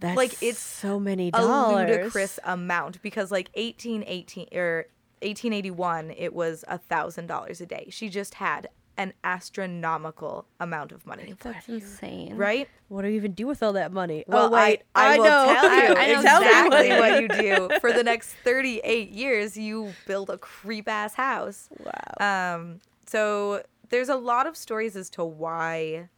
That's 0.00 0.16
Like, 0.16 0.40
it's 0.42 0.60
so 0.60 1.00
many 1.00 1.30
dollars. 1.32 1.88
a 1.90 1.92
ludicrous 1.92 2.38
amount 2.44 3.02
because 3.02 3.32
like 3.32 3.50
1818 3.56 4.48
or 4.56 4.86
1881 5.22 6.12
it 6.12 6.32
was 6.32 6.64
a 6.68 6.78
thousand 6.78 7.26
dollars 7.26 7.60
a 7.60 7.66
day 7.66 7.88
she 7.90 8.08
just 8.08 8.34
had 8.34 8.68
an 8.98 9.12
astronomical 9.22 10.44
amount 10.58 10.90
of 10.92 11.06
money 11.06 11.34
That's 11.40 11.68
insane. 11.68 12.34
right 12.34 12.68
What 12.88 13.02
do 13.02 13.08
you 13.08 13.14
even 13.14 13.32
do 13.32 13.46
with 13.46 13.62
all 13.62 13.72
that 13.74 13.92
money? 13.92 14.24
well 14.26 14.46
oh 14.46 14.50
wait, 14.50 14.82
I, 14.94 15.14
I, 15.14 15.18
will 15.18 15.24
know. 15.24 15.30
tell 15.46 15.64
you 15.76 15.94
I 15.94 16.06
know 16.08 16.20
exactly 16.20 16.88
what- 16.90 16.98
what 16.98 17.20
you 17.22 17.28
do 17.28 17.68
for 17.80 17.92
the 17.92 18.02
next 18.02 18.34
38 18.44 19.10
years 19.10 19.56
you 19.56 19.94
build 20.06 20.30
a 20.30 20.36
creep 20.38 20.88
ass 20.88 21.14
house 21.14 21.68
Wow. 21.78 22.56
um 22.58 22.80
so 23.06 23.62
there's 23.88 24.08
a 24.10 24.16
lot 24.16 24.46
of 24.46 24.56
stories 24.56 24.96
as 24.96 25.08
to 25.10 25.24
why 25.24 26.08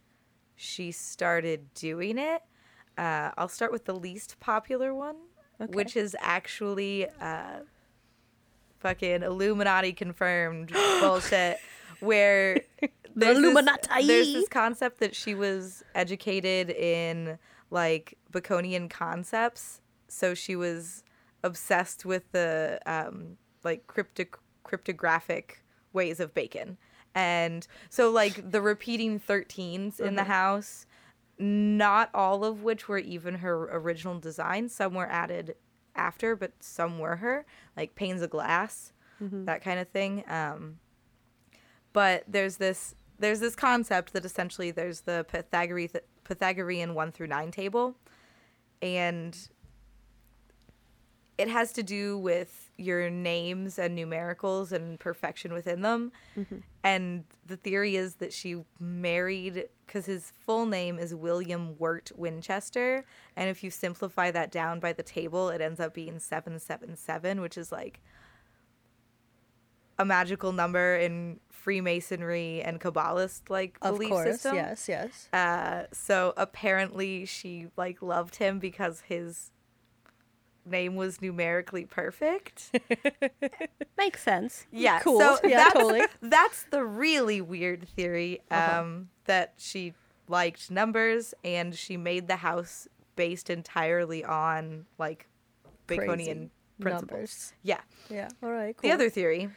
she 0.55 0.91
started 0.91 1.73
doing 1.75 2.17
it 2.17 2.41
uh, 2.97 3.29
i'll 3.37 3.47
start 3.47 3.71
with 3.71 3.85
the 3.85 3.93
least 3.95 4.39
popular 4.39 4.93
one 4.93 5.15
which 5.69 5.95
is 5.95 6.15
actually 6.19 7.07
uh, 7.21 7.59
fucking 8.79 9.21
illuminati 9.23 9.93
confirmed 9.93 10.71
bullshit 10.99 11.59
where 12.01 12.61
there's. 13.15 13.37
This, 13.37 14.07
there's 14.07 14.33
this 14.33 14.47
concept 14.49 14.99
that 14.99 15.15
she 15.15 15.35
was 15.35 15.83
educated 15.95 16.69
in 16.69 17.37
like 17.69 18.17
Baconian 18.31 18.89
concepts, 18.89 19.81
so 20.07 20.33
she 20.33 20.55
was 20.55 21.03
obsessed 21.43 22.05
with 22.05 22.31
the 22.31 22.79
um, 22.85 23.37
like 23.63 23.87
cryptic 23.87 24.35
cryptographic 24.63 25.63
ways 25.93 26.19
of 26.19 26.33
bacon, 26.33 26.77
and 27.15 27.67
so 27.89 28.09
like 28.11 28.51
the 28.51 28.61
repeating 28.61 29.19
13s 29.19 29.99
in 29.99 30.15
the 30.15 30.23
house, 30.25 30.85
not 31.37 32.09
all 32.13 32.43
of 32.45 32.63
which 32.63 32.87
were 32.87 32.99
even 32.99 33.35
her 33.35 33.63
original 33.75 34.19
design. 34.19 34.69
Some 34.69 34.93
were 34.93 35.07
added 35.07 35.55
after, 35.95 36.35
but 36.35 36.51
some 36.61 36.99
were 36.99 37.17
her, 37.17 37.45
like 37.75 37.95
panes 37.95 38.21
of 38.21 38.29
glass, 38.29 38.93
that 39.45 39.61
kind 39.61 39.79
of 39.79 39.87
thing. 39.89 40.23
Um, 40.27 40.79
but 41.93 42.23
there's 42.27 42.57
this 42.57 42.95
there's 43.19 43.39
this 43.39 43.55
concept 43.55 44.13
that 44.13 44.25
essentially 44.25 44.71
there's 44.71 45.01
the 45.01 45.25
Pythagorean 45.29 45.89
Pythagorean 46.23 46.93
one 46.93 47.11
through 47.11 47.27
nine 47.27 47.51
table, 47.51 47.95
and 48.81 49.37
it 51.37 51.47
has 51.47 51.71
to 51.73 51.83
do 51.83 52.17
with 52.17 52.71
your 52.77 53.09
names 53.09 53.77
and 53.79 53.97
numericals 53.97 54.71
and 54.71 54.99
perfection 54.99 55.53
within 55.53 55.81
them. 55.81 56.11
Mm-hmm. 56.37 56.57
And 56.83 57.23
the 57.45 57.57
theory 57.57 57.95
is 57.95 58.15
that 58.15 58.33
she 58.33 58.63
married 58.79 59.65
because 59.85 60.05
his 60.05 60.31
full 60.39 60.65
name 60.65 60.97
is 60.97 61.13
William 61.13 61.75
Wirt 61.77 62.11
Winchester, 62.15 63.05
and 63.35 63.49
if 63.49 63.63
you 63.63 63.69
simplify 63.69 64.31
that 64.31 64.51
down 64.51 64.79
by 64.79 64.93
the 64.93 65.03
table, 65.03 65.49
it 65.49 65.61
ends 65.61 65.79
up 65.79 65.93
being 65.93 66.19
seven 66.19 66.59
seven 66.59 66.95
seven, 66.95 67.41
which 67.41 67.57
is 67.57 67.71
like 67.71 68.01
a 69.99 70.05
magical 70.05 70.51
number 70.51 70.95
in 70.95 71.39
Freemasonry 71.61 72.61
and 72.61 72.79
Kabbalist 72.81 73.49
like 73.49 73.77
Of 73.81 73.95
belief 73.95 74.09
course, 74.09 74.31
system. 74.31 74.55
yes, 74.55 74.89
yes. 74.89 75.29
Uh, 75.31 75.83
so 75.93 76.33
apparently 76.37 77.25
she 77.25 77.67
like 77.77 78.01
loved 78.01 78.35
him 78.37 78.57
because 78.59 79.01
his 79.01 79.51
name 80.65 80.95
was 80.95 81.21
numerically 81.21 81.85
perfect. 81.85 82.71
Makes 83.97 84.23
sense. 84.23 84.65
yeah, 84.71 84.99
Cool. 84.99 85.19
So 85.19 85.39
Yeah, 85.43 85.57
that's, 85.57 85.73
totally. 85.73 86.01
That's 86.21 86.63
the 86.71 86.83
really 86.83 87.41
weird 87.41 87.87
theory. 87.89 88.41
Um, 88.49 88.57
Uh-huh. 88.59 88.99
that 89.25 89.53
she 89.57 89.93
liked 90.27 90.71
numbers 90.71 91.33
and 91.43 91.75
she 91.75 91.97
made 91.97 92.27
the 92.27 92.37
house 92.37 92.87
based 93.15 93.49
entirely 93.49 94.23
on 94.23 94.85
like 94.97 95.27
Baconian 95.87 96.07
Crazy 96.07 96.49
principles. 96.79 97.11
numbers. 97.11 97.53
Yeah. 97.63 97.81
Yeah. 98.09 98.29
All 98.41 98.51
right. 98.51 98.75
Cool. 98.77 98.87
The 98.89 98.93
other 98.93 99.09
theory, 99.09 99.49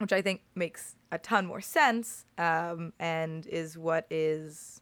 which 0.00 0.12
I 0.14 0.22
think 0.22 0.40
makes 0.54 0.96
a 1.12 1.18
ton 1.18 1.46
more 1.46 1.60
sense, 1.60 2.24
um, 2.38 2.94
and 2.98 3.46
is 3.46 3.76
what 3.76 4.06
is 4.10 4.80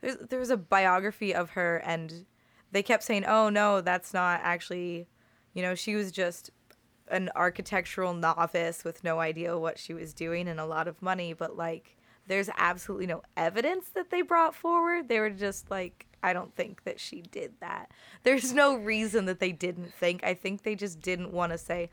there's 0.00 0.16
there's 0.30 0.50
a 0.50 0.56
biography 0.56 1.34
of 1.34 1.50
her, 1.50 1.76
and 1.84 2.24
they 2.72 2.82
kept 2.82 3.02
saying, 3.02 3.26
"Oh 3.26 3.50
no, 3.50 3.82
that's 3.82 4.14
not 4.14 4.40
actually," 4.42 5.06
you 5.52 5.60
know, 5.60 5.74
she 5.74 5.94
was 5.94 6.10
just 6.10 6.50
an 7.08 7.28
architectural 7.36 8.14
novice 8.14 8.84
with 8.84 9.04
no 9.04 9.20
idea 9.20 9.58
what 9.58 9.78
she 9.78 9.92
was 9.92 10.14
doing 10.14 10.48
and 10.48 10.58
a 10.58 10.64
lot 10.64 10.88
of 10.88 11.02
money, 11.02 11.34
but 11.34 11.56
like 11.56 11.98
there's 12.26 12.48
absolutely 12.56 13.06
no 13.06 13.22
evidence 13.36 13.90
that 13.90 14.10
they 14.10 14.22
brought 14.22 14.54
forward. 14.54 15.08
They 15.08 15.20
were 15.20 15.30
just 15.30 15.70
like, 15.70 16.06
I 16.22 16.32
don't 16.32 16.54
think 16.54 16.84
that 16.84 17.00
she 17.00 17.20
did 17.20 17.54
that. 17.60 17.90
There's 18.22 18.52
no 18.52 18.76
reason 18.76 19.26
that 19.26 19.40
they 19.40 19.52
didn't 19.52 19.92
think. 19.92 20.22
I 20.24 20.34
think 20.34 20.62
they 20.62 20.76
just 20.76 21.00
didn't 21.00 21.32
want 21.32 21.52
to 21.52 21.58
say 21.58 21.90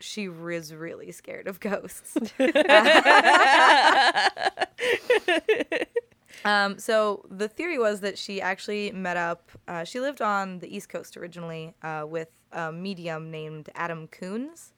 she 0.00 0.28
was 0.28 0.74
really 0.74 1.12
scared 1.12 1.46
of 1.46 1.60
ghosts. 1.60 2.16
um, 6.44 6.78
so 6.78 7.24
the 7.30 7.48
theory 7.48 7.78
was 7.78 8.00
that 8.00 8.18
she 8.18 8.40
actually 8.40 8.90
met 8.92 9.16
up. 9.16 9.50
Uh, 9.66 9.84
she 9.84 10.00
lived 10.00 10.20
on 10.20 10.58
the 10.58 10.74
East 10.74 10.88
Coast 10.88 11.16
originally 11.16 11.74
uh, 11.82 12.04
with 12.06 12.28
a 12.52 12.72
medium 12.72 13.30
named 13.30 13.70
Adam 13.74 14.08
Coons, 14.08 14.72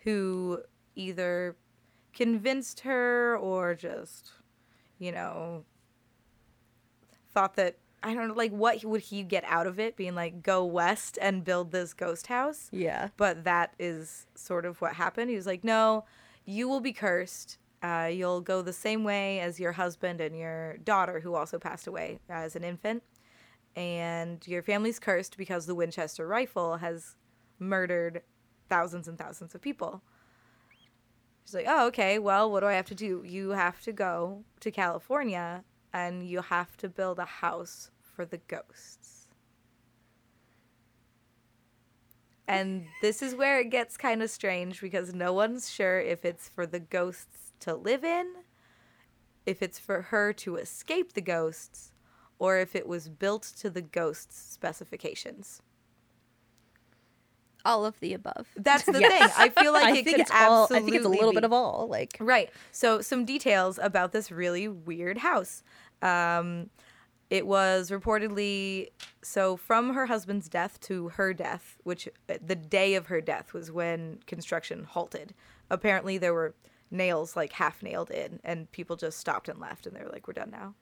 who 0.00 0.60
either 0.94 1.56
convinced 2.14 2.80
her 2.80 3.36
or 3.36 3.74
just, 3.74 4.32
you 4.98 5.12
know, 5.12 5.64
thought 7.32 7.56
that 7.56 7.78
I 8.02 8.14
don't 8.14 8.28
know, 8.28 8.34
like 8.34 8.52
what 8.52 8.84
would 8.84 9.00
he 9.00 9.22
get 9.22 9.44
out 9.44 9.66
of 9.66 9.80
it, 9.80 9.96
being 9.96 10.14
like 10.14 10.42
go 10.42 10.64
west 10.64 11.18
and 11.20 11.44
build 11.44 11.72
this 11.72 11.92
ghost 11.94 12.28
house. 12.28 12.68
Yeah. 12.72 13.08
But 13.16 13.44
that 13.44 13.74
is 13.78 14.26
sort 14.34 14.64
of 14.64 14.80
what 14.80 14.94
happened. 14.94 15.30
He 15.30 15.36
was 15.36 15.46
like, 15.46 15.64
no, 15.64 16.04
you 16.44 16.68
will 16.68 16.80
be 16.80 16.92
cursed. 16.92 17.58
Uh, 17.82 18.08
you'll 18.12 18.40
go 18.40 18.62
the 18.62 18.72
same 18.72 19.04
way 19.04 19.40
as 19.40 19.60
your 19.60 19.72
husband 19.72 20.20
and 20.20 20.36
your 20.36 20.78
daughter, 20.78 21.20
who 21.20 21.34
also 21.34 21.58
passed 21.58 21.86
away 21.86 22.18
as 22.28 22.56
an 22.56 22.64
infant. 22.64 23.02
And 23.76 24.46
your 24.46 24.62
family's 24.62 24.98
cursed 24.98 25.36
because 25.36 25.66
the 25.66 25.74
Winchester 25.74 26.26
rifle 26.26 26.78
has 26.78 27.16
murdered 27.58 28.22
thousands 28.68 29.08
and 29.08 29.18
thousands 29.18 29.54
of 29.54 29.60
people. 29.60 30.02
She's 31.44 31.54
like, 31.54 31.66
oh, 31.68 31.86
okay, 31.86 32.18
well, 32.18 32.50
what 32.50 32.60
do 32.60 32.66
I 32.66 32.74
have 32.74 32.86
to 32.86 32.94
do? 32.94 33.22
You 33.24 33.50
have 33.50 33.80
to 33.82 33.92
go 33.92 34.44
to 34.60 34.70
California 34.70 35.64
and 35.92 36.28
you 36.28 36.42
have 36.42 36.76
to 36.78 36.88
build 36.88 37.18
a 37.18 37.24
house 37.24 37.90
for 38.00 38.24
the 38.24 38.38
ghosts. 38.38 39.26
And 42.46 42.86
this 43.02 43.20
is 43.20 43.34
where 43.34 43.60
it 43.60 43.70
gets 43.70 43.98
kind 43.98 44.22
of 44.22 44.30
strange 44.30 44.80
because 44.80 45.14
no 45.14 45.34
one's 45.34 45.70
sure 45.70 46.00
if 46.00 46.24
it's 46.24 46.48
for 46.48 46.66
the 46.66 46.80
ghosts 46.80 47.52
to 47.60 47.74
live 47.74 48.04
in, 48.04 48.26
if 49.44 49.62
it's 49.62 49.78
for 49.78 50.02
her 50.02 50.32
to 50.32 50.56
escape 50.56 51.12
the 51.12 51.20
ghosts, 51.20 51.92
or 52.38 52.58
if 52.58 52.74
it 52.74 52.86
was 52.86 53.08
built 53.08 53.42
to 53.42 53.68
the 53.68 53.82
ghosts' 53.82 54.40
specifications. 54.40 55.60
All 57.64 57.84
of 57.84 57.98
the 58.00 58.14
above. 58.14 58.46
That's 58.56 58.84
the 58.86 59.00
Yes. 59.00 59.34
thing. 59.36 59.50
I 59.56 59.62
feel 59.62 59.72
like 59.72 59.84
I 59.86 59.90
it 59.90 60.04
think 60.04 60.16
could 60.16 60.20
it's 60.20 60.30
all. 60.32 60.64
I 60.70 60.80
think 60.80 60.94
it's 60.94 61.04
a 61.04 61.08
little 61.08 61.30
be. 61.30 61.36
bit 61.36 61.44
of 61.44 61.52
all. 61.52 61.86
Like. 61.88 62.16
Right. 62.20 62.50
So 62.72 63.00
some 63.00 63.24
details 63.24 63.78
about 63.82 64.12
this 64.12 64.30
really 64.30 64.68
weird 64.68 65.18
house. 65.18 65.62
Um, 66.02 66.70
it 67.30 67.46
was 67.46 67.90
reportedly 67.90 68.88
so 69.22 69.56
from 69.56 69.92
her 69.92 70.06
husband's 70.06 70.48
death 70.48 70.80
to 70.82 71.10
her 71.10 71.34
death, 71.34 71.76
which 71.84 72.08
uh, 72.30 72.34
the 72.44 72.54
day 72.54 72.94
of 72.94 73.08
her 73.08 73.20
death 73.20 73.52
was 73.52 73.70
when 73.70 74.20
construction 74.26 74.84
halted. 74.84 75.34
Apparently 75.68 76.16
there 76.16 76.32
were 76.32 76.54
nails 76.90 77.36
like 77.36 77.52
half 77.52 77.82
nailed 77.82 78.10
in, 78.10 78.40
and 78.44 78.70
people 78.72 78.96
just 78.96 79.18
stopped 79.18 79.48
and 79.48 79.60
left, 79.60 79.86
and 79.86 79.94
they 79.94 80.00
were 80.02 80.08
like, 80.10 80.26
"We're 80.26 80.32
done 80.32 80.50
now." 80.50 80.74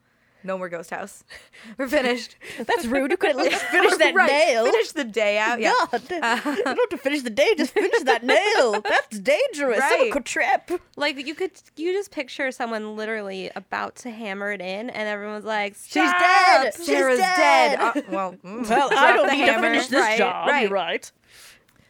No 0.47 0.57
more 0.57 0.69
ghost 0.69 0.89
house. 0.89 1.23
We're 1.77 1.87
finished. 1.89 2.37
That's 2.57 2.85
rude. 2.85 3.11
You 3.11 3.17
could 3.17 3.31
at 3.31 3.35
least 3.35 3.61
finish 3.71 3.95
that 3.97 4.15
right. 4.15 4.27
nail. 4.27 4.65
Finish 4.65 4.93
the 4.93 5.03
day 5.03 5.37
out. 5.37 5.59
Yeah. 5.59 5.73
God, 5.91 6.01
you 6.09 6.63
don't 6.63 6.65
have 6.79 6.89
to 6.89 6.97
finish 6.97 7.21
the 7.21 7.29
day. 7.29 7.53
Just 7.57 7.73
finish 7.73 8.01
that 8.03 8.23
nail. 8.25 8.81
That's 8.81 9.19
dangerous. 9.19 9.79
Someone 9.79 9.99
Right. 9.99 10.11
could 10.11 10.25
trip. 10.25 10.71
Like 10.95 11.23
you 11.27 11.35
could, 11.35 11.51
you 11.75 11.91
just 11.91 12.11
picture 12.11 12.49
someone 12.51 12.95
literally 12.95 13.51
about 13.55 13.95
to 13.97 14.09
hammer 14.09 14.51
it 14.53 14.61
in, 14.61 14.89
and 14.89 15.07
everyone's 15.09 15.45
like, 15.45 15.75
She's 15.75 15.93
dead. 16.11 16.73
She's 16.75 16.85
Sarah's 16.85 17.19
dead. 17.19 17.77
dead. 17.77 17.79
Uh, 17.79 18.01
well, 18.09 18.35
mm, 18.43 18.67
Well, 18.69 18.89
I 18.97 19.13
don't 19.13 19.27
the 19.27 19.33
need 19.33 19.39
hammer. 19.41 19.61
to 19.63 19.67
finish 19.73 19.87
this 19.87 19.99
Right, 20.01 20.17
job. 20.17 20.47
Right. 20.47 20.61
You're 20.63 20.71
right. 20.71 21.11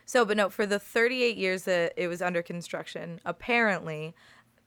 So, 0.06 0.26
but 0.26 0.36
no, 0.38 0.50
for 0.50 0.66
the 0.66 0.80
38 0.80 1.38
years 1.38 1.64
that 1.64 1.94
it 1.96 2.08
was 2.08 2.22
under 2.22 2.42
construction, 2.42 3.20
apparently 3.26 4.16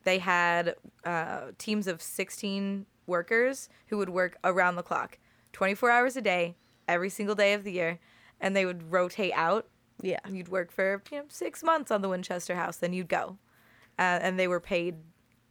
they 0.04 0.18
had 0.18 0.76
uh, 1.04 1.46
teams 1.58 1.86
of 1.86 2.00
16 2.00 2.86
workers 3.10 3.68
who 3.88 3.98
would 3.98 4.08
work 4.08 4.38
around 4.42 4.76
the 4.76 4.82
clock, 4.82 5.18
24 5.52 5.90
hours 5.90 6.16
a 6.16 6.22
day, 6.22 6.56
every 6.88 7.10
single 7.10 7.34
day 7.34 7.52
of 7.52 7.64
the 7.64 7.72
year, 7.72 7.98
and 8.40 8.56
they 8.56 8.64
would 8.64 8.90
rotate 8.90 9.32
out. 9.34 9.66
Yeah. 10.00 10.20
You'd 10.26 10.48
work 10.48 10.72
for 10.72 11.02
you 11.12 11.18
know, 11.18 11.24
six 11.28 11.62
months 11.62 11.90
on 11.90 12.00
the 12.00 12.08
Winchester 12.08 12.54
house, 12.54 12.76
then 12.76 12.94
you'd 12.94 13.08
go. 13.08 13.36
Uh, 13.98 14.18
and 14.22 14.38
they 14.38 14.48
were 14.48 14.60
paid 14.60 14.94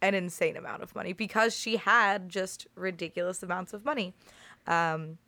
an 0.02 0.14
insane 0.14 0.56
amount 0.56 0.82
of 0.82 0.94
money 0.94 1.12
because 1.12 1.56
she 1.56 1.76
had 1.76 2.28
just 2.28 2.66
ridiculous 2.74 3.42
amounts 3.42 3.72
of 3.72 3.84
money. 3.84 4.14
Um, 4.66 5.18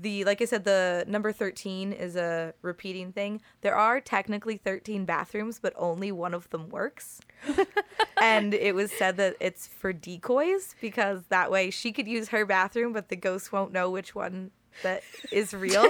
the 0.00 0.24
like 0.24 0.40
I 0.40 0.44
said, 0.44 0.64
the 0.64 1.04
number 1.08 1.32
thirteen 1.32 1.92
is 1.92 2.14
a 2.16 2.54
repeating 2.62 3.12
thing. 3.12 3.40
There 3.62 3.74
are 3.74 4.00
technically 4.00 4.56
thirteen 4.56 5.04
bathrooms, 5.04 5.58
but 5.60 5.72
only 5.76 6.12
one 6.12 6.34
of 6.34 6.48
them 6.50 6.68
works. 6.68 7.20
and 8.22 8.54
it 8.54 8.74
was 8.74 8.90
said 8.92 9.16
that 9.16 9.36
it's 9.40 9.66
for 9.66 9.92
decoys 9.92 10.74
because 10.80 11.22
that 11.30 11.50
way 11.50 11.70
she 11.70 11.92
could 11.92 12.06
use 12.08 12.28
her 12.28 12.46
bathroom, 12.46 12.92
but 12.92 13.08
the 13.08 13.16
ghost 13.16 13.52
won't 13.52 13.72
know 13.72 13.90
which 13.90 14.14
one 14.14 14.50
that 14.82 15.02
is 15.32 15.52
real. 15.52 15.82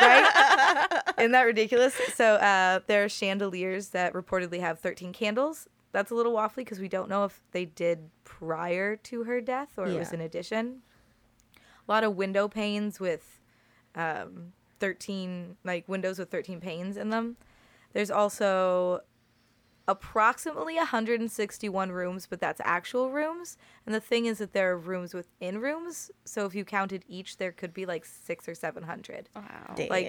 right? 0.00 1.00
Isn't 1.18 1.32
that 1.32 1.42
ridiculous? 1.42 1.94
So 2.14 2.34
uh, 2.34 2.80
there 2.86 3.04
are 3.04 3.08
chandeliers 3.08 3.88
that 3.88 4.12
reportedly 4.12 4.60
have 4.60 4.80
thirteen 4.80 5.12
candles. 5.12 5.68
That's 5.92 6.10
a 6.10 6.14
little 6.14 6.34
waffly 6.34 6.56
because 6.56 6.78
we 6.78 6.88
don't 6.88 7.08
know 7.08 7.24
if 7.24 7.40
they 7.52 7.64
did 7.64 8.10
prior 8.24 8.96
to 8.96 9.24
her 9.24 9.40
death 9.40 9.70
or 9.78 9.86
it 9.86 9.98
was 9.98 10.08
Yeah. 10.10 10.16
an 10.16 10.20
addition. 10.20 10.82
A 11.88 11.92
lot 11.92 12.04
of 12.04 12.16
window 12.16 12.48
panes 12.48 13.00
with 13.00 13.35
um, 13.96 14.52
13 14.78 15.56
like 15.64 15.88
windows 15.88 16.18
with 16.18 16.30
13 16.30 16.60
panes 16.60 16.96
in 16.96 17.10
them. 17.10 17.36
There's 17.92 18.10
also 18.10 19.00
approximately 19.88 20.74
161 20.76 21.92
rooms, 21.92 22.26
but 22.28 22.40
that's 22.40 22.60
actual 22.64 23.10
rooms. 23.10 23.56
And 23.86 23.94
the 23.94 24.00
thing 24.00 24.26
is 24.26 24.38
that 24.38 24.52
there 24.52 24.72
are 24.72 24.76
rooms 24.78 25.14
within 25.14 25.60
rooms. 25.60 26.10
So 26.24 26.44
if 26.44 26.54
you 26.54 26.64
counted 26.64 27.04
each, 27.08 27.36
there 27.36 27.52
could 27.52 27.72
be 27.72 27.86
like 27.86 28.04
six 28.04 28.48
or 28.48 28.54
700. 28.54 29.28
Wow. 29.34 29.42
Damn. 29.76 29.88
Like- 29.88 30.06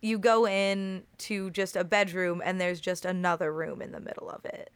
You 0.00 0.18
go 0.18 0.46
in 0.46 1.04
to 1.18 1.50
just 1.50 1.74
a 1.76 1.82
bedroom 1.84 2.40
and 2.44 2.60
there's 2.60 2.80
just 2.80 3.04
another 3.04 3.52
room 3.52 3.80
in 3.82 3.92
the 3.92 4.00
middle 4.00 4.28
of 4.30 4.44
it. 4.44 4.70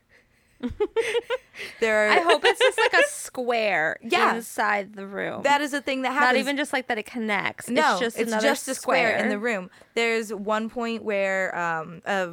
there 1.81 2.07
are, 2.09 2.11
I 2.11 2.21
hope 2.21 2.43
it's 2.45 2.61
just 2.61 2.79
like 2.79 2.93
a 2.95 3.07
square 3.09 3.97
Yeah. 4.03 4.37
inside 4.37 4.95
the 4.95 5.07
room. 5.07 5.43
that 5.43 5.61
is 5.61 5.73
a 5.73 5.81
thing 5.81 6.03
that 6.03 6.13
happens. 6.13 6.29
Not 6.29 6.37
even 6.37 6.57
just 6.57 6.73
like 6.73 6.89
that 6.89 6.99
it 6.99 7.07
connects. 7.07 7.69
No, 7.69 7.93
it's 7.93 8.01
just 8.01 8.19
another 8.19 8.43
just 8.47 8.69
a 8.69 8.75
square. 8.75 9.17
in 9.17 9.29
the 9.29 9.39
room. 9.39 9.71
There's 9.95 10.33
one 10.33 10.71
point 10.71 11.05
where 11.05 11.57
um, 11.57 12.03
uh, 12.07 12.29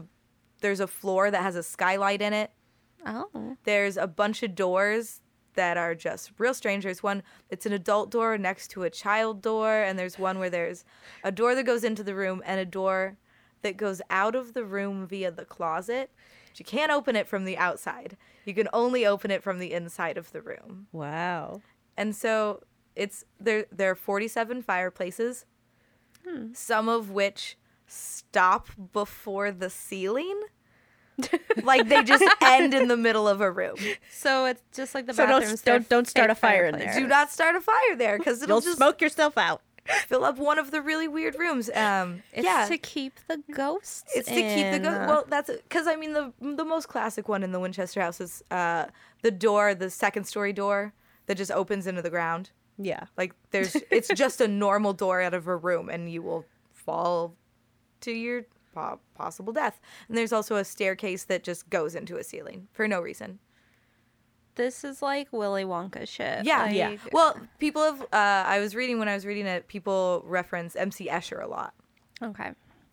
there's 0.62 0.80
a 0.80 0.88
floor 0.88 1.32
that 1.32 1.42
has 1.42 1.56
a 1.56 1.64
skylight 1.64 2.22
in 2.22 2.34
it. 2.34 2.52
Oh. 3.06 3.58
There's 3.64 3.98
a 3.98 4.08
bunch 4.08 4.44
of 4.44 4.56
doors 4.56 5.22
that 5.56 5.78
are 5.78 5.96
just 5.96 6.32
real 6.38 6.54
strange. 6.54 6.84
There's 6.84 7.04
one, 7.04 7.24
it's 7.50 7.66
an 7.66 7.74
adult 7.74 8.12
door 8.12 8.38
next 8.38 8.70
to 8.72 8.84
a 8.84 8.90
child 8.90 9.42
door, 9.42 9.82
and 9.82 9.98
there's 9.98 10.20
one 10.20 10.40
where 10.40 10.50
there's 10.50 10.86
a 11.24 11.32
door 11.32 11.56
that 11.56 11.64
goes 11.64 11.84
into 11.84 12.04
the 12.04 12.16
room 12.16 12.42
and 12.46 12.60
a 12.60 12.66
door 12.66 13.18
that 13.62 13.76
goes 13.76 14.02
out 14.10 14.36
of 14.36 14.54
the 14.54 14.64
room 14.64 15.06
via 15.08 15.32
the 15.32 15.46
closet. 15.46 16.12
But 16.50 16.60
you 16.60 16.66
can't 16.66 16.92
open 16.92 17.16
it 17.16 17.28
from 17.28 17.46
the 17.46 17.58
outside. 17.58 18.18
You 18.46 18.54
can 18.54 18.68
only 18.74 19.06
open 19.06 19.32
it 19.32 19.44
from 19.44 19.60
the 19.60 19.74
inside 19.74 20.18
of 20.18 20.32
the 20.32 20.42
room. 20.42 20.88
Wow. 20.92 21.62
And 21.98 22.16
so 22.16 22.64
it's 22.96 23.24
there 23.40 23.66
there 23.72 23.92
are 23.92 23.96
47 23.96 24.62
fireplaces. 24.62 25.46
Hmm. 26.28 26.54
Some 26.54 26.90
of 26.90 27.12
which 27.12 27.58
stop 27.88 28.68
before 28.94 29.52
the 29.52 29.70
ceiling. 29.70 30.42
like 31.64 31.90
they 31.90 32.02
just 32.04 32.24
end 32.42 32.74
in 32.74 32.88
the 32.88 32.96
middle 32.96 33.28
of 33.28 33.42
a 33.42 33.52
room. 33.52 33.76
So 34.10 34.46
it's 34.46 34.62
just 34.74 34.96
like 34.96 35.06
the 35.06 35.14
So 35.14 35.26
don't- 35.26 35.42
bathrooms. 35.42 35.62
don't- 35.62 35.90
don't 35.90 36.08
start 36.08 36.30
a 36.30 36.36
fire 36.36 36.66
in 36.66 36.78
there. 36.78 36.94
Do 36.94 37.06
not 37.08 37.30
start 37.30 37.56
a 37.56 37.62
fire 37.62 37.96
there 37.98 38.18
because 38.18 38.42
it'll 38.42 38.56
You'll 38.56 38.62
just 38.62 38.78
smoke 38.78 39.02
yourself 39.02 39.38
out. 39.38 39.62
Fill 40.08 40.24
up 40.24 40.38
one 40.38 40.60
of 40.60 40.72
the 40.72 40.82
really 40.82 41.08
weird 41.08 41.36
rooms. 41.38 41.70
Um, 41.74 42.24
It's 42.34 42.46
yeah, 42.46 42.66
to 42.68 42.78
keep 42.78 43.20
the 43.28 43.42
ghosts. 43.52 44.04
It's 44.16 44.28
to 44.28 44.34
keep 44.36 44.42
the 44.44 44.76
in. 44.76 44.82
ghost. 44.84 45.08
Well, 45.08 45.26
that's 45.28 45.50
because 45.52 45.88
I 45.88 45.96
mean 45.96 46.14
the 46.14 46.34
the 46.40 46.66
most 46.66 46.88
classic 46.88 47.28
one 47.28 47.44
in 47.44 47.52
the 47.52 47.60
Winchester 47.60 48.02
house 48.02 48.22
is 48.22 48.44
uh, 48.52 48.86
the 49.22 49.32
door, 49.32 49.74
the 49.76 49.90
second 49.90 50.26
story 50.26 50.54
door 50.54 50.94
that 51.26 51.36
just 51.36 51.52
opens 51.52 51.88
into 51.88 52.02
the 52.02 52.10
ground. 52.10 52.52
Yeah. 52.78 53.06
Like 53.18 53.34
there's, 53.52 53.76
it's 53.92 54.08
just 54.10 54.42
a 54.42 54.48
normal 54.48 54.94
door 54.94 55.22
out 55.22 55.34
of 55.34 55.48
a 55.48 55.56
room, 55.56 55.90
and 55.90 56.12
you 56.12 56.22
will 56.22 56.46
fall 56.74 57.36
to 58.02 58.12
your 58.12 58.46
possible 59.16 59.52
death. 59.52 59.82
And 60.08 60.18
there's 60.18 60.32
also 60.32 60.56
a 60.56 60.64
staircase 60.64 61.26
that 61.26 61.44
just 61.44 61.70
goes 61.70 61.96
into 61.96 62.18
a 62.18 62.24
ceiling 62.24 62.68
for 62.72 62.88
no 62.88 63.02
reason. 63.02 63.40
This 64.56 64.84
is 64.84 65.02
like 65.02 65.32
Willy 65.32 65.64
Wonka 65.64 66.08
shit. 66.08 66.46
Yeah, 66.46 66.70
yeah. 66.70 66.98
Well, 67.12 67.38
people 67.60 67.84
have. 67.84 68.02
Uh, 68.02 68.08
I 68.48 68.60
was 68.60 68.76
reading 68.76 69.00
when 69.00 69.08
I 69.08 69.14
was 69.14 69.26
reading 69.26 69.46
it. 69.46 69.68
People 69.68 70.24
reference 70.26 70.76
MC 70.76 71.08
Escher 71.08 71.44
a 71.44 71.48
lot. 71.48 71.74
Okay. 72.22 72.52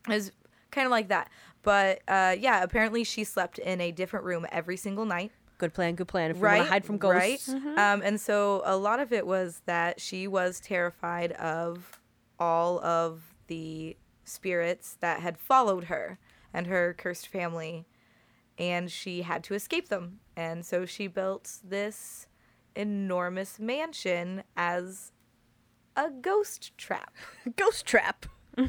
is 0.09 0.31
kind 0.71 0.85
of 0.85 0.91
like 0.91 1.09
that. 1.09 1.29
But 1.63 2.01
uh, 2.07 2.35
yeah, 2.39 2.63
apparently 2.63 3.03
she 3.03 3.23
slept 3.23 3.59
in 3.59 3.81
a 3.81 3.91
different 3.91 4.25
room 4.25 4.45
every 4.51 4.77
single 4.77 5.05
night. 5.05 5.31
Good 5.57 5.73
plan, 5.73 5.95
good 5.95 6.07
plan. 6.07 6.31
If 6.31 6.37
you 6.37 6.43
right, 6.43 6.57
want 6.57 6.67
to 6.67 6.71
hide 6.71 6.85
from 6.85 6.97
ghosts. 6.97 7.49
Right. 7.49 7.77
Um, 7.77 8.01
and 8.03 8.21
so 8.21 8.61
a 8.63 8.77
lot 8.77 8.99
of 8.99 9.11
it 9.11 9.25
was 9.25 9.61
that 9.65 9.99
she 9.99 10.27
was 10.27 10.59
terrified 10.59 11.31
of 11.33 11.99
all 12.39 12.79
of 12.79 13.35
the 13.47 13.97
spirits 14.23 14.97
that 14.99 15.21
had 15.21 15.37
followed 15.37 15.85
her 15.85 16.19
and 16.53 16.67
her 16.67 16.93
cursed 16.97 17.27
family, 17.27 17.87
and 18.57 18.91
she 18.91 19.23
had 19.23 19.43
to 19.45 19.55
escape 19.55 19.89
them. 19.89 20.19
And 20.37 20.63
so 20.63 20.85
she 20.85 21.07
built 21.07 21.57
this 21.63 22.27
enormous 22.75 23.59
mansion 23.59 24.43
as 24.55 25.11
a 25.95 26.11
ghost 26.11 26.77
trap. 26.77 27.13
Ghost 27.57 27.85
trap. 27.85 28.27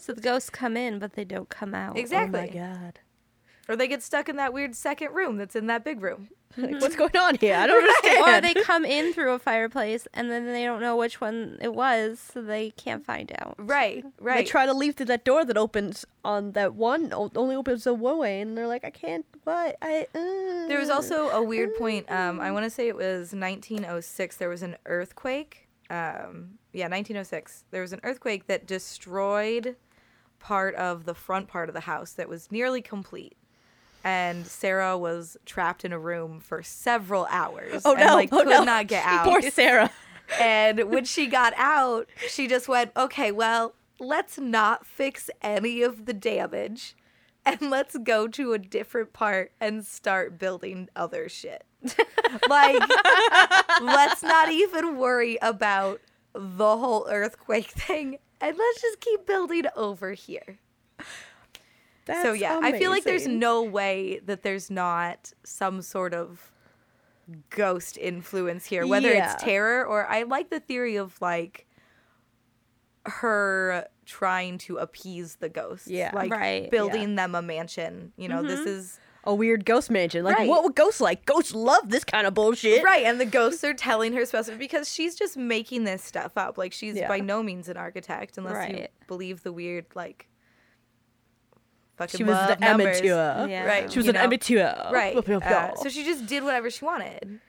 So 0.00 0.12
the 0.12 0.20
ghosts 0.20 0.50
come 0.50 0.76
in, 0.76 0.98
but 0.98 1.14
they 1.14 1.24
don't 1.24 1.48
come 1.48 1.74
out. 1.74 1.96
Exactly. 1.96 2.40
Oh 2.40 2.42
my 2.42 2.48
god. 2.48 3.00
Or 3.68 3.76
they 3.76 3.88
get 3.88 4.02
stuck 4.02 4.28
in 4.28 4.36
that 4.36 4.52
weird 4.52 4.74
second 4.74 5.14
room 5.14 5.36
that's 5.38 5.56
in 5.56 5.66
that 5.68 5.84
big 5.84 6.02
room. 6.02 6.28
Like, 6.56 6.80
what's 6.80 6.94
going 7.04 7.16
on 7.16 7.34
here? 7.34 7.56
I 7.56 7.66
don't 7.66 7.82
understand. 7.82 8.28
Or 8.28 8.40
they 8.40 8.62
come 8.62 8.84
in 8.84 9.12
through 9.12 9.32
a 9.32 9.40
fireplace 9.40 10.06
and 10.14 10.30
then 10.30 10.46
they 10.46 10.64
don't 10.64 10.80
know 10.80 10.96
which 10.96 11.20
one 11.20 11.58
it 11.60 11.74
was, 11.74 12.20
so 12.20 12.42
they 12.42 12.70
can't 12.70 13.04
find 13.04 13.32
out. 13.40 13.56
Right, 13.58 14.04
right. 14.20 14.36
They 14.36 14.44
try 14.44 14.64
to 14.64 14.72
leave 14.72 14.94
through 14.94 15.06
that 15.06 15.24
door 15.24 15.44
that 15.44 15.56
opens 15.56 16.06
on 16.24 16.52
that 16.52 16.74
one, 16.74 17.12
only 17.12 17.56
opens 17.56 17.82
the 17.82 17.94
one 17.94 18.18
way, 18.18 18.40
and 18.40 18.56
they're 18.56 18.68
like, 18.68 18.84
I 18.84 18.90
can't. 18.90 19.26
What? 19.42 19.76
I. 19.82 20.06
Uh. 20.14 20.68
There 20.68 20.78
was 20.78 20.90
also 20.90 21.28
a 21.30 21.42
weird 21.42 21.74
point. 21.74 22.08
Um, 22.08 22.38
I 22.38 22.52
want 22.52 22.62
to 22.66 22.70
say 22.70 22.86
it 22.86 22.94
was 22.94 23.32
1906. 23.32 24.36
There 24.36 24.48
was 24.48 24.62
an 24.62 24.76
earthquake. 24.86 25.66
Um, 25.90 26.58
yeah, 26.72 26.84
1906. 26.84 27.64
There 27.72 27.82
was 27.82 27.92
an 27.92 28.00
earthquake 28.04 28.46
that 28.46 28.64
destroyed 28.64 29.74
part 30.38 30.76
of 30.76 31.04
the 31.04 31.14
front 31.14 31.48
part 31.48 31.68
of 31.68 31.74
the 31.74 31.80
house 31.80 32.12
that 32.12 32.28
was 32.28 32.52
nearly 32.52 32.80
complete. 32.80 33.36
And 34.04 34.46
Sarah 34.46 34.98
was 34.98 35.36
trapped 35.46 35.84
in 35.84 35.92
a 35.92 35.98
room 35.98 36.38
for 36.38 36.62
several 36.62 37.26
hours. 37.30 37.82
Oh 37.84 37.92
and, 37.92 38.00
no! 38.00 38.14
like 38.14 38.32
oh 38.32 38.38
could 38.38 38.48
no! 38.48 38.64
not 38.64 38.86
get 38.86 39.04
out. 39.06 39.24
Poor 39.26 39.42
Sarah. 39.42 39.90
And 40.40 40.90
when 40.90 41.04
she 41.04 41.26
got 41.26 41.54
out, 41.56 42.08
she 42.28 42.46
just 42.46 42.68
went, 42.68 42.92
okay, 42.96 43.32
well, 43.32 43.74
let's 43.98 44.38
not 44.38 44.86
fix 44.86 45.30
any 45.42 45.82
of 45.82 46.06
the 46.06 46.14
damage 46.14 46.94
and 47.46 47.70
let's 47.70 47.96
go 47.98 48.26
to 48.28 48.52
a 48.52 48.58
different 48.58 49.12
part 49.12 49.52
and 49.60 49.84
start 49.84 50.38
building 50.38 50.88
other 50.96 51.28
shit. 51.28 51.64
like, 52.48 52.82
let's 53.82 54.22
not 54.22 54.50
even 54.50 54.96
worry 54.96 55.38
about 55.42 56.00
the 56.32 56.76
whole 56.76 57.06
earthquake 57.08 57.66
thing 57.70 58.18
and 58.40 58.56
let's 58.56 58.82
just 58.82 59.00
keep 59.00 59.26
building 59.26 59.64
over 59.76 60.12
here. 60.12 60.58
That's 62.06 62.22
so, 62.22 62.32
yeah, 62.32 62.60
I 62.62 62.72
feel 62.78 62.90
like 62.90 63.04
there's 63.04 63.26
no 63.26 63.62
way 63.62 64.20
that 64.26 64.42
there's 64.42 64.70
not 64.70 65.32
some 65.42 65.80
sort 65.82 66.12
of 66.12 66.52
ghost 67.50 67.96
influence 67.96 68.66
here, 68.66 68.86
whether 68.86 69.12
Yeah. 69.12 69.32
it's 69.32 69.42
terror 69.42 69.84
or 69.84 70.06
I 70.06 70.24
like 70.24 70.50
the 70.50 70.60
theory 70.60 70.96
of 70.96 71.20
like 71.22 71.66
her 73.06 73.86
trying 74.06 74.58
to 74.58 74.78
appease 74.78 75.36
the 75.36 75.48
ghosts. 75.48 75.88
Yeah. 75.88 76.10
Like 76.14 76.30
Right, 76.30 76.70
building 76.70 77.14
them 77.14 77.34
a 77.34 77.42
mansion. 77.42 78.12
You 78.16 78.28
know, 78.28 78.42
this 78.42 78.60
mm-hmm. 78.60 78.68
is 78.68 78.98
a 79.24 79.34
weird 79.34 79.64
ghost 79.64 79.90
mansion. 79.90 80.24
Like, 80.24 80.36
Right. 80.36 80.48
what 80.48 80.64
would 80.64 80.74
ghosts 80.74 81.00
like? 81.00 81.24
Ghosts 81.24 81.54
love 81.54 81.88
this 81.88 82.04
kind 82.04 82.26
of 82.26 82.34
bullshit. 82.34 82.84
right. 82.84 83.04
And 83.04 83.18
the 83.18 83.24
ghosts 83.24 83.64
are 83.64 83.72
telling 83.74 84.12
her 84.12 84.26
specific 84.26 84.58
because 84.58 84.92
she's 84.92 85.14
just 85.14 85.36
making 85.36 85.84
this 85.84 86.02
stuff 86.02 86.32
up. 86.36 86.58
Like 86.58 86.72
she's 86.72 86.96
Yeah. 86.96 87.08
by 87.08 87.20
no 87.20 87.42
means 87.42 87.68
an 87.68 87.76
architect 87.78 88.36
unless 88.36 88.70
you 88.70 88.86
believe 89.06 89.42
the 89.42 89.52
weird 89.52 89.86
like 89.94 90.28
fucking 91.96 92.18
She 92.18 92.24
was 92.24 92.36
an 92.50 92.60
numbers. 92.60 92.98
amateur. 93.00 93.46
Yeah. 93.48 93.64
Right. 93.64 93.90
She 93.92 93.98
was 93.98 94.06
you 94.06 94.10
an 94.10 94.14
know? 94.16 94.22
amateur. 94.22 94.90
Right. 94.92 95.12
Blah, 95.14 95.38
blah, 95.38 95.48
Uh, 95.48 95.74
so 95.76 95.88
she 95.88 96.04
just 96.04 96.26
did 96.26 96.42
whatever 96.44 96.70
she 96.70 96.84
wanted 96.84 97.40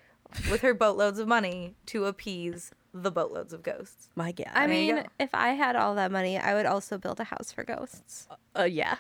with 0.52 0.62
her 0.62 0.74
boatloads 0.74 1.20
of 1.20 1.28
money 1.28 1.76
to 1.88 2.06
appease 2.06 2.72
the 2.94 3.12
boatloads 3.12 3.52
of 3.54 3.62
ghosts. 3.64 4.10
My 4.16 4.32
God. 4.32 4.48
I 4.54 4.68
There 4.68 4.76
mean, 4.76 5.04
if 5.20 5.30
I 5.34 5.50
had 5.50 5.76
all 5.76 5.96
that 5.96 6.12
money, 6.12 6.38
I 6.38 6.54
would 6.54 6.66
also 6.66 6.98
build 6.98 7.20
a 7.20 7.26
house 7.26 7.52
for 7.52 7.64
ghosts. 7.64 8.28
uh, 8.58 8.64
yeah. 8.64 8.96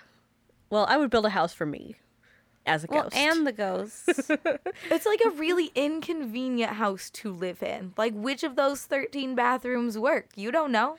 Well, 0.69 0.85
I 0.89 0.97
would 0.97 1.09
build 1.09 1.25
a 1.25 1.29
house 1.29 1.53
for 1.53 1.65
me 1.65 1.95
as 2.65 2.83
a 2.83 2.87
Well, 2.89 3.03
ghost. 3.03 3.15
and 3.15 3.45
the 3.47 3.51
ghosts. 3.65 4.29
It's 4.89 5.05
like 5.05 5.21
a 5.25 5.29
really 5.29 5.71
inconvenient 5.75 6.73
house 6.73 7.09
to 7.11 7.31
live 7.31 7.61
in. 7.63 7.93
Like, 7.97 8.13
which 8.13 8.43
of 8.43 8.55
those 8.55 8.81
13 8.81 9.35
bathrooms 9.35 9.97
work? 9.97 10.29
You 10.35 10.51
don't 10.51 10.71
know. 10.71 10.97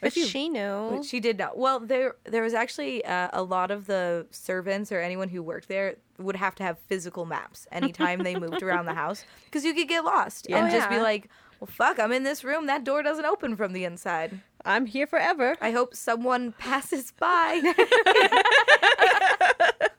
But 0.00 0.12
she 0.12 0.48
knew. 0.48 0.88
But 0.90 1.04
she 1.04 1.20
did 1.20 1.38
not. 1.38 1.58
Well, 1.58 1.80
there 1.80 2.14
there 2.24 2.42
was 2.42 2.54
actually 2.54 3.04
uh, 3.04 3.28
a 3.32 3.42
lot 3.42 3.70
of 3.70 3.86
the 3.86 4.26
servants 4.30 4.92
or 4.92 5.00
anyone 5.00 5.28
who 5.28 5.42
worked 5.42 5.68
there 5.68 5.96
would 6.18 6.36
have 6.36 6.54
to 6.56 6.62
have 6.62 6.78
physical 6.78 7.24
maps 7.26 7.66
anytime 7.72 8.20
they 8.20 8.36
moved 8.36 8.62
around 8.62 8.86
the 8.86 8.94
house 8.94 9.24
because 9.46 9.64
you 9.64 9.74
could 9.74 9.88
get 9.88 10.04
lost 10.04 10.46
and 10.48 10.68
Oh, 10.68 10.70
just 10.70 10.88
be 10.90 10.98
like, 10.98 11.28
"Well, 11.60 11.68
fuck, 11.70 11.98
I'm 11.98 12.12
in 12.12 12.22
this 12.24 12.44
room. 12.44 12.66
That 12.66 12.84
door 12.84 13.02
doesn't 13.02 13.24
open 13.24 13.56
from 13.56 13.72
the 13.72 13.84
inside. 13.84 14.40
I'm 14.64 14.86
here 14.86 15.06
forever. 15.06 15.56
I 15.60 15.70
hope 15.72 15.94
someone 15.94 16.52
passes 16.52 17.12
by." 17.18 17.72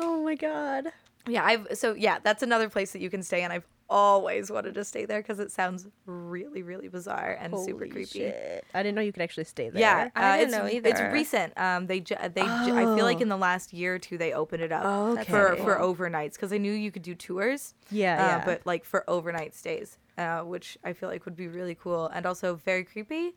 Oh 0.00 0.22
my 0.22 0.36
God. 0.36 0.92
yeah, 1.26 1.44
I've 1.44 1.66
so 1.74 1.94
yeah, 1.94 2.18
that's 2.22 2.42
another 2.44 2.68
place 2.68 2.92
that 2.92 3.00
you 3.00 3.10
can 3.10 3.22
stay, 3.22 3.42
and 3.42 3.52
I've 3.52 3.66
always 3.90 4.50
wanted 4.50 4.74
to 4.74 4.84
stay 4.84 5.04
there 5.06 5.20
because 5.20 5.38
it 5.40 5.50
sounds 5.50 5.88
really, 6.06 6.62
really 6.62 6.88
bizarre 6.88 7.38
and 7.40 7.58
super 7.58 7.86
creepy. 7.86 8.18
shit. 8.20 8.64
I 8.74 8.82
didn't 8.82 8.94
know 8.96 9.00
you 9.02 9.12
could 9.12 9.22
actually 9.22 9.44
stay 9.44 9.70
there. 9.70 9.80
Yeah, 9.80 10.10
I 10.14 10.34
uh, 10.34 10.36
didn't 10.38 10.50
know 10.52 10.66
either. 10.68 10.90
It's 10.90 11.00
recent. 11.12 11.52
Um, 11.58 11.86
they 11.86 12.00
ju- 12.00 12.16
they 12.34 12.42
ju- 12.42 12.76
I 12.76 12.84
feel 12.96 13.04
like 13.04 13.18
Oh. 13.18 13.22
in 13.22 13.28
the 13.28 13.36
last 13.38 13.72
year 13.72 13.94
or 13.94 13.98
two 13.98 14.18
they 14.18 14.32
opened 14.32 14.62
it 14.62 14.72
up 14.72 14.82
Oh, 14.84 15.16
for 15.24 15.56
for 15.56 15.76
overnights 15.76 16.34
because 16.34 16.52
I 16.52 16.58
knew 16.58 16.72
you 16.72 16.90
could 16.90 17.02
do 17.02 17.14
tours. 17.14 17.74
Yeah, 17.90 18.14
uh, 18.14 18.26
yeah. 18.38 18.44
But 18.44 18.66
like 18.66 18.84
for 18.84 19.04
overnight 19.08 19.54
stays, 19.54 19.98
uh, 20.18 20.40
which 20.40 20.76
I 20.84 20.92
feel 20.92 21.08
like 21.08 21.24
would 21.24 21.36
be 21.36 21.48
really 21.48 21.74
cool 21.74 22.06
and 22.08 22.26
also 22.26 22.56
very 22.56 22.84
creepy. 22.84 23.34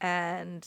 And 0.00 0.66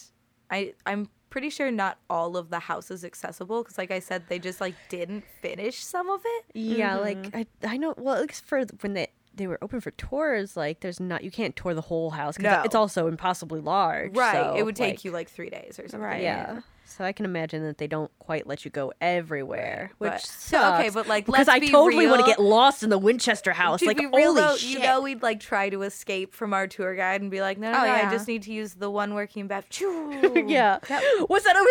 I 0.49 0.73
I'm 0.85 1.09
pretty 1.31 1.49
sure 1.49 1.71
not 1.71 1.97
all 2.09 2.37
of 2.37 2.51
the 2.51 2.59
house 2.59 2.91
is 2.91 3.03
accessible 3.03 3.63
because 3.63 3.79
like 3.79 3.89
I 3.89 3.97
said 3.97 4.25
they 4.27 4.37
just 4.37 4.61
like 4.61 4.75
didn't 4.89 5.23
finish 5.41 5.83
some 5.83 6.09
of 6.09 6.21
it. 6.23 6.45
Yeah, 6.53 6.97
like 6.97 7.17
mm-hmm. 7.17 7.37
I 7.37 7.73
I 7.73 7.77
know. 7.77 7.95
Well, 7.97 8.15
at 8.15 8.21
least 8.27 8.45
for 8.45 8.63
when 8.81 8.93
they 8.93 9.07
they 9.33 9.47
were 9.47 9.57
open 9.61 9.81
for 9.81 9.91
tours, 9.91 10.55
like 10.55 10.81
there's 10.81 10.99
not 10.99 11.23
you 11.23 11.31
can't 11.31 11.55
tour 11.55 11.73
the 11.73 11.81
whole 11.81 12.11
house 12.11 12.37
because 12.37 12.57
No. 12.57 12.63
it's 12.63 12.75
also 12.75 13.07
impossibly 13.07 13.61
large. 13.61 14.15
Right. 14.15 14.33
so, 14.33 14.55
it 14.55 14.63
would 14.63 14.75
take 14.75 14.97
like, 14.97 15.05
you 15.05 15.11
like 15.11 15.29
three 15.29 15.49
days 15.49 15.79
or 15.79 15.87
something. 15.87 16.01
Right. 16.01 16.21
Yeah. 16.21 16.61
So 16.97 17.05
I 17.05 17.13
can 17.13 17.25
imagine 17.25 17.63
that 17.63 17.77
they 17.77 17.87
don't 17.87 18.11
quite 18.19 18.45
let 18.47 18.65
you 18.65 18.71
go 18.71 18.91
everywhere, 18.99 19.91
which 19.97 20.11
But- 20.11 20.21
sucks. 20.21 20.43
so, 20.49 20.73
okay, 20.75 20.89
but, 20.89 21.07
like, 21.07 21.25
because 21.25 21.47
let's 21.47 21.49
I 21.49 21.59
be 21.59 21.69
totally 21.69 22.05
want 22.07 22.19
to 22.19 22.25
get 22.25 22.39
lost 22.39 22.83
in 22.83 22.89
the 22.89 22.97
Winchester 22.97 23.53
house. 23.53 23.79
To 23.79 23.85
like 23.85 23.97
be 23.97 24.05
real 24.07 24.29
holy 24.33 24.41
though, 24.41 24.55
shit! 24.57 24.69
you 24.71 24.79
know 24.79 25.01
we'd 25.01 25.21
like 25.23 25.39
try 25.39 25.69
to 25.69 25.81
escape 25.83 26.33
from 26.33 26.53
our 26.53 26.67
tour 26.67 26.93
guide 26.95 27.21
and 27.21 27.31
be 27.31 27.39
like, 27.41 27.57
no, 27.57 27.71
no, 27.71 27.79
Oh, 27.79 27.85
no, 27.85 27.91
I 27.93 28.09
just 28.11 28.27
need 28.27 28.43
to 28.43 28.51
use 28.51 28.73
the 28.73 28.89
one 28.89 29.13
working 29.13 29.47
bath. 29.47 29.65
yeah. 29.81 30.79
What's 31.27 31.45
that 31.45 31.55
over 31.55 31.69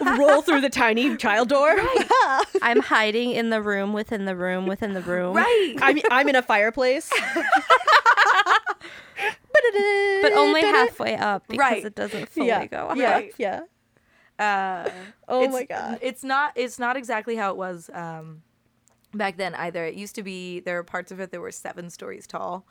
there? 0.00 0.16
Roll 0.18 0.42
through 0.42 0.60
the 0.60 0.70
tiny 0.70 1.16
child 1.16 1.48
door. 1.48 1.76
I'm 2.62 2.80
hiding 2.80 3.30
in 3.30 3.50
the 3.50 3.62
room 3.62 3.92
within 3.92 4.24
the 4.24 4.34
room 4.36 4.66
within 4.66 4.92
the 4.94 5.02
room. 5.02 5.36
Right. 5.36 5.74
I'm 5.80 5.98
I'm 6.10 6.28
in 6.28 6.34
a 6.36 6.42
fireplace. 6.42 7.10
But 10.22 10.32
only 10.32 10.62
halfway 10.62 11.16
up 11.16 11.44
because 11.48 11.58
Right. 11.60 11.84
it 11.84 11.94
doesn't 11.94 12.28
fully 12.28 12.48
Yeah. 12.48 12.66
go 12.66 12.88
up. 12.88 12.96
Yeah. 12.96 13.22
Yeah. 13.38 13.60
Uh, 14.38 14.88
Oh 15.26 15.40
it's- 15.42 15.52
my 15.52 15.64
god. 15.64 15.98
It's 16.02 16.22
not. 16.24 16.52
It's 16.56 16.78
not 16.78 16.96
exactly 16.96 17.36
how 17.36 17.50
it 17.50 17.56
was 17.56 17.90
um, 17.92 18.42
back 19.12 19.36
then 19.36 19.54
either. 19.54 19.84
It 19.84 19.94
used 19.94 20.14
to 20.14 20.22
be 20.22 20.60
there 20.60 20.76
were 20.76 20.84
parts 20.84 21.10
of 21.12 21.18
it 21.20 21.32
that 21.32 21.40
were 21.40 21.50
seven 21.50 21.90
stories 21.90 22.26
tall. 22.26 22.64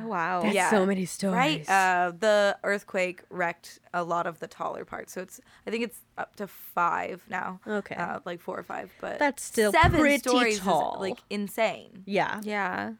Oh 0.00 0.06
wow. 0.08 0.42
That's 0.42 0.54
Yeah. 0.54 0.70
so 0.70 0.86
many 0.86 1.04
stories. 1.04 1.34
Right. 1.36 1.68
Uh, 1.68 2.12
the 2.18 2.56
earthquake 2.64 3.22
wrecked 3.30 3.78
a 3.94 4.02
lot 4.04 4.26
of 4.26 4.38
the 4.40 4.46
taller 4.46 4.84
parts, 4.84 5.12
so 5.12 5.20
it's 5.22 5.40
I 5.66 5.70
think 5.70 5.84
it's 5.84 6.00
up 6.18 6.36
to 6.36 6.46
five 6.46 7.22
now. 7.28 7.60
Okay. 7.66 7.94
uh, 7.94 8.20
like 8.24 8.40
four 8.40 8.58
or 8.58 8.62
five, 8.62 8.90
but 9.00 9.18
That's 9.18 9.42
still 9.42 9.72
seven 9.72 10.00
pretty 10.00 10.18
stories 10.18 10.60
tall. 10.60 10.94
Is, 10.96 11.00
like 11.10 11.18
insane. 11.30 12.02
yeah. 12.06 12.40
Yeah. 12.42 12.92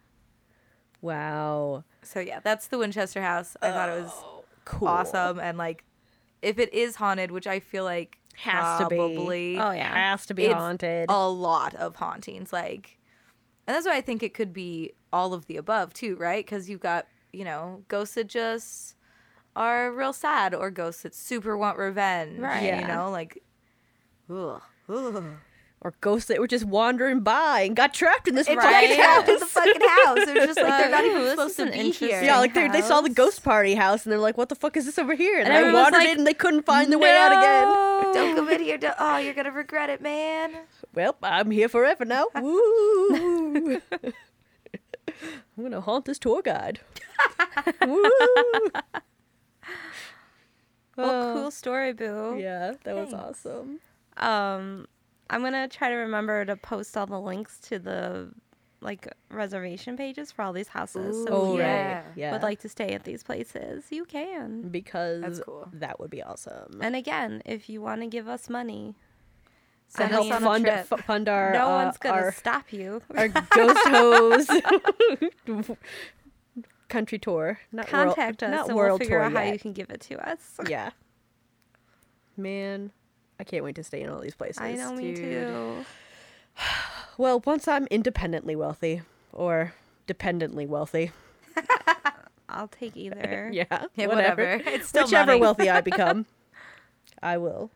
Wow. 1.03 1.85
So 2.03 2.21
yeah, 2.21 2.41
that's 2.43 2.69
the 2.69 2.79
Winchester 2.79 3.23
House. 3.23 3.57
I 3.63 3.71
thought 3.71 3.89
it 3.89 4.03
was 4.03 4.13
Cool. 4.65 4.89
awesome, 4.89 5.39
and 5.39 5.57
like 5.59 5.85
if 6.43 6.59
it 6.59 6.73
is 6.75 6.97
haunted, 6.97 7.31
which 7.31 7.47
I 7.47 7.61
feel 7.61 7.85
like 7.85 8.19
Has 8.37 8.81
to 8.81 8.89
be. 8.89 8.97
Oh 9.59 9.71
yeah. 9.73 9.95
Has 9.95 10.27
to 10.27 10.35
be 10.35 10.45
it's 10.45 10.55
haunted. 10.55 11.07
a 11.09 11.29
lot 11.29 11.75
of 11.75 11.97
hauntings 11.97 12.53
like 12.53 12.99
and 13.67 13.75
that's 13.75 13.87
why 13.87 13.97
i 13.97 14.01
think 14.01 14.23
it 14.23 14.33
could 14.35 14.53
be 14.53 14.93
all 15.13 15.33
of 15.35 15.47
the 15.47 15.57
above 15.57 15.93
too 15.93 16.15
right 16.17 16.45
because 16.45 16.69
you've 16.71 16.79
got 16.81 17.07
you 17.33 17.45
know 17.45 17.83
ghosts 17.89 18.15
that 18.15 18.29
just 18.29 18.95
are 19.57 19.91
real 19.91 20.13
sad 20.13 20.55
or 20.55 20.71
ghosts 20.71 21.03
that 21.03 21.15
super 21.15 21.57
want 21.57 21.77
revenge 21.79 22.39
Right. 22.39 22.63
you 22.63 22.69
Yeah. 22.69 22.87
know 22.87 23.11
like 23.11 23.43
ugh, 24.31 24.63
ugh. 24.89 25.25
Or 25.83 25.93
ghosts 26.01 26.29
that 26.29 26.39
were 26.41 26.47
just 26.49 26.65
wandering 26.65 27.21
by 27.21 27.61
and 27.61 27.77
got 27.77 27.93
trapped 27.95 28.27
in 28.27 28.35
this 28.35 28.49
It's 28.49 28.55
fucking 28.61 28.71
right 28.91 28.99
house. 28.99 29.29
in 29.29 29.39
the 29.39 29.47
fucking 29.47 29.81
house 29.81 30.25
they're 30.27 30.47
just 30.47 30.61
like 30.61 30.69
they're 30.83 30.91
not 30.91 31.05
even 31.05 31.23
this 31.23 31.31
supposed 31.33 31.57
to 31.57 31.63
an 31.65 31.73
be 31.73 31.91
here 31.91 32.23
Yeah, 32.23 32.39
like 32.39 32.55
they, 32.55 32.69
they 32.69 32.81
saw 32.83 33.01
the 33.03 33.11
ghost 33.11 33.45
party 33.45 33.75
house 33.75 34.05
and 34.05 34.13
they're 34.13 34.19
like, 34.19 34.37
"What 34.39 34.49
the 34.49 34.55
fuck 34.55 34.77
is 34.77 34.87
this 34.87 34.99
over 34.99 35.15
here?" 35.15 35.39
And, 35.39 35.47
And 35.49 35.55
they 35.55 35.59
everyone's 35.61 35.83
wandered 35.93 35.99
like, 35.99 36.09
in 36.09 36.19
and 36.19 36.27
they 36.27 36.35
couldn't 36.35 36.63
find 36.67 36.91
their 36.91 36.99
way 36.99 37.15
out 37.17 37.33
again. 37.33 38.15
don't 38.15 38.37
come 38.37 38.49
in 38.49 38.61
here 38.69 38.79
don't, 38.79 38.95
oh 38.99 39.19
you're 39.19 39.35
gonna 39.35 39.53
regret 39.53 39.91
it 39.91 40.01
man 40.01 40.53
Well, 40.95 41.17
I'm 41.23 41.51
here 41.51 41.69
forever 41.69 42.05
now. 42.05 42.27
Woo! 42.41 43.81
I'm 45.59 45.63
gonna 45.63 45.81
haunt 45.81 46.05
this 46.07 46.19
tour 46.19 46.43
guide. 46.43 46.81
Woo! 47.87 48.11
Well, 50.97 51.35
cool 51.35 51.51
story, 51.51 51.93
boo. 51.93 52.37
Yeah, 52.39 52.73
that 52.85 52.95
was 52.95 53.13
awesome. 53.13 53.81
Um, 54.17 54.87
I'm 55.31 55.43
gonna 55.43 55.69
try 55.69 55.89
to 55.89 55.95
remember 55.97 56.45
to 56.45 56.57
post 56.57 56.97
all 56.97 57.07
the 57.07 57.21
links 57.21 57.59
to 57.69 57.79
the 57.79 58.31
like 58.81 59.09
reservation 59.31 59.97
pages 59.97 60.31
for 60.31 60.43
all 60.43 60.53
these 60.53 60.69
houses. 60.69 61.25
so 61.27 61.33
Oh 61.33 61.53
if 61.53 61.57
you 61.57 61.63
yeah. 61.63 61.95
right, 61.97 62.05
yeah. 62.15 62.33
would 62.33 62.43
like 62.43 62.61
to 62.61 62.69
stay 62.69 62.91
at 62.93 63.05
these 63.05 63.23
places, 63.23 63.85
you 63.91 64.05
can. 64.05 64.69
because 64.69 65.23
That's 65.23 65.41
cool. 65.41 65.69
that 65.73 65.99
would 65.99 66.11
be 66.11 66.23
awesome. 66.23 66.81
And 66.83 66.95
again, 66.95 67.43
if 67.47 67.69
you 67.69 67.81
want 67.81 68.03
to 68.03 68.07
give 68.07 68.29
us 68.29 68.49
money, 68.51 68.95
to 69.91 69.97
Send 69.99 70.11
help 70.13 70.27
us 70.27 70.33
on 70.33 70.43
a 70.43 70.47
fund 70.47 70.65
trip. 70.65 70.87
f- 70.93 71.05
fund 71.07 71.29
our 71.29 71.53
no 71.53 71.67
uh, 71.71 71.85
one's 71.85 71.97
gonna 71.97 72.17
our, 72.17 72.33
stop 72.33 72.73
you. 72.73 73.03
our 73.17 73.29
ghost 73.51 73.79
hose 73.87 74.49
country 76.89 77.19
tour. 77.19 77.59
Not 77.73 77.91
world- 77.93 78.07
Contact 78.15 78.43
us, 78.43 78.51
not 78.51 78.67
and 78.69 78.77
world 78.77 78.91
we'll 78.93 78.99
figure 78.99 79.17
tour 79.19 79.25
out 79.25 79.33
how 79.33 79.43
you 79.43 79.59
can 79.59 79.73
give 79.73 79.91
it 79.91 80.01
to 80.03 80.29
us. 80.29 80.59
Yeah. 80.69 80.91
Man, 82.37 82.91
I 83.39 83.45
can't 83.45 83.65
wait 83.65 83.75
to 83.77 83.85
stay 83.85 84.01
in 84.03 84.09
all 84.11 84.21
these 84.21 84.35
places. 84.35 84.61
I 84.61 84.73
know, 84.73 84.95
me 84.95 85.15
dude. 85.15 85.17
too. 85.17 85.85
Well, 87.19 87.43
once 87.47 87.67
I'm 87.67 87.87
independently 87.87 88.55
wealthy 88.57 89.01
or 89.33 89.73
dependently 90.07 90.67
wealthy. 90.67 91.13
I'll 92.49 92.69
take 92.69 92.95
either. 92.97 93.51
Yeah. 93.55 93.65
Yeah, 93.97 94.07
whatever. 94.09 94.43
whatever. 94.59 94.71
It's 94.71 94.89
still 94.89 95.05
Whichever 95.05 95.33
money. 95.33 95.41
wealthy 95.41 95.71
I 95.71 95.81
become, 95.81 96.27
I 97.23 97.39
will. 97.39 97.71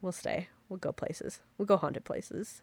We'll 0.00 0.12
stay. 0.12 0.48
We'll 0.70 0.78
go 0.78 0.90
places. 0.92 1.40
We'll 1.58 1.66
go 1.66 1.76
haunted 1.76 2.04
places. 2.04 2.62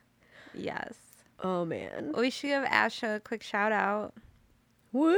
Yes. 0.54 0.96
Oh 1.44 1.64
man. 1.66 2.14
We 2.18 2.32
should 2.32 2.48
give 2.48 2.64
Asha 2.64 3.18
a 3.18 3.20
quick 3.20 3.44
shout 3.44 3.72
out. 3.72 4.14
Woo! 4.92 5.14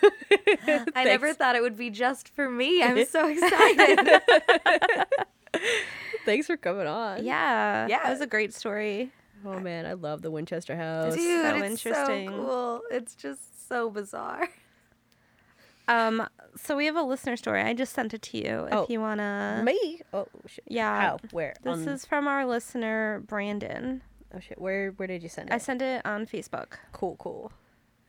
i 0.94 1.04
never 1.04 1.32
thought 1.34 1.54
it 1.56 1.62
would 1.62 1.76
be 1.76 1.90
just 1.90 2.28
for 2.28 2.48
me 2.50 2.82
i'm 2.82 3.04
so 3.06 3.28
excited 3.34 4.22
Thanks 6.24 6.46
for 6.46 6.56
coming 6.56 6.86
on. 6.86 7.24
Yeah. 7.24 7.86
Yeah. 7.88 8.06
It 8.06 8.10
was 8.10 8.20
a 8.20 8.26
great 8.28 8.54
story. 8.54 9.10
Oh 9.44 9.58
man, 9.58 9.86
I 9.86 9.94
love 9.94 10.22
the 10.22 10.30
Winchester 10.30 10.76
House. 10.76 11.16
Dude, 11.16 11.42
so 11.44 11.56
it's 11.56 11.64
interesting. 11.84 12.28
so 12.28 12.34
cool. 12.36 12.80
It's 12.92 13.14
just 13.16 13.68
so 13.68 13.90
bizarre. 13.90 14.48
Um, 15.88 16.28
so 16.56 16.76
we 16.76 16.86
have 16.86 16.94
a 16.94 17.02
listener 17.02 17.36
story. 17.36 17.60
I 17.60 17.74
just 17.74 17.92
sent 17.92 18.14
it 18.14 18.22
to 18.22 18.36
you 18.38 18.64
if 18.66 18.72
Oh, 18.72 18.86
you 18.88 19.00
wanna. 19.00 19.62
Me? 19.64 20.00
Oh 20.14 20.28
shit. 20.46 20.64
Yeah. 20.68 21.00
How? 21.00 21.18
Where? 21.32 21.54
This 21.64 21.78
On- 21.78 21.88
is 21.88 22.04
from 22.06 22.28
our 22.28 22.46
listener 22.46 23.20
Brandon. 23.26 24.02
Oh 24.34 24.38
shit. 24.38 24.60
Where? 24.60 24.92
Where 24.92 25.08
did 25.08 25.24
you 25.24 25.28
send 25.28 25.50
it? 25.50 25.54
I 25.54 25.58
sent 25.58 25.82
it 25.82 26.02
on 26.06 26.24
Facebook. 26.26 26.74
Cool. 26.92 27.16
Cool. 27.18 27.50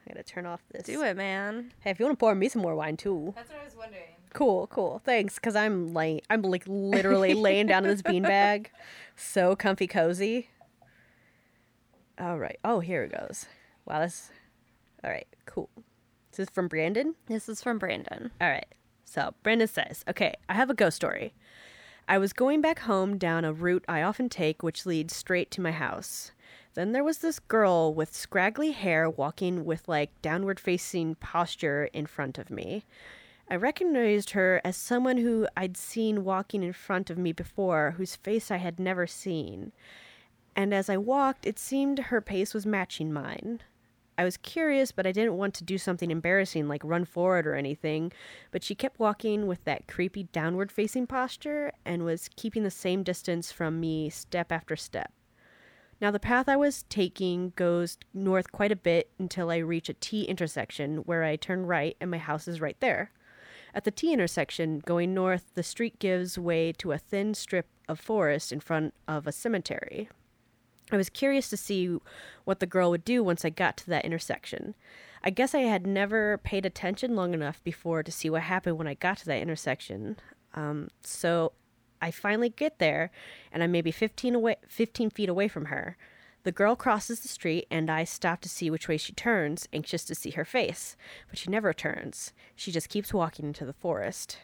I 0.06 0.14
gotta 0.14 0.24
turn 0.24 0.45
off 0.45 0.62
this. 0.72 0.84
Do 0.84 1.01
it, 1.04 1.16
man. 1.16 1.72
Hey, 1.80 1.91
if 1.91 1.99
you 1.99 2.06
want 2.06 2.18
to 2.18 2.20
pour 2.20 2.36
me 2.36 2.49
some 2.49 2.62
more 2.62 2.76
wine 2.76 2.97
too. 2.97 3.34
That's 3.36 3.49
what 3.49 3.60
I 3.62 3.66
was 3.66 3.76
wondering. 3.76 4.04
Cool, 4.34 4.68
cool. 4.68 5.01
Thanks, 5.06 5.38
cause 5.39 5.56
I'm 5.56 5.93
lay 5.93 6.22
I'm 6.30 6.41
like 6.41 6.64
literally 6.68 7.34
laying 7.36 7.68
down 7.68 7.86
in 7.86 7.91
this 7.91 8.01
beanbag, 8.01 8.68
so 9.16 9.56
comfy 9.56 9.88
cozy. 9.88 10.49
All 12.20 12.38
right. 12.38 12.58
Oh, 12.64 12.80
here 12.80 13.04
it 13.04 13.12
goes. 13.12 13.47
Wow, 13.86 14.01
this. 14.01 14.30
All 15.04 15.12
right, 15.12 15.28
cool. 15.45 15.70
This 16.32 16.47
is 16.47 16.49
from 16.49 16.68
Brandon. 16.68 17.16
This 17.28 17.47
is 17.47 17.62
from 17.62 17.78
Brandon. 17.78 18.32
All 18.41 18.49
right. 18.49 18.66
So 19.06 19.34
Brandon 19.43 19.68
says, 19.68 20.04
"Okay, 20.08 20.34
I 20.49 20.54
have 20.54 20.70
a 20.70 20.74
ghost 20.74 20.95
story. 20.95 21.34
I 22.08 22.18
was 22.18 22.34
going 22.34 22.60
back 22.60 22.80
home 22.80 23.18
down 23.18 23.45
a 23.45 23.54
route 23.54 23.86
I 23.88 24.01
often 24.01 24.28
take, 24.30 24.62
which 24.62 24.86
leads 24.86 25.16
straight 25.16 25.51
to 25.51 25.62
my 25.62 25.72
house. 25.72 26.32
Then 26.76 26.91
there 26.91 27.03
was 27.03 27.19
this 27.19 27.39
girl 27.39 27.93
with 27.93 28.15
scraggly 28.15 28.71
hair 28.71 29.09
walking 29.09 29.63
with 29.63 29.88
like 29.88 30.09
downward 30.21 30.59
facing 30.59 31.15
posture 31.15 31.86
in 31.93 32.07
front 32.07 32.38
of 32.38 32.49
me. 32.49 32.84
I 33.49 33.55
recognized 33.55 34.32
her 34.32 34.59
as 34.63 34.76
someone 34.76 35.17
who 35.17 35.47
I'd 35.55 35.78
seen 35.78 36.24
walking 36.24 36.63
in 36.63 36.74
front 36.74 37.09
of 37.09 37.17
me 37.17 37.32
before, 37.32 37.95
whose 37.97 38.15
face 38.15 38.49
I 38.49 38.57
had 38.57 38.80
never 38.80 39.05
seen. 39.05 39.71
And 40.55 40.74
as 40.74 40.89
I 40.89 40.97
walked, 40.97 41.45
it 41.45 41.59
seemed 41.59 41.99
her 41.99 42.21
pace 42.21 42.53
was 42.53 42.65
matching 42.65 43.13
mine. 43.13 43.61
I 44.17 44.24
was 44.24 44.38
curious, 44.38 44.91
but 44.91 45.05
I 45.07 45.11
didn't 45.11 45.38
want 45.38 45.53
to 45.55 45.63
do 45.63 45.78
something 45.78 46.09
embarrassing 46.09 46.67
like 46.67 46.84
run 46.84 47.05
forward 47.05 47.45
or 47.45 47.55
anything. 47.55 48.11
But 48.51 48.63
she 48.63 48.76
kept 48.76 48.99
walking 48.99 49.47
with 49.47 49.63
that 49.65 49.88
creepy 49.88 50.24
downward 50.24 50.71
facing 50.71 51.07
posture 51.07 51.71
and 51.86 52.03
was 52.03 52.30
keeping 52.36 52.63
the 52.63 52.71
same 52.71 53.03
distance 53.03 53.51
from 53.51 53.80
me 53.80 54.09
step 54.09 54.51
after 54.51 54.76
step. 54.76 55.11
Now, 56.04 56.12
the 56.12 56.20
path 56.20 56.49
I 56.49 56.58
was 56.58 56.84
taking 56.89 57.54
goes 57.56 57.97
north 58.14 58.51
quite 58.51 58.74
a 58.74 58.76
bit 58.76 59.12
until 59.18 59.49
I 59.49 59.60
reach 59.60 59.88
a 59.88 59.93
T 59.93 60.24
intersection 60.24 60.97
where 60.97 61.24
I 61.24 61.38
turn 61.38 61.66
right 61.66 61.95
and 62.01 62.12
my 62.12 62.18
house 62.18 62.45
is 62.45 62.60
right 62.60 62.76
there. 62.82 63.12
At 63.74 63.86
the 63.86 63.91
T 63.91 64.12
intersection, 64.12 64.80
going 64.80 65.14
north, 65.14 65.51
the 65.54 65.64
street 65.64 65.99
gives 65.99 66.38
way 66.38 66.74
to 66.74 66.91
a 66.91 66.97
thin 66.97 67.34
strip 67.34 67.68
of 67.88 68.01
forest 68.01 68.51
in 68.51 68.60
front 68.60 68.93
of 69.08 69.28
a 69.28 69.32
cemetery. 69.32 70.10
I 70.91 70.97
was 70.97 71.10
curious 71.10 71.49
to 71.51 71.56
see 71.56 71.97
what 72.43 72.60
the 72.60 72.66
girl 72.66 72.89
would 72.89 73.06
do 73.06 73.24
once 73.24 73.45
I 73.45 73.49
got 73.49 73.78
to 73.78 73.88
that 73.88 74.04
intersection. 74.04 74.76
I 75.24 75.30
guess 75.30 75.56
I 75.56 75.60
had 75.60 75.88
never 75.88 76.38
paid 76.38 76.66
attention 76.66 77.16
long 77.16 77.34
enough 77.34 77.64
before 77.64 78.04
to 78.04 78.12
see 78.12 78.30
what 78.30 78.41
happened 78.41 78.78
when 78.78 78.88
I 78.88 78.95
got 78.95 79.20
to 79.20 79.26
that 79.28 79.41
intersection. 79.41 80.18
Um, 80.54 80.89
so 81.01 81.54
I 82.04 82.12
finally 82.12 82.49
get 82.49 82.80
there, 82.80 83.12
and 83.49 83.64
I'm 83.64 83.72
maybe 83.72 83.89
15 83.89 84.36
away, 84.36 84.58
15 84.68 85.10
feet 85.10 85.30
away 85.30 85.47
from 85.47 85.66
her. 85.66 85.95
The 86.43 86.51
girl 86.51 86.76
crosses 86.76 87.22
the 87.22 87.30
street, 87.30 87.66
and 87.72 87.89
I 87.89 88.04
stop 88.04 88.41
to 88.41 88.49
see 88.49 88.70
which 88.70 88.89
way 88.89 88.97
she 88.97 89.14
turns, 89.14 89.70
anxious 89.72 90.04
to 90.06 90.16
see 90.16 90.32
her 90.32 90.43
face. 90.43 90.97
But 91.30 91.39
she 91.39 91.49
never 91.49 91.74
turns. 91.74 92.34
She 92.58 92.74
just 92.74 92.89
keeps 92.89 93.14
walking 93.14 93.45
into 93.45 93.66
the 93.66 93.72
forest. 93.72 94.38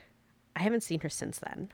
I 0.56 0.62
haven't 0.62 0.84
seen 0.84 1.02
her 1.02 1.10
since 1.10 1.40
then. 1.40 1.70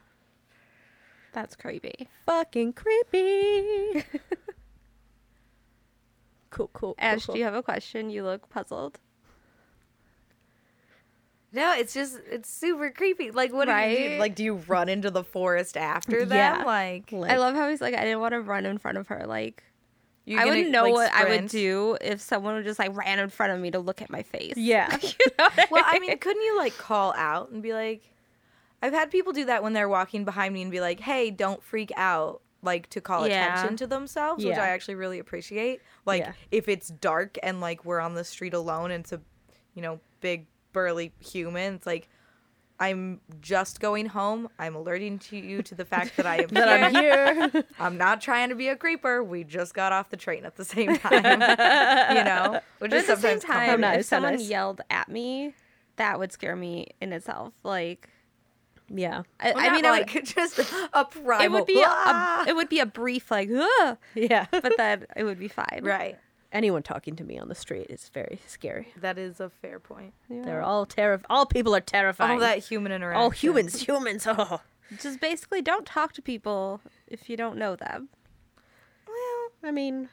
That's 1.32 1.54
creepy. 1.54 2.08
Fucking 2.26 2.72
creepy. 2.72 4.02
cool, 6.50 6.50
cool. 6.50 6.70
cool, 6.72 6.94
Ash, 6.98 7.26
cool. 7.26 7.34
do 7.34 7.38
you 7.38 7.44
have 7.44 7.54
a 7.54 7.62
question? 7.62 8.10
You 8.10 8.24
look 8.24 8.48
puzzled. 8.48 8.98
No, 11.56 11.72
it's 11.74 11.94
just 11.94 12.20
it's 12.30 12.48
super 12.50 12.90
creepy. 12.90 13.30
Like 13.30 13.52
what 13.52 13.64
do 13.66 13.72
you 13.74 14.10
do? 14.10 14.18
Like 14.18 14.34
do 14.34 14.44
you 14.44 14.54
run 14.68 14.88
into 14.88 15.10
the 15.10 15.24
forest 15.24 15.76
after 15.76 16.24
them? 16.24 16.36
Yeah. 16.36 16.64
Like 16.64 17.10
Like, 17.10 17.30
I 17.30 17.38
love 17.38 17.54
how 17.54 17.68
he's 17.70 17.80
like, 17.80 17.94
I 17.94 18.02
didn't 18.04 18.20
want 18.20 18.32
to 18.32 18.40
run 18.42 18.66
in 18.66 18.78
front 18.78 18.98
of 18.98 19.08
her. 19.08 19.24
Like, 19.26 19.64
you 20.26 20.36
I 20.36 20.40
gonna, 20.40 20.50
wouldn't 20.50 20.70
know 20.70 20.82
like, 20.84 20.92
what 20.92 21.12
I 21.12 21.24
would 21.24 21.48
do 21.48 21.96
if 22.00 22.20
someone 22.20 22.54
would 22.56 22.64
just 22.64 22.78
like 22.78 22.94
ran 22.96 23.18
in 23.18 23.30
front 23.30 23.52
of 23.52 23.58
me 23.60 23.70
to 23.70 23.78
look 23.78 24.02
at 24.02 24.10
my 24.10 24.22
face. 24.22 24.54
Yeah. 24.56 24.96
you 25.02 25.08
know 25.38 25.48
what 25.54 25.70
Well, 25.70 25.84
I 25.86 25.98
mean, 25.98 26.16
couldn't 26.18 26.42
you 26.42 26.56
like 26.58 26.76
call 26.76 27.14
out 27.16 27.50
and 27.50 27.62
be 27.62 27.72
like 27.72 28.02
I've 28.82 28.92
had 28.92 29.10
people 29.10 29.32
do 29.32 29.46
that 29.46 29.62
when 29.62 29.72
they're 29.72 29.88
walking 29.88 30.24
behind 30.26 30.52
me 30.52 30.60
and 30.62 30.70
be 30.70 30.80
like, 30.80 31.00
"Hey, 31.00 31.30
don't 31.30 31.62
freak 31.62 31.90
out." 31.96 32.42
Like 32.62 32.88
to 32.90 33.00
call 33.00 33.26
Yeah. 33.28 33.54
attention 33.54 33.76
to 33.78 33.86
themselves, 33.86 34.44
which 34.44 34.56
I 34.56 34.68
actually 34.70 34.96
really 34.96 35.18
appreciate. 35.20 35.80
Like 36.04 36.20
Yeah. 36.22 36.32
if 36.50 36.68
it's 36.68 36.88
dark 36.88 37.38
and 37.42 37.60
like 37.60 37.84
we're 37.84 38.00
on 38.00 38.14
the 38.14 38.24
street 38.24 38.54
alone 38.54 38.90
and 38.90 39.02
it's 39.04 39.12
a, 39.12 39.20
you 39.74 39.82
know, 39.82 40.00
big 40.20 40.46
burly 40.76 41.10
human, 41.20 41.74
it's 41.76 41.86
like 41.86 42.06
I'm 42.78 43.22
just 43.40 43.80
going 43.80 44.04
home. 44.04 44.50
I'm 44.58 44.74
alerting 44.76 45.18
to 45.20 45.36
you 45.38 45.62
to 45.62 45.74
the 45.74 45.86
fact 45.86 46.14
that 46.18 46.26
I 46.26 46.42
am 46.42 46.48
that 46.50 46.68
I'm 46.68 46.94
here. 46.94 47.64
I'm 47.80 47.96
not 47.96 48.20
trying 48.20 48.50
to 48.50 48.54
be 48.54 48.68
a 48.68 48.76
creeper. 48.76 49.24
We 49.24 49.42
just 49.44 49.72
got 49.72 49.92
off 49.92 50.10
the 50.10 50.18
train 50.18 50.44
at 50.44 50.56
the 50.56 50.64
same 50.66 50.94
time. 50.98 51.40
you 51.40 52.24
know? 52.24 52.60
Which 52.78 52.90
But 52.90 52.98
is 52.98 53.08
at 53.08 53.16
the 53.16 53.22
same 53.22 53.40
sometimes 53.40 53.44
time, 53.44 53.56
comforting. 53.66 53.80
nice, 53.80 54.00
if 54.00 54.06
someone 54.06 54.34
nice. 54.36 54.48
yelled 54.50 54.80
at 54.90 55.08
me, 55.08 55.54
that 55.96 56.18
would 56.18 56.32
scare 56.32 56.54
me 56.54 56.88
in 57.00 57.14
itself. 57.14 57.54
Like, 57.62 58.10
yeah. 58.90 59.22
I, 59.40 59.52
Well, 59.52 59.64
I 59.66 59.72
mean, 59.72 59.80
not 59.82 59.94
I 59.94 59.98
would- 60.00 60.14
like 60.14 60.24
just 60.26 60.58
a 60.92 61.04
primal. 61.06 61.44
it 61.46 61.50
would 61.52 61.64
be 61.66 61.80
a, 61.80 61.86
"Ah!" 61.88 62.44
a, 62.46 62.50
it 62.50 62.56
would 62.56 62.68
be 62.68 62.80
a 62.80 62.86
brief 62.86 63.30
like, 63.30 63.48
"Ugh," 63.50 63.96
Yeah. 64.14 64.44
but 64.52 64.74
then 64.76 65.06
it 65.16 65.24
would 65.24 65.38
be 65.38 65.48
fine. 65.48 65.80
right. 65.82 66.18
Anyone 66.52 66.82
talking 66.82 67.16
to 67.16 67.24
me 67.24 67.38
on 67.38 67.48
the 67.48 67.54
street 67.54 67.86
is 67.90 68.08
very 68.08 68.40
scary. 68.46 68.92
That 69.00 69.18
is 69.18 69.40
a 69.40 69.50
fair 69.50 69.78
point. 69.80 70.14
They're 70.30 70.62
all 70.62 70.86
terrif. 70.86 71.22
All 71.28 71.44
people 71.46 71.74
are 71.74 71.80
terrifying. 71.80 72.32
All 72.32 72.38
that 72.40 72.58
human 72.64 72.92
interaction. 72.92 73.20
All 73.20 73.30
humans. 73.30 73.80
Humans. 73.86 74.26
Oh. 74.26 74.60
Just 75.00 75.20
basically, 75.20 75.60
don't 75.62 75.84
talk 75.84 76.12
to 76.12 76.22
people 76.22 76.80
if 77.08 77.28
you 77.28 77.36
don't 77.36 77.56
know 77.58 77.74
them. 77.74 78.08
Well, 79.08 79.48
I 79.68 79.72
mean, 79.72 80.08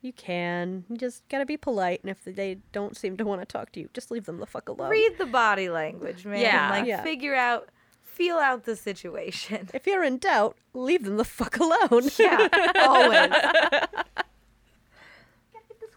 you 0.00 0.12
can. 0.14 0.84
You 0.88 0.96
just 0.96 1.28
gotta 1.28 1.44
be 1.44 1.58
polite, 1.58 2.00
and 2.02 2.10
if 2.10 2.24
they 2.24 2.58
don't 2.72 2.96
seem 2.96 3.16
to 3.18 3.24
want 3.24 3.42
to 3.42 3.46
talk 3.46 3.72
to 3.72 3.80
you, 3.80 3.90
just 3.92 4.10
leave 4.10 4.24
them 4.24 4.38
the 4.38 4.46
fuck 4.46 4.68
alone. 4.70 4.90
Read 4.90 5.18
the 5.18 5.26
body 5.26 5.68
language, 5.68 6.24
man. 6.24 6.40
Yeah. 6.40 6.70
Like 6.70 6.86
Yeah. 6.86 7.02
figure 7.02 7.34
out, 7.34 7.68
feel 8.02 8.36
out 8.38 8.64
the 8.64 8.76
situation. 8.76 9.68
If 9.74 9.86
you're 9.86 10.04
in 10.04 10.16
doubt, 10.18 10.56
leave 10.72 11.04
them 11.04 11.18
the 11.18 11.24
fuck 11.24 11.58
alone. 11.58 12.08
Yeah, 12.18 12.48
always. 12.80 13.30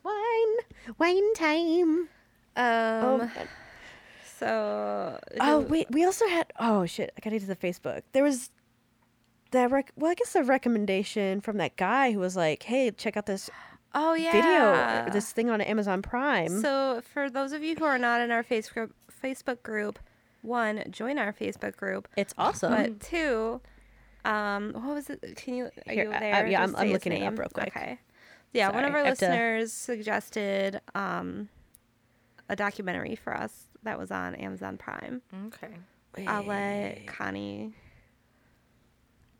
Wine, 0.07 0.95
wine 0.97 1.33
time. 1.33 2.09
Um. 2.55 3.29
Oh, 3.29 3.31
So. 4.25 5.19
oh 5.39 5.61
who- 5.63 5.67
wait, 5.67 5.87
we 5.91 6.05
also 6.05 6.27
had. 6.27 6.51
Oh 6.59 6.85
shit, 6.85 7.11
I 7.17 7.19
gotta 7.21 7.39
get 7.39 7.47
the 7.47 7.55
Facebook. 7.55 8.03
There 8.13 8.23
was 8.23 8.51
that. 9.51 9.71
Rec- 9.71 9.91
well, 9.95 10.11
I 10.11 10.15
guess 10.15 10.35
a 10.35 10.43
recommendation 10.43 11.41
from 11.41 11.57
that 11.57 11.75
guy 11.75 12.11
who 12.11 12.19
was 12.19 12.35
like, 12.35 12.63
"Hey, 12.63 12.91
check 12.91 13.17
out 13.17 13.25
this 13.25 13.49
Oh 13.95 14.13
yeah. 14.13 14.31
video, 15.03 15.11
this 15.13 15.31
thing 15.31 15.49
on 15.49 15.61
Amazon 15.61 16.01
Prime." 16.01 16.61
So 16.61 17.01
for 17.13 17.29
those 17.29 17.51
of 17.51 17.63
you 17.63 17.75
who 17.75 17.85
are 17.85 17.97
not 17.97 18.21
in 18.21 18.31
our 18.31 18.43
Facebook 18.43 18.91
Facebook 19.23 19.63
group, 19.63 19.99
one, 20.41 20.83
join 20.91 21.17
our 21.17 21.33
Facebook 21.33 21.75
group. 21.75 22.07
it's 22.15 22.33
awesome. 22.37 22.71
But 22.71 22.99
two, 22.99 23.59
um, 24.25 24.73
what 24.73 24.93
was 24.95 25.09
it? 25.09 25.35
Can 25.35 25.55
you 25.55 25.65
are 25.65 25.71
Here, 25.93 26.03
you 26.05 26.11
I- 26.11 26.19
there? 26.19 26.47
yeah, 26.47 26.61
I'm- 26.61 26.75
I'm 26.77 26.91
looking 26.91 27.13
it 27.13 27.23
up 27.23 27.37
real 27.39 27.49
quick. 27.49 27.75
Okay. 27.75 27.99
Yeah, 28.53 28.69
one 28.69 28.83
of 28.85 28.93
our 28.93 29.03
have 29.05 29.17
to- 29.19 29.25
listeners 29.27 29.73
suggested 29.73 30.81
um 30.95 31.49
a 32.49 32.55
documentary 32.55 33.15
for 33.15 33.35
us 33.35 33.65
that 33.83 33.99
was 33.99 34.09
on 34.11 34.33
Amazon 34.35 34.77
Prime. 34.77 35.21
Okay. 35.47 35.67
I'll 36.25 36.43
let 36.43 37.05
Connie 37.05 37.73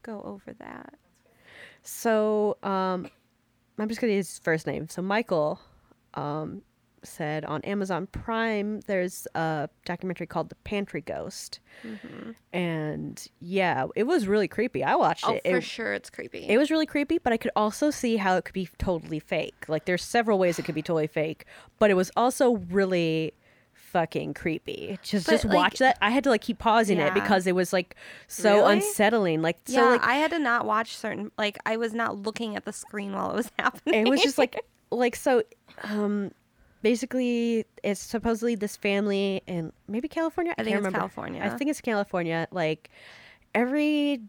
go 0.04 0.22
over 0.22 0.54
that. 0.60 0.94
So, 1.82 2.58
um, 2.64 3.10
I'm 3.80 3.88
just 3.88 4.00
gonna 4.02 4.14
use 4.14 4.28
his 4.30 4.40
first 4.40 4.68
name. 4.68 4.90
So 4.90 5.02
Michael, 5.02 5.60
um, 6.16 6.62
said 7.08 7.46
on 7.46 7.62
Amazon 7.62 8.08
Prime 8.08 8.82
there's 8.82 9.28
a 9.36 9.70
documentary 9.86 10.28
called 10.28 10.50
The 10.50 10.56
Pantry 10.64 11.02
Ghost, 11.02 11.60
and 12.54 13.28
yeah, 13.40 13.86
it 13.96 14.04
was 14.04 14.28
really 14.28 14.48
creepy. 14.48 14.84
I 14.84 14.96
watched 14.96 15.26
Oh, 15.28 15.34
it. 15.34 15.44
for 15.50 15.58
it, 15.58 15.64
sure, 15.64 15.94
it's 15.94 16.10
creepy. 16.10 16.46
it 16.48 16.58
was 16.58 16.72
really 16.72 16.86
creepy, 16.86 17.18
but 17.18 17.34
I 17.34 17.38
could 17.38 17.52
also 17.56 17.90
see 17.92 18.18
how 18.18 18.36
it 18.38 18.46
could 18.46 18.54
be 18.54 18.70
totally 18.78 19.20
fake. 19.20 19.66
Like 19.68 19.86
there's 19.86 20.04
several 20.04 20.40
ways 20.40 20.60
it 20.60 20.64
could 20.66 20.76
be 20.76 20.82
totally 20.82 21.08
fake, 21.08 21.46
but 21.80 21.90
it 21.90 21.96
was 21.96 22.12
also 22.16 22.58
really 22.72 23.34
fucking 23.74 24.34
creepy. 24.34 25.00
Just 25.02 25.26
But, 25.28 25.32
just 25.32 25.46
like- 25.46 25.56
watch 25.56 25.80
that. 25.80 25.98
I 26.02 26.10
had 26.12 26.24
to 26.26 26.30
like 26.30 26.42
keep 26.42 26.60
pausing 26.60 26.98
Yeah. 26.98 27.08
it 27.08 27.14
because 27.14 27.48
it 27.48 27.56
was 27.56 27.72
like 27.74 27.96
so 28.28 28.58
Really? 28.58 28.74
unsettling. 28.78 29.42
Like 29.42 29.58
so 29.66 29.74
yeah, 29.84 29.90
like 29.92 30.04
I 30.04 30.16
had 30.16 30.32
to 30.32 30.40
not 30.40 30.66
watch 30.66 30.96
certain 30.98 31.32
like 31.38 31.58
I 31.66 31.78
was 31.78 31.94
not 31.94 32.18
looking 32.18 32.56
at 32.56 32.66
the 32.66 32.74
screen 32.74 33.14
while 33.14 33.32
it 33.32 33.36
was 33.36 33.52
happening. 33.58 34.06
it 34.08 34.10
was 34.10 34.22
just 34.22 34.38
like 34.38 34.60
like 34.92 35.16
so 35.16 35.44
um 35.84 36.32
basically 36.82 37.66
it's 37.84 38.00
supposedly 38.00 38.56
this 38.56 38.76
family 38.78 39.42
in 39.48 39.72
maybe 39.88 40.08
california? 40.08 40.54
I, 40.58 40.62
I 40.62 40.64
think 40.64 40.74
can't 40.74 40.78
it's 40.80 40.86
remember. 40.86 41.00
California. 41.00 41.42
i 41.44 41.50
think 41.50 41.70
it's 41.70 41.82
california. 41.82 42.48
Like 42.52 42.90
every 43.56 44.22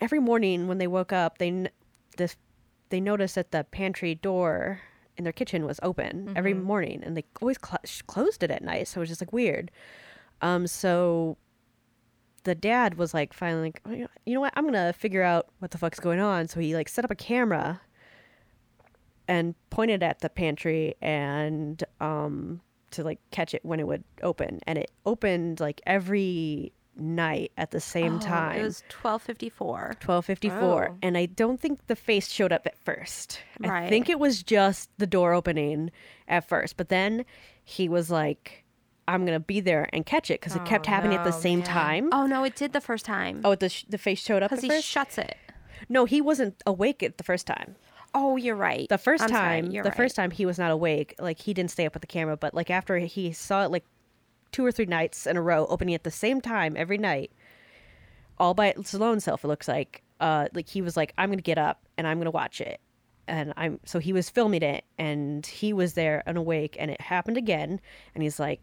every 0.00 0.20
morning 0.20 0.68
when 0.68 0.78
they 0.78 0.86
woke 0.86 1.12
up 1.12 1.38
they 1.38 1.66
this 2.16 2.36
they 2.90 3.00
noticed 3.00 3.34
that 3.36 3.50
the 3.52 3.64
pantry 3.70 4.14
door 4.14 4.80
in 5.16 5.24
their 5.24 5.32
kitchen 5.32 5.64
was 5.66 5.78
open 5.82 6.32
every 6.36 6.54
morning 6.54 7.02
and 7.04 7.16
they 7.16 7.24
always 7.40 7.56
cl- 7.64 7.80
closed 8.06 8.42
it 8.42 8.50
at 8.50 8.62
night 8.62 8.88
so 8.88 8.98
it 8.98 9.02
was 9.02 9.08
just 9.08 9.20
like 9.22 9.32
weird. 9.32 9.70
Um 10.40 10.66
so 10.66 11.36
the 12.44 12.54
dad 12.54 12.94
was 12.96 13.14
like 13.14 13.32
finally 13.32 13.62
like 13.68 13.80
"Oh, 13.86 14.08
you 14.26 14.34
know 14.34 14.40
what? 14.40 14.52
I'm 14.56 14.64
gonna 14.64 14.92
figure 14.92 15.22
out 15.22 15.46
what 15.60 15.70
the 15.70 15.78
fuck's 15.78 16.00
going 16.00 16.18
on. 16.20 16.48
So 16.48 16.58
he 16.60 16.74
like 16.74 16.88
set 16.88 17.04
up 17.04 17.10
a 17.10 17.14
camera 17.14 17.80
and 19.28 19.54
pointed 19.70 20.02
at 20.02 20.20
the 20.20 20.28
pantry 20.28 20.94
and 21.02 21.82
um 22.00 22.60
to 22.90 23.02
like 23.02 23.18
catch 23.30 23.54
it 23.54 23.64
when 23.64 23.80
it 23.80 23.86
would 23.86 24.04
open 24.22 24.60
and 24.66 24.78
it 24.78 24.90
opened 25.06 25.60
like 25.60 25.80
every 25.86 26.72
night 26.94 27.50
at 27.56 27.70
the 27.70 27.80
same 27.80 28.16
Oh, 28.16 28.20
time 28.20 28.60
It 28.60 28.64
was 28.64 28.82
twelve 28.90 29.22
fifty 29.22 29.48
four. 29.48 29.96
1254 30.04 30.88
Oh. 30.90 30.96
and 31.00 31.16
i 31.16 31.24
don't 31.24 31.58
think 31.58 31.86
the 31.86 31.96
face 31.96 32.28
showed 32.30 32.52
up 32.52 32.66
at 32.66 32.76
first 32.76 33.40
Right. 33.60 33.84
i 33.84 33.88
think 33.88 34.10
it 34.10 34.18
was 34.18 34.42
just 34.42 34.90
the 34.98 35.06
door 35.06 35.32
opening 35.32 35.90
at 36.28 36.46
first 36.46 36.76
but 36.76 36.90
then 36.90 37.24
he 37.64 37.88
was 37.88 38.10
like 38.10 38.64
i'm 39.08 39.24
gonna 39.24 39.40
be 39.40 39.60
there 39.60 39.88
and 39.94 40.04
catch 40.04 40.30
it 40.30 40.38
because 40.40 40.54
it 40.54 40.66
kept 40.66 40.86
Oh, 40.86 40.90
happening 40.90 41.16
at 41.16 41.24
the 41.24 41.30
same 41.32 41.60
man. 41.60 41.66
time 41.68 42.08
Oh 42.12 42.26
no, 42.26 42.44
it 42.44 42.56
did 42.56 42.74
the 42.74 42.80
first 42.82 43.06
time. 43.06 43.40
oh 43.42 43.54
the, 43.54 43.70
sh- 43.70 43.86
the 43.88 43.96
face 43.98 44.20
showed 44.20 44.42
up 44.42 44.50
because 44.50 44.62
he 44.62 44.68
first 44.68 44.84
shuts 44.86 45.16
it. 45.16 45.36
no 45.88 46.04
he 46.04 46.20
wasn't 46.20 46.62
awake 46.66 47.02
at 47.02 47.16
the 47.16 47.24
first 47.24 47.46
time 47.46 47.76
Oh, 48.14 48.36
you're 48.36 48.56
right. 48.56 48.88
the 48.88 48.96
1st 48.96 49.20
I'm 49.22 49.28
sorry, 49.28 49.30
time 49.30 49.70
you're 49.70 49.82
the 49.84 49.90
right. 49.90 49.96
first 49.96 50.16
time 50.16 50.30
he 50.30 50.44
was 50.46 50.58
not 50.58 50.70
awake 50.70 51.14
like 51.18 51.38
he 51.38 51.54
didn't 51.54 51.70
stay 51.70 51.86
up 51.86 51.94
with 51.94 52.02
the 52.02 52.06
camera 52.06 52.36
but 52.36 52.52
like 52.54 52.70
after 52.70 52.98
he 52.98 53.32
saw 53.32 53.64
it 53.64 53.70
like 53.70 53.84
two 54.50 54.64
or 54.64 54.70
three 54.70 54.84
nights 54.86 55.26
in 55.26 55.36
a 55.36 55.42
row 55.42 55.66
opening 55.66 55.94
at 55.94 56.04
the 56.04 56.10
same 56.10 56.40
time 56.40 56.74
every 56.76 56.98
night 56.98 57.32
all 58.38 58.52
by 58.54 58.74
his 58.76 58.94
lone 58.94 59.18
self 59.20 59.44
it 59.44 59.48
looks 59.48 59.66
like 59.66 60.02
uh 60.20 60.46
like 60.52 60.68
he 60.68 60.82
was 60.82 60.96
like 60.96 61.14
i'm 61.16 61.30
gonna 61.30 61.40
get 61.40 61.56
up 61.58 61.86
and 61.96 62.06
i'm 62.06 62.18
gonna 62.18 62.30
watch 62.30 62.60
it 62.60 62.80
and 63.28 63.52
i'm 63.56 63.80
so 63.86 63.98
he 63.98 64.12
was 64.12 64.28
filming 64.28 64.62
it 64.62 64.84
and 64.98 65.46
he 65.46 65.72
was 65.72 65.94
there 65.94 66.22
and 66.26 66.36
awake 66.36 66.76
and 66.78 66.90
it 66.90 67.00
happened 67.00 67.36
again 67.38 67.80
and 68.14 68.22
he's 68.22 68.38
like 68.38 68.60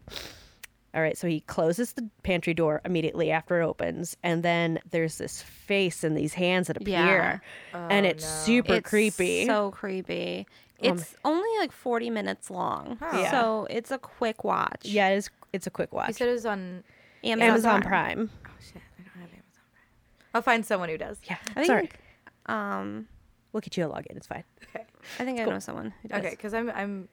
all 0.94 1.00
right 1.02 1.16
so 1.16 1.26
he 1.28 1.40
closes 1.40 1.92
the 1.92 2.08
pantry 2.22 2.52
door 2.54 2.80
immediately 2.84 3.30
after 3.30 3.60
it 3.60 3.64
opens 3.64 4.16
and 4.22 4.42
then 4.42 4.78
there's 4.90 5.18
this 5.18 5.40
face 5.42 6.02
and 6.04 6.16
these 6.16 6.34
hands 6.34 6.66
that 6.66 6.76
appear 6.76 7.40
and 7.72 8.06
it's 8.06 8.24
super 8.26 8.74
It's 8.74 8.88
creepy 8.90 9.42
Um, 9.42 9.46
So 9.46 9.70
creepy. 9.70 10.46
It's 10.82 11.14
only 11.26 11.48
like 11.58 11.72
forty 11.72 12.08
minutes 12.08 12.50
long, 12.50 12.96
Yeah. 13.00 13.30
so 13.30 13.66
it's 13.68 13.90
a 13.90 13.98
quick 13.98 14.44
watch. 14.44 14.80
yeah 14.84 15.08
it's 15.10 15.28
it's 15.52 15.66
a 15.66 15.70
quick 15.70 15.92
watch. 15.92 16.08
You 16.08 16.14
said 16.14 16.28
it 16.28 16.32
was 16.32 16.46
on. 16.46 16.84
Amazon, 17.22 17.48
amazon 17.50 17.82
Prime. 17.82 18.16
prime 18.16 18.30
Oh 18.46 18.50
shit! 18.60 18.82
I 18.98 19.02
don't 19.02 19.20
have 19.20 19.30
Amazon 19.30 19.62
Prime. 19.72 20.30
I'll 20.32 20.40
find 20.42 20.64
someone 20.64 20.88
who 20.88 20.96
does. 20.96 21.18
yeah 21.24 21.36
I 21.54 21.66
sorry 21.66 21.80
think. 21.82 21.98
Um, 22.46 23.08
we'll 23.52 23.60
get 23.60 23.76
you 23.76 23.84
a 23.84 23.88
login 23.90 24.16
it's 24.16 24.26
fine 24.26 24.44
Okay. 24.74 24.86
I 25.18 25.24
think 25.26 25.38
I 25.38 25.44
know 25.44 25.58
someone. 25.58 25.92
Who 26.00 26.08
does. 26.08 26.18
Okay, 26.20 26.30
because 26.30 26.54
I'm 26.54 26.70
I'm 26.70 27.08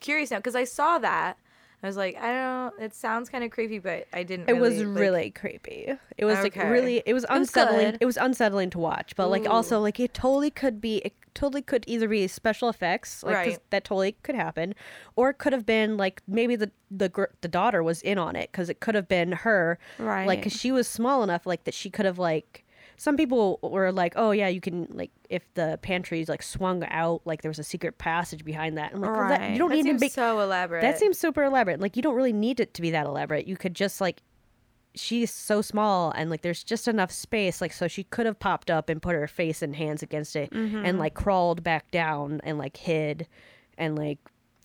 curious 0.00 0.30
now 0.30 0.38
because 0.38 0.56
I 0.56 0.64
saw 0.64 0.98
that. 1.00 1.36
I 1.82 1.86
was 1.88 1.96
like, 1.96 2.16
I 2.16 2.26
don't. 2.28 2.42
Know, 2.78 2.84
it 2.84 2.94
sounds 2.94 3.28
kind 3.28 3.42
of 3.42 3.50
creepy, 3.50 3.78
but 3.80 4.06
I 4.12 4.22
didn't. 4.22 4.48
It 4.48 4.52
was 4.58 4.74
really, 4.74 4.84
like- 4.86 5.00
really 5.00 5.30
creepy. 5.30 5.92
It 6.16 6.24
was 6.24 6.38
like 6.40 6.54
really 6.54 7.02
it 7.04 7.12
was 7.12 7.22
was 7.28 7.30
unsettling. 7.40 7.90
good. 7.92 7.98
It 8.00 8.06
was 8.06 8.16
unsettling 8.16 8.70
to 8.70 8.78
watch, 8.78 9.16
but 9.16 9.28
like 9.28 9.48
also 9.48 9.80
like 9.80 9.98
it 9.98 10.14
totally 10.14 10.50
could 10.50 10.80
be 10.80 10.98
it 10.98 11.12
totally 11.34 11.62
could 11.62 11.84
either 11.88 12.06
be 12.08 12.28
special 12.28 12.68
effects, 12.68 13.22
like 13.24 13.34
Right. 13.34 13.58
that 13.70 13.84
totally 13.84 14.12
could 14.22 14.34
happen, 14.36 14.74
or 15.16 15.30
it 15.30 15.38
could 15.38 15.52
have 15.52 15.66
been 15.66 15.96
like 15.96 16.22
maybe 16.28 16.54
the 16.54 16.70
the 16.90 17.08
gr- 17.08 17.32
the 17.40 17.48
daughter 17.48 17.82
was 17.82 18.00
in 18.02 18.16
on 18.18 18.36
it 18.36 18.52
because 18.52 18.68
it 18.68 18.78
could 18.80 18.94
have 18.94 19.08
been 19.08 19.32
her, 19.32 19.78
right? 19.98 20.26
Like 20.28 20.38
because 20.40 20.52
she 20.58 20.70
was 20.70 20.86
small 20.86 21.22
enough, 21.24 21.46
like 21.46 21.64
that 21.64 21.74
she 21.74 21.90
could 21.90 22.06
have 22.06 22.18
like. 22.18 22.61
Some 22.96 23.16
people 23.16 23.58
were 23.62 23.92
like, 23.92 24.14
"Oh 24.16 24.30
yeah, 24.30 24.48
you 24.48 24.60
can 24.60 24.86
like 24.90 25.10
if 25.28 25.42
the 25.54 25.78
pantry's 25.82 26.28
like 26.28 26.42
swung 26.42 26.84
out, 26.84 27.22
like 27.24 27.42
there 27.42 27.50
was 27.50 27.58
a 27.58 27.64
secret 27.64 27.98
passage 27.98 28.44
behind 28.44 28.78
that." 28.78 28.92
I'm 28.94 29.00
like, 29.00 29.10
well, 29.10 29.28
that, 29.28 29.50
you 29.50 29.58
don't 29.58 29.70
That 29.70 29.82
need 29.82 29.92
to 29.92 29.98
be 29.98 30.08
so 30.08 30.40
elaborate. 30.40 30.82
that 30.82 30.98
seems 30.98 31.18
super 31.18 31.42
elaborate. 31.42 31.80
Like 31.80 31.96
you 31.96 32.02
don't 32.02 32.14
really 32.14 32.32
need 32.32 32.60
it 32.60 32.74
to 32.74 32.82
be 32.82 32.90
that 32.90 33.06
elaborate. 33.06 33.46
You 33.46 33.56
could 33.56 33.74
just 33.74 34.00
like 34.00 34.22
she's 34.94 35.30
so 35.30 35.62
small 35.62 36.12
and 36.12 36.30
like 36.30 36.42
there's 36.42 36.62
just 36.62 36.86
enough 36.86 37.10
space 37.10 37.60
like 37.62 37.72
so 37.72 37.88
she 37.88 38.04
could 38.04 38.26
have 38.26 38.38
popped 38.38 38.70
up 38.70 38.88
and 38.88 39.00
put 39.00 39.14
her 39.14 39.26
face 39.26 39.62
and 39.62 39.74
hands 39.74 40.02
against 40.02 40.36
it 40.36 40.52
and 40.52 40.70
mm-hmm. 40.70 40.98
like 40.98 41.14
crawled 41.14 41.62
back 41.62 41.90
down 41.90 42.40
and 42.44 42.58
like 42.58 42.76
hid 42.76 43.26
and 43.78 43.96
like 43.96 44.18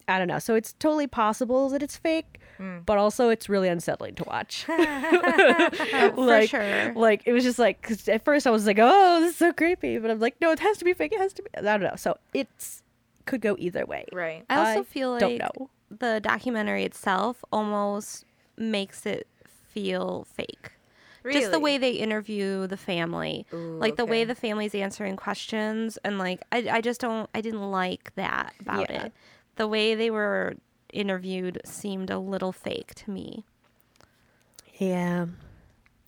I 0.08 0.18
don't 0.20 0.28
know. 0.28 0.40
So 0.40 0.56
it's 0.56 0.74
totally 0.74 1.08
possible 1.08 1.70
that 1.70 1.84
it's 1.84 1.98
fake, 1.98 2.40
mm. 2.60 2.86
but 2.86 2.98
also 2.98 3.30
it's 3.30 3.50
really 3.50 3.68
unsettling 3.70 4.16
to 4.16 4.24
watch. 4.24 4.66
Oh, 4.70 6.12
for 6.16 6.22
like, 6.26 6.50
sure. 6.50 6.94
like 6.96 7.24
it 7.26 7.34
was 7.34 7.44
just 7.44 7.60
like 7.60 7.82
'cause 7.82 8.08
at 8.08 8.24
first 8.24 8.48
I 8.48 8.52
was 8.52 8.66
like, 8.66 8.78
"Oh, 8.80 9.20
this 9.22 9.32
is 9.32 9.38
so 9.38 9.52
creepy," 9.54 9.98
but 9.98 10.10
I'm 10.12 10.20
like, 10.20 10.36
"No, 10.42 10.52
it 10.52 10.60
has 10.60 10.78
to 10.78 10.86
be 10.86 10.94
fake. 10.94 11.12
It 11.14 11.20
has 11.20 11.34
to 11.34 11.44
be." 11.44 11.50
I 11.58 11.62
don't 11.62 11.82
know. 11.82 11.96
So 11.98 12.18
it's 12.34 12.84
could 13.26 13.42
go 13.42 13.56
either 13.60 13.86
way. 13.86 14.06
right. 14.14 14.46
I 14.50 14.56
also 14.60 14.80
I 14.82 14.84
feel 14.84 15.18
don't 15.20 15.38
like 15.38 15.42
know. 15.58 15.70
the 15.92 16.20
documentary 16.22 16.84
itself 16.86 17.44
almost 17.52 18.26
makes 18.58 19.06
it 19.06 19.28
feel 19.70 20.26
fake. 20.34 20.72
Just 21.30 21.52
the 21.52 21.60
way 21.60 21.78
they 21.78 21.92
interview 21.92 22.68
the 22.68 22.78
family, 22.78 23.46
Ooh, 23.54 23.78
like 23.80 23.98
the 23.98 24.06
way 24.06 24.24
the 24.24 24.34
family's 24.36 24.74
answering 24.74 25.18
questions, 25.18 25.98
and 26.06 26.18
like 26.18 26.40
I, 26.54 26.68
I 26.72 26.82
just 26.82 27.02
don't, 27.02 27.30
I 27.36 27.42
didn't 27.42 27.70
like 27.70 28.16
that 28.16 28.54
about 28.62 28.90
Yeah. 28.90 29.06
it. 29.08 29.14
The 29.58 29.68
way 29.68 29.94
they 29.96 30.10
were 30.10 30.56
interviewed 30.94 31.60
seemed 31.66 32.10
a 32.10 32.18
little 32.20 32.52
fake 32.52 32.96
to 32.96 33.12
me. 33.12 33.44
Yeah. 34.76 35.26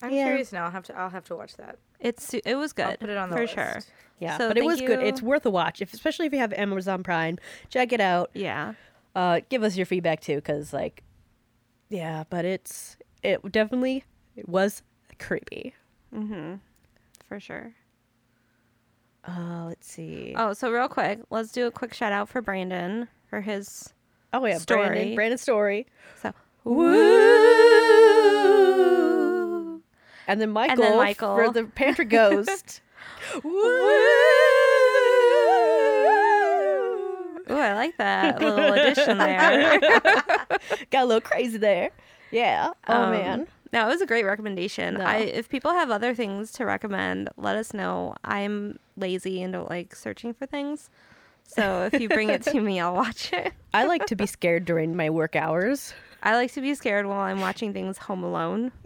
I'm 0.01 0.11
Yeah. 0.11 0.25
curious 0.27 0.51
now. 0.53 0.65
I'll 0.65 0.71
have 0.71 0.83
to. 0.85 0.97
I'll 0.97 1.09
have 1.09 1.25
to 1.25 1.35
watch 1.35 1.57
that. 1.57 1.77
It's 1.99 2.33
it 2.33 2.55
was 2.55 2.71
good. 2.71 2.85
I'll 2.85 2.97
put 2.97 3.09
it 3.09 3.17
on 3.17 3.29
the 3.29 3.35
for 3.35 3.41
list. 3.41 3.53
sure. 3.53 3.79
Yeah, 4.19 4.37
So 4.37 4.47
but 4.49 4.57
it 4.57 4.61
thank 4.61 4.71
was 4.71 4.81
good. 4.81 5.01
It's 5.03 5.21
worth 5.21 5.45
a 5.45 5.49
watch, 5.49 5.81
if, 5.81 5.93
especially 5.93 6.25
if 6.27 6.33
you 6.33 6.39
have 6.39 6.53
Amazon 6.53 7.03
Prime. 7.03 7.37
Check 7.69 7.91
it 7.93 8.01
out. 8.01 8.29
Yeah. 8.33 8.73
Uh, 9.15 9.41
give 9.49 9.63
us 9.63 9.75
your 9.75 9.85
feedback 9.85 10.21
too, 10.21 10.35
because 10.35 10.71
like, 10.73 11.03
yeah, 11.89 12.23
but 12.29 12.45
it's 12.45 12.95
it 13.23 13.41
definitely 13.51 14.03
it 14.35 14.47
was 14.47 14.81
creepy. 15.19 15.73
Mm-hmm. 16.13 16.55
For 17.27 17.39
sure. 17.39 17.73
Uh, 19.28 19.65
let's 19.67 19.88
see. 19.91 20.34
Oh, 20.38 20.53
so 20.53 20.72
real 20.72 20.88
quick, 20.88 21.20
let's 21.30 21.51
do 21.51 21.67
a 21.67 21.72
quick 21.72 21.93
shout 21.93 22.11
out 22.11 22.30
for 22.30 22.41
Brandon 22.41 23.07
for 23.30 23.41
his 23.41 23.93
Oh 24.34 24.45
yeah, 24.45 24.57
story. 24.59 24.88
Brandon, 24.88 25.15
Brandon's 25.15 25.41
story. 25.41 25.86
so 26.22 26.32
Woo! 28.89 29.82
And 30.28 30.39
then 30.39 30.51
Michael, 30.51 30.72
and 30.72 30.82
then 30.84 30.97
Michael. 30.97 31.36
for 31.36 31.51
the 31.51 31.63
pantry 31.65 32.05
ghost. 32.17 32.82
Woo! 33.43 33.51
Ooh, 37.51 37.57
I 37.57 37.74
like 37.74 37.97
that 37.97 38.39
little 38.39 38.74
addition 38.74 39.17
there. 39.17 39.80
Got 40.91 41.03
a 41.03 41.05
little 41.05 41.22
crazy 41.22 41.57
there. 41.57 41.89
Yeah. 42.32 42.74
Oh 42.88 43.03
Um, 43.03 43.11
man. 43.11 43.47
No, 43.72 43.86
it 43.88 43.91
was 43.91 44.01
a 44.01 44.05
great 44.05 44.26
recommendation. 44.26 44.95
No. 44.95 45.05
I 45.05 45.17
if 45.17 45.47
people 45.49 45.72
have 45.72 45.91
other 45.91 46.15
things 46.15 46.51
to 46.53 46.65
recommend, 46.65 47.30
let 47.38 47.55
us 47.55 47.74
know. 47.74 48.15
I'm 48.24 48.80
lazy 48.97 49.41
and 49.41 49.53
don't 49.53 49.70
like 49.70 49.95
searching 49.95 50.34
for 50.34 50.45
things. 50.45 50.89
So 51.43 51.89
if 51.91 51.99
you 51.99 52.09
bring 52.09 52.30
it 52.30 52.43
to 52.43 52.61
me, 52.61 52.80
I'll 52.80 52.93
watch 52.95 53.34
it. 53.34 53.53
I 53.74 53.86
like 53.86 54.05
to 54.07 54.15
be 54.15 54.26
scared 54.26 54.65
during 54.65 54.95
my 54.95 55.09
work 55.09 55.36
hours. 55.36 55.93
I 56.22 56.36
like 56.36 56.51
to 56.53 56.61
be 56.61 56.76
scared 56.76 57.05
while 57.05 57.22
I'm 57.22 57.39
watching 57.41 57.74
things 57.74 57.97
home 57.97 58.24
alone. 58.24 58.72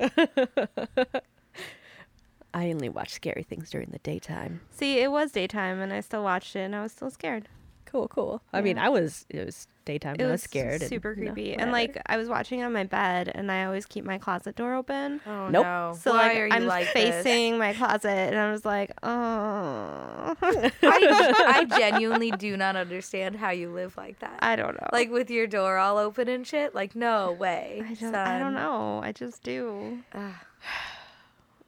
I 2.53 2.69
only 2.69 2.87
watch 2.89 3.09
scary 3.13 3.43
things 3.43 3.71
during 3.71 3.89
the 3.89 3.99
daytime. 3.99 4.61
See, 4.69 4.99
it 4.99 5.11
was 5.11 5.31
daytime 5.31 5.79
and 5.81 5.91
I 5.91 6.01
still 6.01 6.23
watched 6.23 6.55
it 6.55 6.59
and 6.59 6.75
I 6.75 6.83
was 6.83 6.91
still 6.91 7.09
scared. 7.09 7.49
Cool, 7.93 8.07
cool. 8.07 8.41
I 8.51 8.61
mean, 8.61 8.79
I 8.79 8.89
was 8.89 9.23
it 9.29 9.45
was 9.45 9.67
daytime. 9.85 10.15
It 10.15 10.21
and 10.21 10.29
I 10.29 10.31
was 10.31 10.41
was 10.41 10.43
scared. 10.45 10.81
and, 10.81 10.89
super 10.89 11.13
you 11.13 11.25
know, 11.25 11.33
creepy. 11.33 11.53
and 11.53 11.71
like 11.71 12.01
I 12.07 12.17
was 12.17 12.27
watching 12.27 12.63
on 12.63 12.73
my 12.73 12.85
bed 12.85 13.31
and 13.35 13.51
I 13.51 13.65
always 13.65 13.85
keep 13.85 14.03
my 14.03 14.17
closet 14.17 14.55
door 14.55 14.73
open. 14.73 15.21
Oh 15.27 15.47
Nope. 15.49 15.63
no! 15.63 15.95
So 16.01 16.09
Why 16.11 16.29
like 16.29 16.37
are 16.37 16.47
you 16.47 16.53
I'm 16.53 16.65
like 16.65 16.91
this? 16.91 17.23
facing 17.23 17.59
my 17.59 17.71
closet 17.73 18.07
and 18.09 18.35
I 18.35 18.51
was 18.51 18.65
like, 18.65 18.93
oh 19.03 20.35
I, 20.41 20.71
I 20.81 21.65
genuinely 21.77 22.31
do 22.31 22.57
not 22.57 22.75
understand 22.75 23.35
how 23.35 23.51
you 23.51 23.71
live 23.71 23.95
like 23.95 24.17
that. 24.21 24.39
I 24.41 24.55
don't 24.55 24.73
know. 24.73 24.87
like 24.91 25.11
with 25.11 25.29
your 25.29 25.45
door 25.45 25.77
all 25.77 25.99
open 25.99 26.27
and 26.29 26.47
shit. 26.47 26.73
Like 26.73 26.95
no 26.95 27.31
way. 27.33 27.83
I 27.87 27.93
don't, 27.93 28.15
I 28.15 28.39
don't 28.39 28.55
know. 28.55 29.01
I 29.03 29.11
just 29.11 29.43
do. 29.43 29.99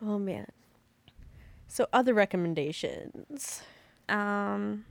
oh 0.03 0.17
man. 0.17 0.47
So 1.67 1.86
other 1.93 2.15
recommendations. 2.15 3.61
Um, 4.09 4.86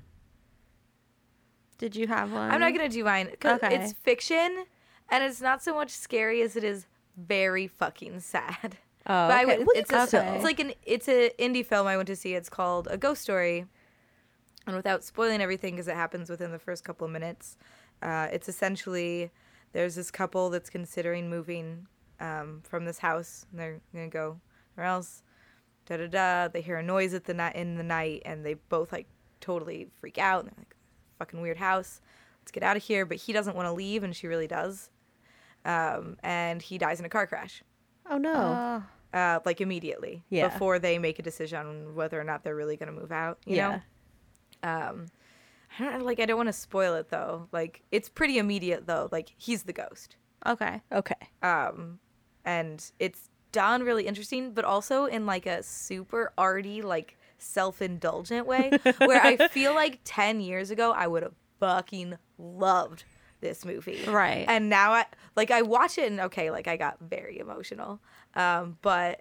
did 1.79 1.97
you 1.97 2.07
have 2.07 2.33
one? 2.33 2.51
I'm 2.51 2.61
not 2.61 2.73
gonna 2.75 2.89
do 2.89 3.05
mine 3.05 3.31
Okay. 3.45 3.75
it's 3.77 3.93
fiction, 3.93 4.65
and 5.11 5.25
it's 5.25 5.41
not 5.41 5.63
so 5.63 5.75
much 5.75 5.91
scary 5.91 6.41
as 6.43 6.57
it 6.57 6.65
is 6.65 6.87
very 7.17 7.67
fucking 7.67 8.21
sad. 8.21 8.79
Oh, 9.07 9.29
But 9.29 9.31
I 9.33 9.43
okay. 9.45 9.59
Well, 9.59 9.67
it's 9.75 9.93
a, 9.93 10.07
still- 10.07 10.23
it's 10.35 10.45
like 10.45 10.61
an 10.61 10.73
it's 10.85 11.09
a 11.09 11.31
indie 11.39 11.65
film 11.67 11.87
I 11.87 11.97
went 11.97 12.07
to 12.07 12.17
see. 12.17 12.35
It's 12.35 12.49
called 12.49 12.89
A 12.91 12.97
Ghost 12.97 13.21
Story, 13.23 13.67
and 14.67 14.75
without 14.77 15.05
spoiling 15.05 15.41
everything 15.43 15.75
because 15.75 15.89
it 15.89 15.95
happens 15.97 16.31
within 16.31 16.53
the 16.53 16.59
first 16.59 16.85
couple 16.85 17.05
of 17.05 17.11
minutes, 17.13 17.57
uh, 18.03 18.29
it's 18.33 18.49
essentially 18.49 19.31
there's 19.73 19.95
this 19.97 20.11
couple 20.11 20.49
that's 20.51 20.71
considering 20.71 21.29
moving 21.29 21.87
um, 22.21 22.63
from 22.65 22.85
this 22.87 22.99
house, 22.99 23.45
and 23.51 23.61
they're 23.61 23.81
gonna 23.93 24.09
go 24.09 24.41
where 24.75 24.87
else. 24.87 25.23
Da 25.87 25.99
da 25.99 26.07
da. 26.07 26.49
They 26.49 26.63
hear 26.63 26.79
a 26.79 26.83
noise 26.83 27.13
at 27.13 27.25
the 27.25 27.35
night 27.35 27.57
in 27.57 27.77
the 27.77 27.83
night, 27.83 28.23
and 28.25 28.43
they 28.47 28.55
both 28.55 28.91
like 28.91 29.07
totally 29.43 29.89
freak 30.01 30.17
out. 30.17 30.45
And 30.45 30.49
they're 30.49 30.55
like, 30.61 30.74
"Fucking 31.27 31.41
weird 31.41 31.57
house. 31.59 32.01
Let's 32.41 32.51
get 32.53 32.63
out 32.63 32.77
of 32.77 32.83
here." 32.83 33.07
But 33.07 33.17
he 33.19 33.33
doesn't 33.33 33.57
want 33.57 33.67
to 33.67 33.73
leave, 33.73 34.03
and 34.05 34.15
she 34.15 34.27
really 34.27 34.47
does. 34.47 34.91
Um, 35.65 36.17
and 36.23 36.61
he 36.61 36.77
dies 36.79 37.01
in 37.01 37.07
a 37.07 37.09
car 37.09 37.27
crash 37.27 37.63
oh 38.11 38.19
no. 38.19 38.83
uh, 39.15 39.41
like 39.47 39.63
immediately 39.63 40.23
Yeah. 40.29 40.49
before 40.49 40.79
they 40.79 40.99
make 40.99 41.19
a 41.19 41.23
decision 41.23 41.67
on 41.67 41.95
whether 41.95 42.21
or 42.21 42.25
not 42.25 42.45
they're 42.45 42.55
really 42.55 42.77
going 42.77 42.93
to 42.95 43.01
move 43.01 43.11
out. 43.11 43.39
You 43.47 43.57
yeah. 43.57 43.81
know, 44.63 44.69
um, 44.71 45.07
I 45.79 45.85
don't 45.85 46.03
like. 46.05 46.21
I 46.21 46.27
don't 46.27 46.37
want 46.37 46.49
to 46.49 46.53
spoil 46.53 46.95
it 46.97 47.09
though. 47.09 47.49
Like 47.51 47.83
it's 47.91 48.09
pretty 48.11 48.37
immediate 48.39 48.87
though. 48.87 49.09
Like 49.11 49.33
he's 49.39 49.63
the 49.63 49.73
ghost, 49.73 50.17
Okay. 50.47 50.83
Okay. 50.93 51.15
um, 51.43 51.99
and 52.45 52.85
it's 52.99 53.31
done 53.53 53.83
really 53.85 54.07
interesting, 54.07 54.53
but 54.53 54.65
also 54.67 55.07
in 55.07 55.25
like 55.27 55.47
a 55.47 55.63
super 55.63 56.33
arty, 56.37 56.83
like 56.83 57.17
self-indulgent 57.45 58.47
way, 58.47 58.71
where 58.99 59.25
I 59.25 59.49
feel 59.51 59.75
like 59.75 60.01
ten 60.05 60.41
years 60.41 60.71
ago 60.71 60.93
I 60.93 61.07
would 61.07 61.23
have 61.23 61.35
fucking 61.61 62.17
loved 62.39 63.05
this 63.41 63.65
movie 63.65 64.03
Right. 64.07 64.47
and 64.49 64.69
now 64.71 64.93
I 64.93 65.05
like 65.37 65.51
I 65.51 65.63
watch 65.63 65.99
it 65.99 66.11
and 66.11 66.21
okay, 66.21 66.51
like 66.51 66.67
I 66.67 66.77
got 66.77 66.99
very 67.01 67.39
emotional. 67.39 68.01
Um, 68.35 68.79
but 68.83 69.21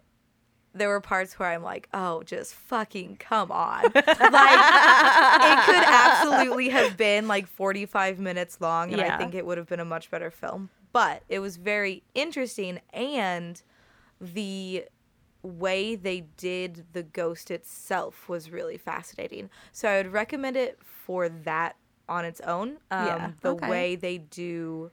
there 0.76 0.90
were 0.90 1.02
parts 1.02 1.38
where 1.38 1.50
I'm 1.50 1.62
like, 1.62 1.88
oh, 1.94 2.24
just 2.24 2.56
fucking 2.56 3.18
come 3.18 3.52
on. 3.52 3.84
like 3.84 3.94
it 3.94 5.66
could 5.66 5.84
absolutely 5.86 6.70
have 6.78 6.98
been 6.98 7.28
like 7.28 7.48
45 7.48 8.18
minutes 8.20 8.60
long, 8.62 8.92
and 8.92 9.00
Yeah. 9.00 9.14
I 9.14 9.18
think 9.18 9.36
it 9.36 9.46
would 9.46 9.58
have 9.58 9.68
been 9.68 9.80
a 9.80 9.86
much 9.86 10.10
better 10.10 10.32
film. 10.32 10.70
But 10.94 11.24
it 11.30 11.40
was 11.40 11.58
very 11.58 12.04
interesting, 12.16 12.80
and 12.94 13.62
the 14.22 14.86
way 15.44 15.96
they 15.96 16.22
did 16.38 16.86
the 16.94 17.04
ghost 17.04 17.52
itself 17.52 18.30
was 18.30 18.50
really 18.52 18.78
fascinating. 18.78 19.50
So 19.72 19.90
I 19.90 19.98
would 19.98 20.12
recommend 20.14 20.56
it 20.58 20.80
for 20.84 21.30
that 21.30 21.76
on 22.08 22.26
its 22.26 22.42
own. 22.42 22.78
Um, 22.92 23.06
Yeah. 23.08 23.32
The 23.42 23.54
Okay. 23.54 23.70
way 23.70 23.96
they 23.96 24.18
do, 24.20 24.92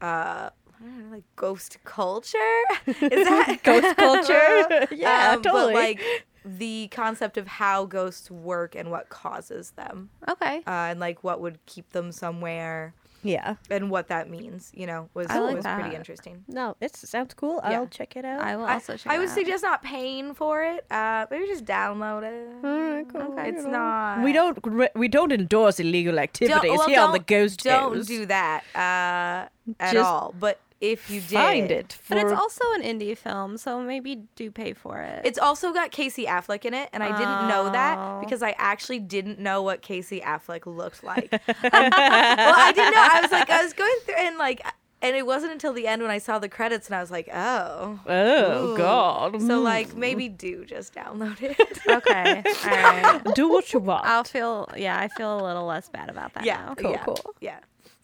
uh, 0.00 0.50
I 0.50 0.80
don't 0.80 1.04
know, 1.10 1.14
like 1.14 1.24
ghost 1.36 1.78
culture. 1.84 2.38
Is 2.86 3.24
that 3.28 3.58
Ghost 3.64 3.96
culture? 3.96 4.86
yeah, 4.92 5.34
Um, 5.34 5.42
totally. 5.42 5.72
But 5.74 5.74
like 5.74 6.00
the 6.44 6.88
concept 6.90 7.36
of 7.36 7.46
how 7.46 7.84
ghosts 7.84 8.30
work 8.30 8.74
and 8.74 8.90
what 8.90 9.08
causes 9.08 9.72
them, 9.72 10.10
Okay. 10.28 10.58
uh, 10.66 10.70
and 10.90 11.00
like 11.00 11.24
what 11.24 11.40
would 11.40 11.58
keep 11.66 11.90
them 11.90 12.12
somewhere, 12.12 12.94
yeah. 13.22 13.56
and 13.70 13.90
what 13.90 14.08
that 14.08 14.28
means. 14.30 14.70
You 14.74 14.86
know, 14.86 15.08
was 15.14 15.26
I 15.28 15.38
like 15.40 15.56
was 15.56 15.64
pretty 15.64 15.94
interesting. 15.96 16.44
No, 16.48 16.76
it 16.80 16.94
sounds 16.96 17.34
cool. 17.34 17.60
Yeah. 17.64 17.80
I'll 17.80 17.86
check 17.86 18.16
it 18.16 18.24
out. 18.24 18.40
I 18.40 18.56
will 18.56 18.64
I, 18.64 18.74
also 18.74 18.96
check 18.96 19.12
I 19.12 19.16
it 19.16 19.18
would 19.18 19.28
out. 19.28 19.34
suggest 19.34 19.62
not 19.62 19.82
paying 19.82 20.34
for 20.34 20.62
it. 20.64 20.84
Uh, 20.90 21.26
maybe 21.30 21.46
just 21.46 21.64
download 21.64 22.22
it. 22.24 22.66
Alright, 22.66 23.08
cool. 23.12 23.32
Okay. 23.32 23.50
It's 23.50 23.64
not. 23.64 24.22
We 24.22 24.32
don't. 24.32 24.58
re- 24.62 24.88
We 24.94 25.08
don't 25.08 25.32
endorse 25.32 25.80
illegal 25.80 26.18
activities 26.18 26.60
well, 26.78 26.88
here 26.88 27.00
on 27.00 27.12
the 27.12 27.18
don't- 27.18 27.26
Ghost 27.26 27.62
Don't 27.64 27.96
House. 27.96 28.06
do 28.06 28.26
that 28.26 28.64
uh, 28.74 29.48
at 29.80 29.92
Just 29.92 29.96
all. 30.06 30.34
But 30.38 30.58
if 30.80 31.10
you 31.10 31.20
did, 31.20 31.30
Find 31.30 31.70
it 31.70 31.92
for. 31.92 32.14
But 32.14 32.24
it's 32.24 32.32
also 32.32 32.64
an 32.74 32.82
indie 32.82 33.16
film, 33.16 33.58
so 33.58 33.80
maybe 33.80 34.22
do 34.36 34.50
pay 34.50 34.72
for 34.72 34.98
it. 34.98 35.22
It's 35.24 35.38
also 35.38 35.72
got 35.72 35.90
Casey 35.90 36.26
Affleck 36.26 36.64
in 36.64 36.74
it, 36.74 36.88
and 36.92 37.02
I 37.02 37.08
didn't 37.18 37.48
know 37.48 37.70
that 37.70 37.98
Oh. 37.98 38.20
because 38.20 38.42
I 38.42 38.54
actually 38.58 39.00
didn't 39.00 39.38
know 39.38 39.62
what 39.62 39.82
Casey 39.82 40.20
Affleck 40.20 40.66
looked 40.66 41.02
like. 41.02 41.30
Well, 41.68 42.54
I 42.56 42.72
didn't 42.72 42.94
know. 42.94 43.08
I 43.12 43.20
was 43.22 43.30
like, 43.30 43.50
I 43.50 43.62
was 43.62 43.72
going 43.72 43.94
through 44.04 44.14
and 44.16 44.38
like, 44.38 44.62
and 45.00 45.14
it 45.14 45.26
wasn't 45.26 45.52
until 45.52 45.72
the 45.72 45.86
end 45.86 46.02
when 46.02 46.10
I 46.10 46.18
saw 46.18 46.38
the 46.38 46.48
credits 46.48 46.88
and 46.88 46.96
I 46.96 47.00
was 47.00 47.10
like, 47.10 47.28
oh. 47.32 48.00
oh 48.06 48.72
Ooh. 48.72 48.76
God. 48.76 49.40
So 49.40 49.60
mm. 49.60 49.62
like, 49.62 49.94
maybe 49.94 50.28
do 50.28 50.64
just 50.64 50.94
download 50.94 51.40
it. 51.40 51.56
okay. 51.88 52.42
All 52.64 52.70
right. 52.70 53.34
do 53.34 53.48
what 53.48 53.72
you 53.72 53.78
want. 53.78 54.06
I'll 54.06 54.24
feel. 54.24 54.68
Yeah, 54.76 54.98
I 54.98 55.08
feel 55.08 55.40
a 55.40 55.42
little 55.44 55.66
less 55.66 55.88
bad 55.88 56.10
about 56.10 56.34
that 56.34 56.44
yeah, 56.44 56.56
now. 56.66 56.74
Cool, 56.74 56.90
yeah, 56.90 57.04
cool. 57.04 57.34
Yeah. 57.40 57.58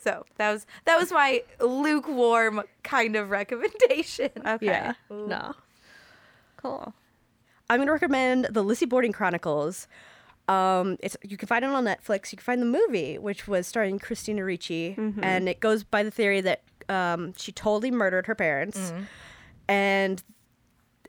So 0.04 0.24
that 0.36 0.52
was 0.52 0.66
that 0.84 0.98
was 1.00 1.10
my 1.10 1.42
lukewarm 1.60 2.62
kind 2.82 3.16
of 3.16 3.30
recommendation. 3.40 4.30
Okay. 4.46 4.66
yeah. 4.66 4.92
No. 5.10 5.54
Cool. 6.58 6.92
I'm 7.70 7.80
gonna 7.80 7.92
recommend 7.92 8.48
the 8.50 8.62
Lizzie 8.62 8.84
Borden 8.86 9.12
Chronicles. 9.12 9.88
Um, 10.46 10.98
it's 11.00 11.16
you 11.22 11.38
can 11.38 11.48
find 11.48 11.64
it 11.64 11.70
on 11.70 11.84
Netflix. 11.86 12.30
You 12.32 12.36
can 12.36 12.44
find 12.44 12.60
the 12.60 12.66
movie, 12.66 13.16
which 13.16 13.48
was 13.48 13.66
starring 13.66 13.98
Christina 13.98 14.44
Ricci, 14.44 14.94
and 15.22 15.48
it 15.48 15.60
goes 15.60 15.84
by 15.84 16.02
the 16.02 16.10
theory 16.10 16.42
that 16.42 16.62
um, 16.90 17.32
she 17.38 17.50
totally 17.50 17.90
murdered 17.90 18.26
her 18.26 18.34
parents, 18.34 18.92
and 19.68 20.22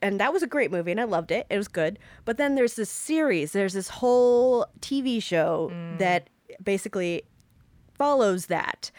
and 0.01 0.21
that 0.21 0.31
was 0.31 0.41
a 0.41 0.47
great 0.47 0.71
movie, 0.71 0.91
and 0.91 1.01
I 1.01 1.03
loved 1.03 1.31
it. 1.31 1.47
It 1.49 1.57
was 1.57 1.67
good. 1.67 1.99
But 2.23 2.37
then 2.37 2.55
there's 2.55 2.75
this 2.75 2.89
series. 2.89 3.51
There's 3.51 3.73
this 3.73 3.89
whole 3.89 4.67
TV 4.79 5.21
show 5.21 5.69
that 5.97 6.29
basically 6.63 7.23
follows 7.97 8.47
that, 8.47 8.91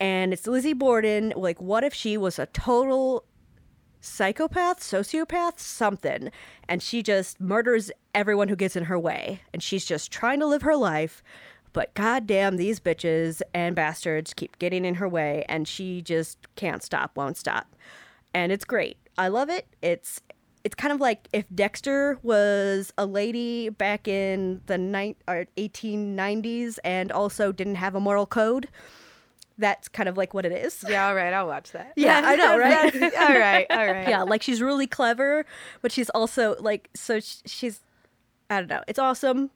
and 0.00 0.32
it's 0.32 0.46
Lizzie 0.46 0.72
Borden. 0.72 1.32
Like, 1.36 1.60
what 1.60 1.84
if 1.84 1.94
she 1.94 2.16
was 2.16 2.38
a 2.38 2.46
total 2.46 3.24
psychopath, 4.06 4.80
sociopath, 4.80 5.58
something. 5.58 6.30
And 6.68 6.82
she 6.82 7.02
just 7.02 7.40
murders 7.40 7.90
everyone 8.14 8.48
who 8.48 8.56
gets 8.56 8.76
in 8.76 8.84
her 8.84 8.98
way. 8.98 9.42
And 9.52 9.62
she's 9.62 9.84
just 9.84 10.10
trying 10.10 10.40
to 10.40 10.46
live 10.46 10.62
her 10.62 10.76
life. 10.76 11.22
But 11.72 11.92
goddamn, 11.94 12.56
these 12.56 12.80
bitches 12.80 13.42
and 13.52 13.76
bastards 13.76 14.32
keep 14.32 14.58
getting 14.58 14.84
in 14.84 14.94
her 14.94 15.08
way. 15.08 15.44
And 15.48 15.68
she 15.68 16.00
just 16.00 16.38
can't 16.54 16.82
stop, 16.82 17.16
won't 17.16 17.36
stop. 17.36 17.74
And 18.32 18.52
it's 18.52 18.64
great. 18.64 18.96
I 19.18 19.28
love 19.28 19.50
it. 19.50 19.66
It's 19.82 20.20
it's 20.66 20.74
kind 20.74 20.92
of 20.92 21.00
like 21.00 21.28
if 21.32 21.44
Dexter 21.54 22.18
was 22.24 22.92
a 22.98 23.06
lady 23.06 23.68
back 23.68 24.08
in 24.08 24.62
the 24.66 24.76
ni- 24.76 25.14
or 25.28 25.46
1890s 25.56 26.80
and 26.82 27.12
also 27.12 27.52
didn't 27.52 27.76
have 27.76 27.94
a 27.94 28.00
moral 28.00 28.26
code. 28.26 28.68
That's 29.58 29.86
kind 29.86 30.08
of 30.08 30.16
like 30.16 30.34
what 30.34 30.44
it 30.44 30.50
is. 30.50 30.84
Yeah, 30.88 31.06
all 31.06 31.14
right, 31.14 31.32
I'll 31.32 31.46
watch 31.46 31.70
that. 31.70 31.92
Yeah, 31.94 32.20
I 32.24 32.34
know, 32.34 32.58
right? 32.68 32.92
all 32.94 33.38
right, 33.38 33.66
all 33.70 33.86
right. 33.86 34.08
yeah, 34.08 34.22
like 34.24 34.42
she's 34.42 34.60
really 34.60 34.88
clever, 34.88 35.46
but 35.82 35.92
she's 35.92 36.10
also 36.10 36.56
like 36.58 36.90
so 36.94 37.20
sh- 37.20 37.42
she's 37.46 37.80
I 38.50 38.58
don't 38.58 38.68
know. 38.68 38.82
It's 38.88 38.98
awesome, 38.98 39.50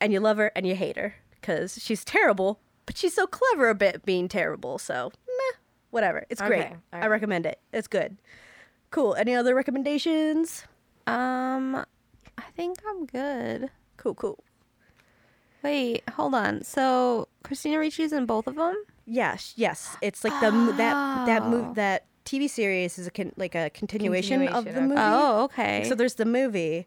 and 0.00 0.12
you 0.12 0.20
love 0.20 0.36
her 0.36 0.52
and 0.54 0.64
you 0.64 0.76
hate 0.76 0.96
her 0.96 1.16
because 1.40 1.82
she's 1.82 2.04
terrible, 2.04 2.60
but 2.86 2.96
she's 2.96 3.14
so 3.14 3.26
clever 3.26 3.68
a 3.68 3.74
bit 3.74 4.06
being 4.06 4.28
terrible. 4.28 4.78
So 4.78 5.10
meh, 5.26 5.58
whatever. 5.90 6.24
It's 6.30 6.40
great. 6.40 6.66
Okay, 6.66 6.76
I 6.92 7.08
recommend 7.08 7.46
it. 7.46 7.58
It's 7.72 7.88
good. 7.88 8.16
Cool. 8.96 9.14
Any 9.16 9.34
other 9.34 9.54
recommendations? 9.54 10.64
Um, 11.06 11.76
I 12.38 12.44
think 12.56 12.78
I'm 12.88 13.04
good. 13.04 13.68
Cool, 13.98 14.14
cool. 14.14 14.42
Wait, 15.62 16.02
hold 16.14 16.34
on. 16.34 16.62
So 16.62 17.28
Christina 17.44 17.76
Ricci's 17.78 18.10
in 18.14 18.24
both 18.24 18.46
of 18.46 18.54
them? 18.54 18.74
Yes, 19.04 19.52
yes. 19.54 19.98
It's 20.00 20.24
like 20.24 20.32
the 20.40 20.46
m 20.46 20.68
that 20.78 21.26
that 21.26 21.42
Oh. 21.42 21.50
move 21.50 21.74
that 21.74 22.06
TV 22.24 22.48
series 22.48 22.98
is 22.98 23.06
a 23.06 23.10
con- 23.10 23.34
like 23.36 23.54
a 23.54 23.68
continuation, 23.68 24.40
of 24.48 24.64
the 24.64 24.70
Continuation, 24.72 24.88
movie. 24.88 25.00
Oh, 25.04 25.44
okay. 25.44 25.84
So 25.86 25.94
there's 25.94 26.14
the 26.14 26.24
movie, 26.24 26.86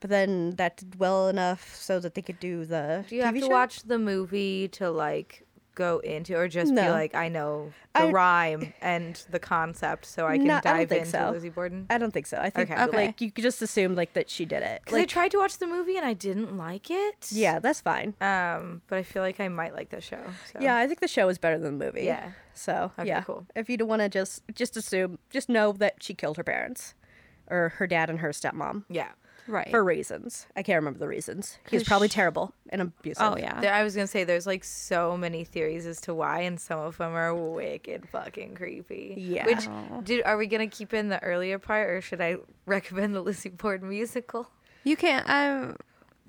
but 0.00 0.08
then 0.08 0.52
that 0.56 0.78
did 0.78 0.98
well 0.98 1.28
enough 1.28 1.76
so 1.76 2.00
that 2.00 2.14
they 2.14 2.22
could 2.22 2.40
do 2.40 2.64
the. 2.64 3.04
Do 3.06 3.16
you 3.16 3.22
have 3.22 3.34
to 3.34 3.40
show? 3.40 3.48
watch 3.48 3.82
the 3.82 3.98
movie 3.98 4.66
to 4.68 4.90
like 4.90 5.44
go 5.86 5.98
into, 5.98 6.36
or 6.36 6.46
just 6.48 6.74
be 6.74 6.88
like, 7.00 7.14
I 7.14 7.28
know 7.28 7.72
the 7.94 8.02
I- 8.02 8.10
rhyme 8.10 8.72
and 8.82 9.14
the 9.30 9.38
concept, 9.38 10.04
so 10.06 10.26
I 10.26 10.36
can 10.38 10.46
No, 10.46 10.56
I 10.56 10.60
don't 10.60 10.76
dive 10.76 10.88
think 10.90 11.06
into 11.06 11.10
so. 11.18 11.30
Lizzie 11.32 11.48
Borden? 11.48 11.86
I 11.90 11.98
don't 11.98 12.12
think 12.12 12.26
so. 12.26 12.36
I 12.38 12.50
think 12.50 12.70
Okay. 12.70 12.82
Okay. 12.84 12.96
like 13.06 13.20
you 13.20 13.30
could 13.32 13.42
just 13.42 13.60
assume 13.62 13.94
like 13.94 14.12
that 14.12 14.28
she 14.30 14.44
did 14.44 14.62
it. 14.62 14.82
Because 14.84 14.98
I 14.98 15.04
tried 15.06 15.30
to 15.32 15.38
watch 15.38 15.58
the 15.58 15.66
movie 15.66 15.96
and 15.96 16.06
I 16.06 16.12
didn't 16.12 16.56
like 16.56 16.90
it. 16.90 17.28
yeah, 17.32 17.58
that's 17.58 17.80
fine. 17.80 18.14
Um, 18.20 18.82
but 18.88 18.98
I 18.98 19.02
feel 19.02 19.22
like 19.22 19.40
I 19.40 19.48
might 19.48 19.74
like 19.74 19.88
the 19.90 20.00
show. 20.00 20.22
So. 20.52 20.60
Yeah, 20.60 20.76
I 20.76 20.86
think 20.86 21.00
the 21.00 21.08
show 21.08 21.28
is 21.28 21.38
better 21.38 21.58
than 21.58 21.78
the 21.78 21.84
movie. 21.86 22.04
Yeah. 22.04 22.30
So 22.54 22.92
Okay, 22.98 23.08
yeah, 23.08 23.22
cool. 23.22 23.46
If 23.56 23.70
you 23.70 23.76
don't 23.76 23.88
want 23.88 24.02
to 24.02 24.08
just 24.08 24.42
just 24.54 24.76
assume, 24.76 25.18
just 25.30 25.48
know 25.48 25.72
that 25.72 26.02
she 26.02 26.14
killed 26.14 26.36
her 26.36 26.44
parents, 26.44 26.94
or 27.48 27.70
her 27.78 27.86
dad 27.86 28.10
and 28.10 28.20
her 28.20 28.30
stepmom 28.30 28.84
Yeah. 28.88 29.08
Right. 29.50 29.68
for 29.70 29.82
reasons. 29.84 30.46
I 30.56 30.62
can't 30.62 30.76
remember 30.76 30.98
the 30.98 31.08
reasons. 31.08 31.58
He 31.68 31.76
was 31.76 31.82
'Cause 31.82 31.88
probably 31.88 32.08
sh- 32.08 32.12
terrible 32.14 32.54
and 32.70 32.80
abusive. 32.82 33.22
oh 33.22 33.36
yeah. 33.36 33.60
There, 33.60 33.72
I 33.72 33.82
was 33.82 33.94
gonna 33.94 34.06
say 34.06 34.24
there's 34.24 34.46
like 34.46 34.64
so 34.64 35.16
many 35.16 35.44
theories 35.44 35.86
as 35.86 36.00
to 36.02 36.14
why, 36.14 36.40
and 36.40 36.60
some 36.60 36.78
of 36.78 36.96
them 36.98 37.12
are 37.14 37.34
wicked 37.34 38.08
fucking 38.08 38.54
creepy. 38.54 39.14
Yeah. 39.18 39.46
Which 39.46 39.68
did 40.04 40.22
are 40.24 40.36
we 40.36 40.46
gonna 40.46 40.66
keep 40.68 40.94
in 40.94 41.08
the 41.08 41.22
earlier 41.22 41.58
part, 41.58 41.90
or 41.90 42.00
should 42.00 42.20
I 42.20 42.36
recommend 42.66 43.14
the 43.14 43.20
Lizzie 43.20 43.48
Borden 43.50 43.88
musical? 43.88 44.50
You 44.84 44.96
can't. 44.96 45.28
I'm. 45.28 45.76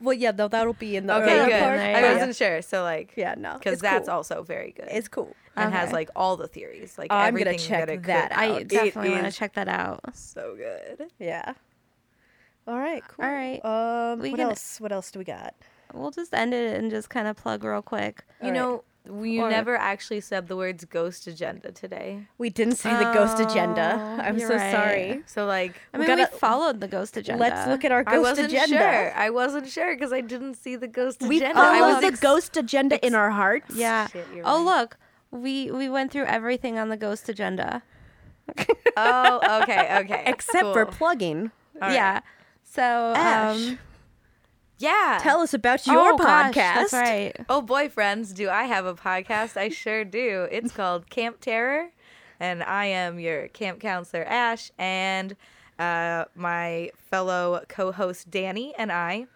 Well, 0.01 0.13
yeah, 0.15 0.31
though 0.31 0.47
that'll 0.47 0.73
be 0.73 0.95
in 0.95 1.05
the 1.05 1.13
Okay, 1.15 1.25
good. 1.45 1.59
part. 1.61 1.77
there, 1.77 1.95
I 1.95 1.99
yeah. 2.01 2.13
wasn't 2.13 2.35
sure, 2.35 2.61
so 2.63 2.81
like, 2.81 3.13
Yeah, 3.15 3.35
no, 3.37 3.59
because 3.59 3.79
that's 3.79 4.07
cool. 4.07 4.15
also 4.15 4.41
very 4.41 4.71
good. 4.71 4.87
It's 4.89 5.07
cool. 5.07 5.35
and 5.55 5.71
has 5.73 5.91
like 5.91 6.09
all 6.15 6.37
the 6.37 6.47
theories, 6.47 6.97
like 6.97 7.11
I'm 7.11 7.35
gonna 7.35 7.55
check 7.55 7.85
that, 7.87 8.03
that 8.05 8.31
out. 8.31 8.39
I 8.39 8.63
definitely 8.63 9.11
want 9.11 9.25
to 9.25 9.31
check 9.31 9.53
that 9.53 9.67
out. 9.67 9.99
So 10.15 10.55
good. 10.57 11.11
Yeah. 11.19 11.53
All 12.67 12.77
right. 12.79 13.03
Cool. 13.07 13.25
All 13.25 13.31
right. 13.31 13.59
Um, 13.65 14.19
We 14.19 14.29
what 14.31 14.37
can- 14.39 14.49
else? 14.49 14.79
What 14.79 14.91
else 14.91 15.11
do 15.11 15.19
we 15.19 15.25
got? 15.25 15.55
We'll 15.93 16.11
just 16.11 16.33
end 16.33 16.53
it 16.53 16.77
and 16.77 16.89
just 16.89 17.09
kind 17.09 17.27
of 17.27 17.35
plug 17.35 17.63
real 17.63 17.81
quick. 17.81 18.23
You 18.41 18.47
All 18.47 18.51
right. 18.51 18.55
know, 18.57 18.83
you 19.25 19.41
Or- 19.43 19.49
never 19.49 19.75
actually 19.75 20.21
said 20.21 20.47
the 20.47 20.55
words 20.55 20.85
ghost 20.85 21.27
agenda 21.27 21.71
today. 21.71 22.27
We 22.37 22.49
didn't 22.49 22.75
say 22.75 22.91
the 22.95 23.11
ghost 23.13 23.39
agenda. 23.41 23.97
Oh, 23.99 24.21
I'm 24.25 24.39
so 24.39 24.55
right. 24.55 24.71
sorry. 24.71 25.23
So 25.25 25.45
like, 25.45 25.81
I 25.93 25.97
We 25.97 26.05
mean, 26.07 26.15
we 26.17 26.23
gotta- 26.23 26.37
followed 26.37 26.79
the 26.79 26.87
ghost 26.87 27.17
agenda. 27.17 27.41
Let's 27.41 27.67
look 27.67 27.83
at 27.83 27.91
our 27.91 28.03
ghost 28.05 28.39
agenda. 28.39 28.47
I 28.47 28.47
wasn't 28.47 28.53
agenda. 28.53 28.77
sure. 28.77 29.13
I 29.17 29.29
wasn't 29.31 29.67
sure 29.67 29.93
because 29.95 30.13
I 30.13 30.21
didn't 30.21 30.53
see 30.53 30.75
the 30.77 30.87
ghost 30.87 31.21
We 31.21 31.37
agenda. 31.37 31.59
I 31.59 31.79
followed 31.79 31.93
was 31.95 32.01
the 32.01 32.07
ex- 32.07 32.19
ghost 32.21 32.55
agenda 32.55 33.05
in 33.05 33.15
our 33.15 33.31
hearts. 33.31 33.75
Yeah. 33.75 34.07
Shit, 34.07 34.27
oh, 34.45 34.63
right. 34.63 34.77
look. 34.79 34.97
We 35.31 35.71
we 35.71 35.89
went 35.89 36.11
through 36.11 36.25
everything 36.25 36.77
on 36.77 36.89
the 36.89 36.97
ghost 36.97 37.27
agenda. 37.27 37.83
Oh, 38.97 39.61
okay, 39.63 39.97
okay. 40.01 40.23
Except 40.27 40.73
for 40.73 40.85
plugging. 40.85 41.51
All 41.81 41.91
yeah. 41.91 42.13
right. 42.15 42.23
So 42.71 43.13
Ash, 43.17 43.57
um 43.57 43.79
Yeah. 44.77 45.19
Tell 45.21 45.41
us 45.41 45.53
about 45.53 45.85
your 45.85 46.13
oh, 46.13 46.17
gosh, 46.17 46.53
podcast. 46.53 46.53
that's 46.55 46.93
right. 46.93 47.35
Oh, 47.49 47.61
boyfriends, 47.61 48.33
do 48.33 48.49
I 48.49 48.63
have 48.63 48.85
a 48.85 48.93
podcast? 48.93 49.57
I 49.57 49.67
sure 49.67 50.05
do. 50.05 50.47
It's 50.49 50.71
called 50.71 51.09
Camp 51.09 51.41
Terror, 51.41 51.89
and 52.39 52.63
I 52.63 52.85
am 52.85 53.19
your 53.19 53.49
camp 53.49 53.81
counselor, 53.81 54.23
Ash, 54.23 54.71
and 54.77 55.35
uh, 55.77 56.25
my 56.33 56.91
fellow 56.95 57.65
co 57.67 57.91
host, 57.91 58.31
Danny, 58.31 58.73
and 58.77 58.89
I 58.89 59.27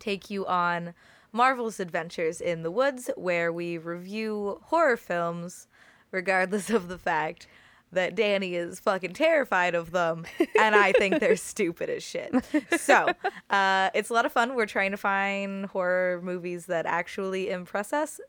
take 0.00 0.28
you 0.28 0.44
on 0.44 0.94
marvelous 1.32 1.78
adventures 1.78 2.40
in 2.40 2.64
the 2.64 2.72
woods 2.72 3.08
where 3.16 3.52
we 3.52 3.78
review 3.78 4.58
horror 4.64 4.96
films, 4.96 5.68
regardless 6.10 6.70
of 6.70 6.88
the 6.88 6.98
fact 6.98 7.46
that 7.94 8.14
Danny 8.14 8.54
is 8.54 8.80
fucking 8.80 9.14
terrified 9.14 9.74
of 9.74 9.90
them, 9.90 10.26
and 10.58 10.74
I 10.74 10.92
think 10.92 11.20
they're 11.20 11.36
stupid 11.54 11.90
as 11.90 12.02
shit. 12.02 12.34
So, 12.78 13.08
uh, 13.50 13.90
it's 13.94 14.10
a 14.10 14.12
lot 14.12 14.26
of 14.26 14.32
fun. 14.32 14.54
We're 14.54 14.66
trying 14.66 14.90
to 14.92 14.96
find 14.96 15.66
horror 15.66 16.20
movies 16.22 16.66
that 16.66 16.86
actually 16.86 17.50
impress 17.50 17.92
us. 17.92 18.20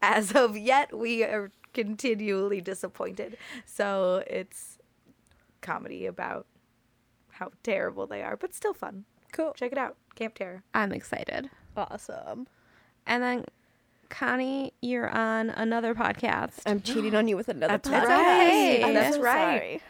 As 0.00 0.32
of 0.32 0.56
yet, 0.56 0.96
we 0.96 1.24
are 1.24 1.50
continually 1.74 2.60
disappointed. 2.60 3.36
So, 3.64 4.22
it's 4.26 4.78
comedy 5.60 6.06
about 6.06 6.46
how 7.32 7.50
terrible 7.62 8.06
they 8.06 8.22
are, 8.22 8.36
but 8.36 8.54
still 8.54 8.74
fun. 8.74 9.04
Cool. 9.32 9.52
Check 9.54 9.72
it 9.72 9.78
out. 9.78 9.96
Camp 10.14 10.34
Terror. 10.34 10.62
I'm 10.74 10.92
excited. 10.92 11.50
Awesome. 11.76 12.48
And 13.06 13.22
then 13.22 13.44
Connie, 14.08 14.72
you're 14.80 15.08
on 15.08 15.50
another 15.50 15.94
podcast. 15.94 16.60
I'm 16.66 16.80
cheating 16.80 17.14
on 17.14 17.28
you 17.28 17.36
with 17.36 17.48
another 17.48 17.78
That's 17.78 17.88
podcast. 17.88 18.08
right. 18.08 18.80
I'm 18.84 18.94
That's 18.94 19.16
so 19.16 19.22
right. 19.22 19.34
sorry. 19.34 19.82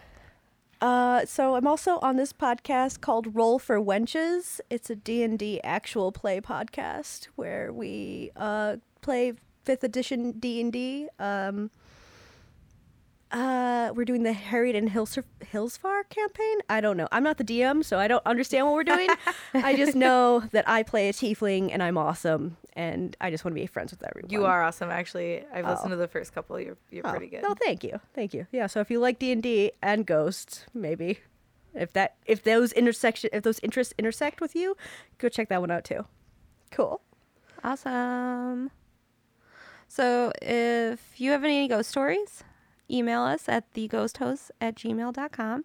Uh, 0.81 1.27
so 1.27 1.57
I'm 1.57 1.66
also 1.66 1.99
on 1.99 2.16
this 2.16 2.33
podcast 2.33 3.01
called 3.01 3.35
Roll 3.35 3.59
for 3.59 3.81
Wenches. 3.81 4.61
It's 4.71 4.91
a 4.91 4.97
D&D 4.97 5.61
actual 5.64 6.12
play 6.12 6.41
podcast 6.41 7.27
where 7.35 7.73
we 7.73 8.31
uh, 8.37 8.77
play 9.01 9.33
5th 9.66 9.83
edition 9.83 10.33
D&D. 10.33 11.09
Um, 11.19 11.71
uh, 13.31 13.93
we're 13.95 14.05
doing 14.05 14.22
the 14.22 14.33
Harried 14.33 14.74
in 14.74 14.89
Hils- 14.91 15.22
Hillsfar 15.53 16.09
campaign. 16.09 16.59
I 16.68 16.81
don't 16.81 16.97
know. 16.97 17.09
I'm 17.12 17.22
not 17.22 17.37
the 17.39 17.45
DM, 17.45 17.85
so 17.85 17.99
I 17.99 18.09
don't 18.09 18.24
understand 18.26 18.66
what 18.66 18.74
we're 18.74 18.85
doing. 18.85 19.09
I 19.55 19.76
just 19.76 19.95
know 20.07 20.41
that 20.53 20.68
I 20.68 20.83
play 20.83 21.09
a 21.09 21.12
tiefling 21.12 21.70
and 21.72 21.83
I'm 21.83 21.99
awesome, 21.99 22.57
and 22.74 23.16
I 23.20 23.31
just 23.31 23.45
want 23.45 23.55
to 23.55 23.61
be 23.61 23.66
friends 23.66 23.91
with 23.93 24.03
everyone. 24.03 24.31
You 24.31 24.47
are 24.47 24.62
awesome, 24.62 24.91
actually. 24.91 25.45
I've 25.53 25.66
Oh. 25.66 25.70
listened 25.72 25.91
to 25.91 25.97
the 25.97 26.09
first 26.09 26.33
couple. 26.35 26.59
You're 26.59 26.76
you're 26.91 27.07
Oh, 27.07 27.11
pretty 27.11 27.26
good. 27.29 27.45
Oh, 27.45 27.55
thank 27.55 27.85
you, 27.85 28.01
thank 28.14 28.33
you. 28.33 28.47
Yeah, 28.53 28.66
so 28.66 28.81
if 28.81 28.91
you 28.91 28.99
like 29.01 29.18
D 29.18 29.31
and 29.33 29.43
D 29.43 29.72
and 29.83 30.07
ghosts, 30.07 30.64
maybe 30.72 31.18
if 31.74 31.93
that 31.93 32.16
if 32.26 32.43
those 32.43 32.72
intersection 32.72 33.31
if 33.33 33.43
those 33.43 33.61
interests 33.62 33.93
intersect 33.99 34.41
with 34.41 34.57
you, 34.57 34.76
go 35.18 35.29
check 35.29 35.49
that 35.51 35.61
one 35.61 35.70
out 35.70 35.85
too. 35.85 36.07
Cool. 36.70 37.01
Awesome. 37.62 38.71
So 39.87 40.33
if 40.42 41.18
you 41.21 41.30
have 41.33 41.45
any 41.45 41.67
ghost 41.68 41.91
stories, 41.91 42.45
email 42.91 43.23
us 43.23 43.49
at 43.49 43.73
theghosthosts 43.75 44.51
at 44.61 44.75
gmail.com. 44.77 45.65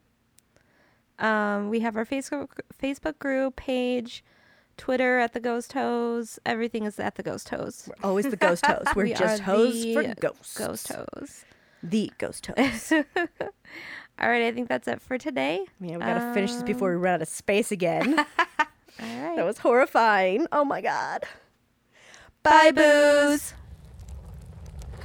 Um, 1.20 1.70
we 1.70 1.82
have 1.82 1.96
our 1.96 2.06
Facebook 2.06 2.50
Facebook 2.82 3.20
group 3.20 3.56
page, 3.56 4.24
Twitter 4.78 5.20
at 5.20 5.34
the 5.34 5.40
Ghost 5.40 5.74
Hosts. 5.74 6.40
Everything 6.46 6.86
is 6.86 7.00
at 7.00 7.16
the 7.16 7.24
Ghost 7.24 7.50
Hosts. 7.50 7.90
Always 8.04 8.30
the 8.30 8.36
ghost 8.36 8.66
hoes. 8.66 8.86
We're 8.96 9.04
We 9.06 9.14
just 9.14 9.42
are 9.42 9.44
hoes 9.44 9.84
for 9.94 10.04
the 10.04 10.16
ghosts. 10.16 10.58
Ghost 10.58 10.92
Hose. 10.92 11.46
The 11.84 12.12
ghost 12.18 12.48
hoes. 12.48 12.92
All 14.20 14.30
right, 14.30 14.44
I 14.44 14.52
think 14.52 14.70
that's 14.70 14.88
it 14.88 15.02
for 15.02 15.18
today. 15.18 15.66
yeah, 15.80 15.98
we 15.98 16.00
gotta 16.00 16.34
finish 16.34 16.54
this 16.54 16.64
before 16.64 16.92
we 16.92 16.96
run 16.98 17.16
out 17.16 17.22
of 17.22 17.28
space 17.28 17.72
again. 17.72 18.20
All 19.00 19.24
right. 19.28 19.36
that 19.36 19.46
was 19.46 19.58
horrifying. 19.60 20.48
Oh 20.52 20.64
my 20.64 20.82
god. 20.82 21.24
Bye, 22.44 22.72
booze. 22.72 23.54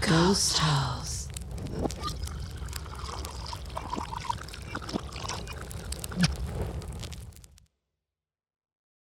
Ghost 0.01 0.59
House 0.59 1.18
you 1.78 2.18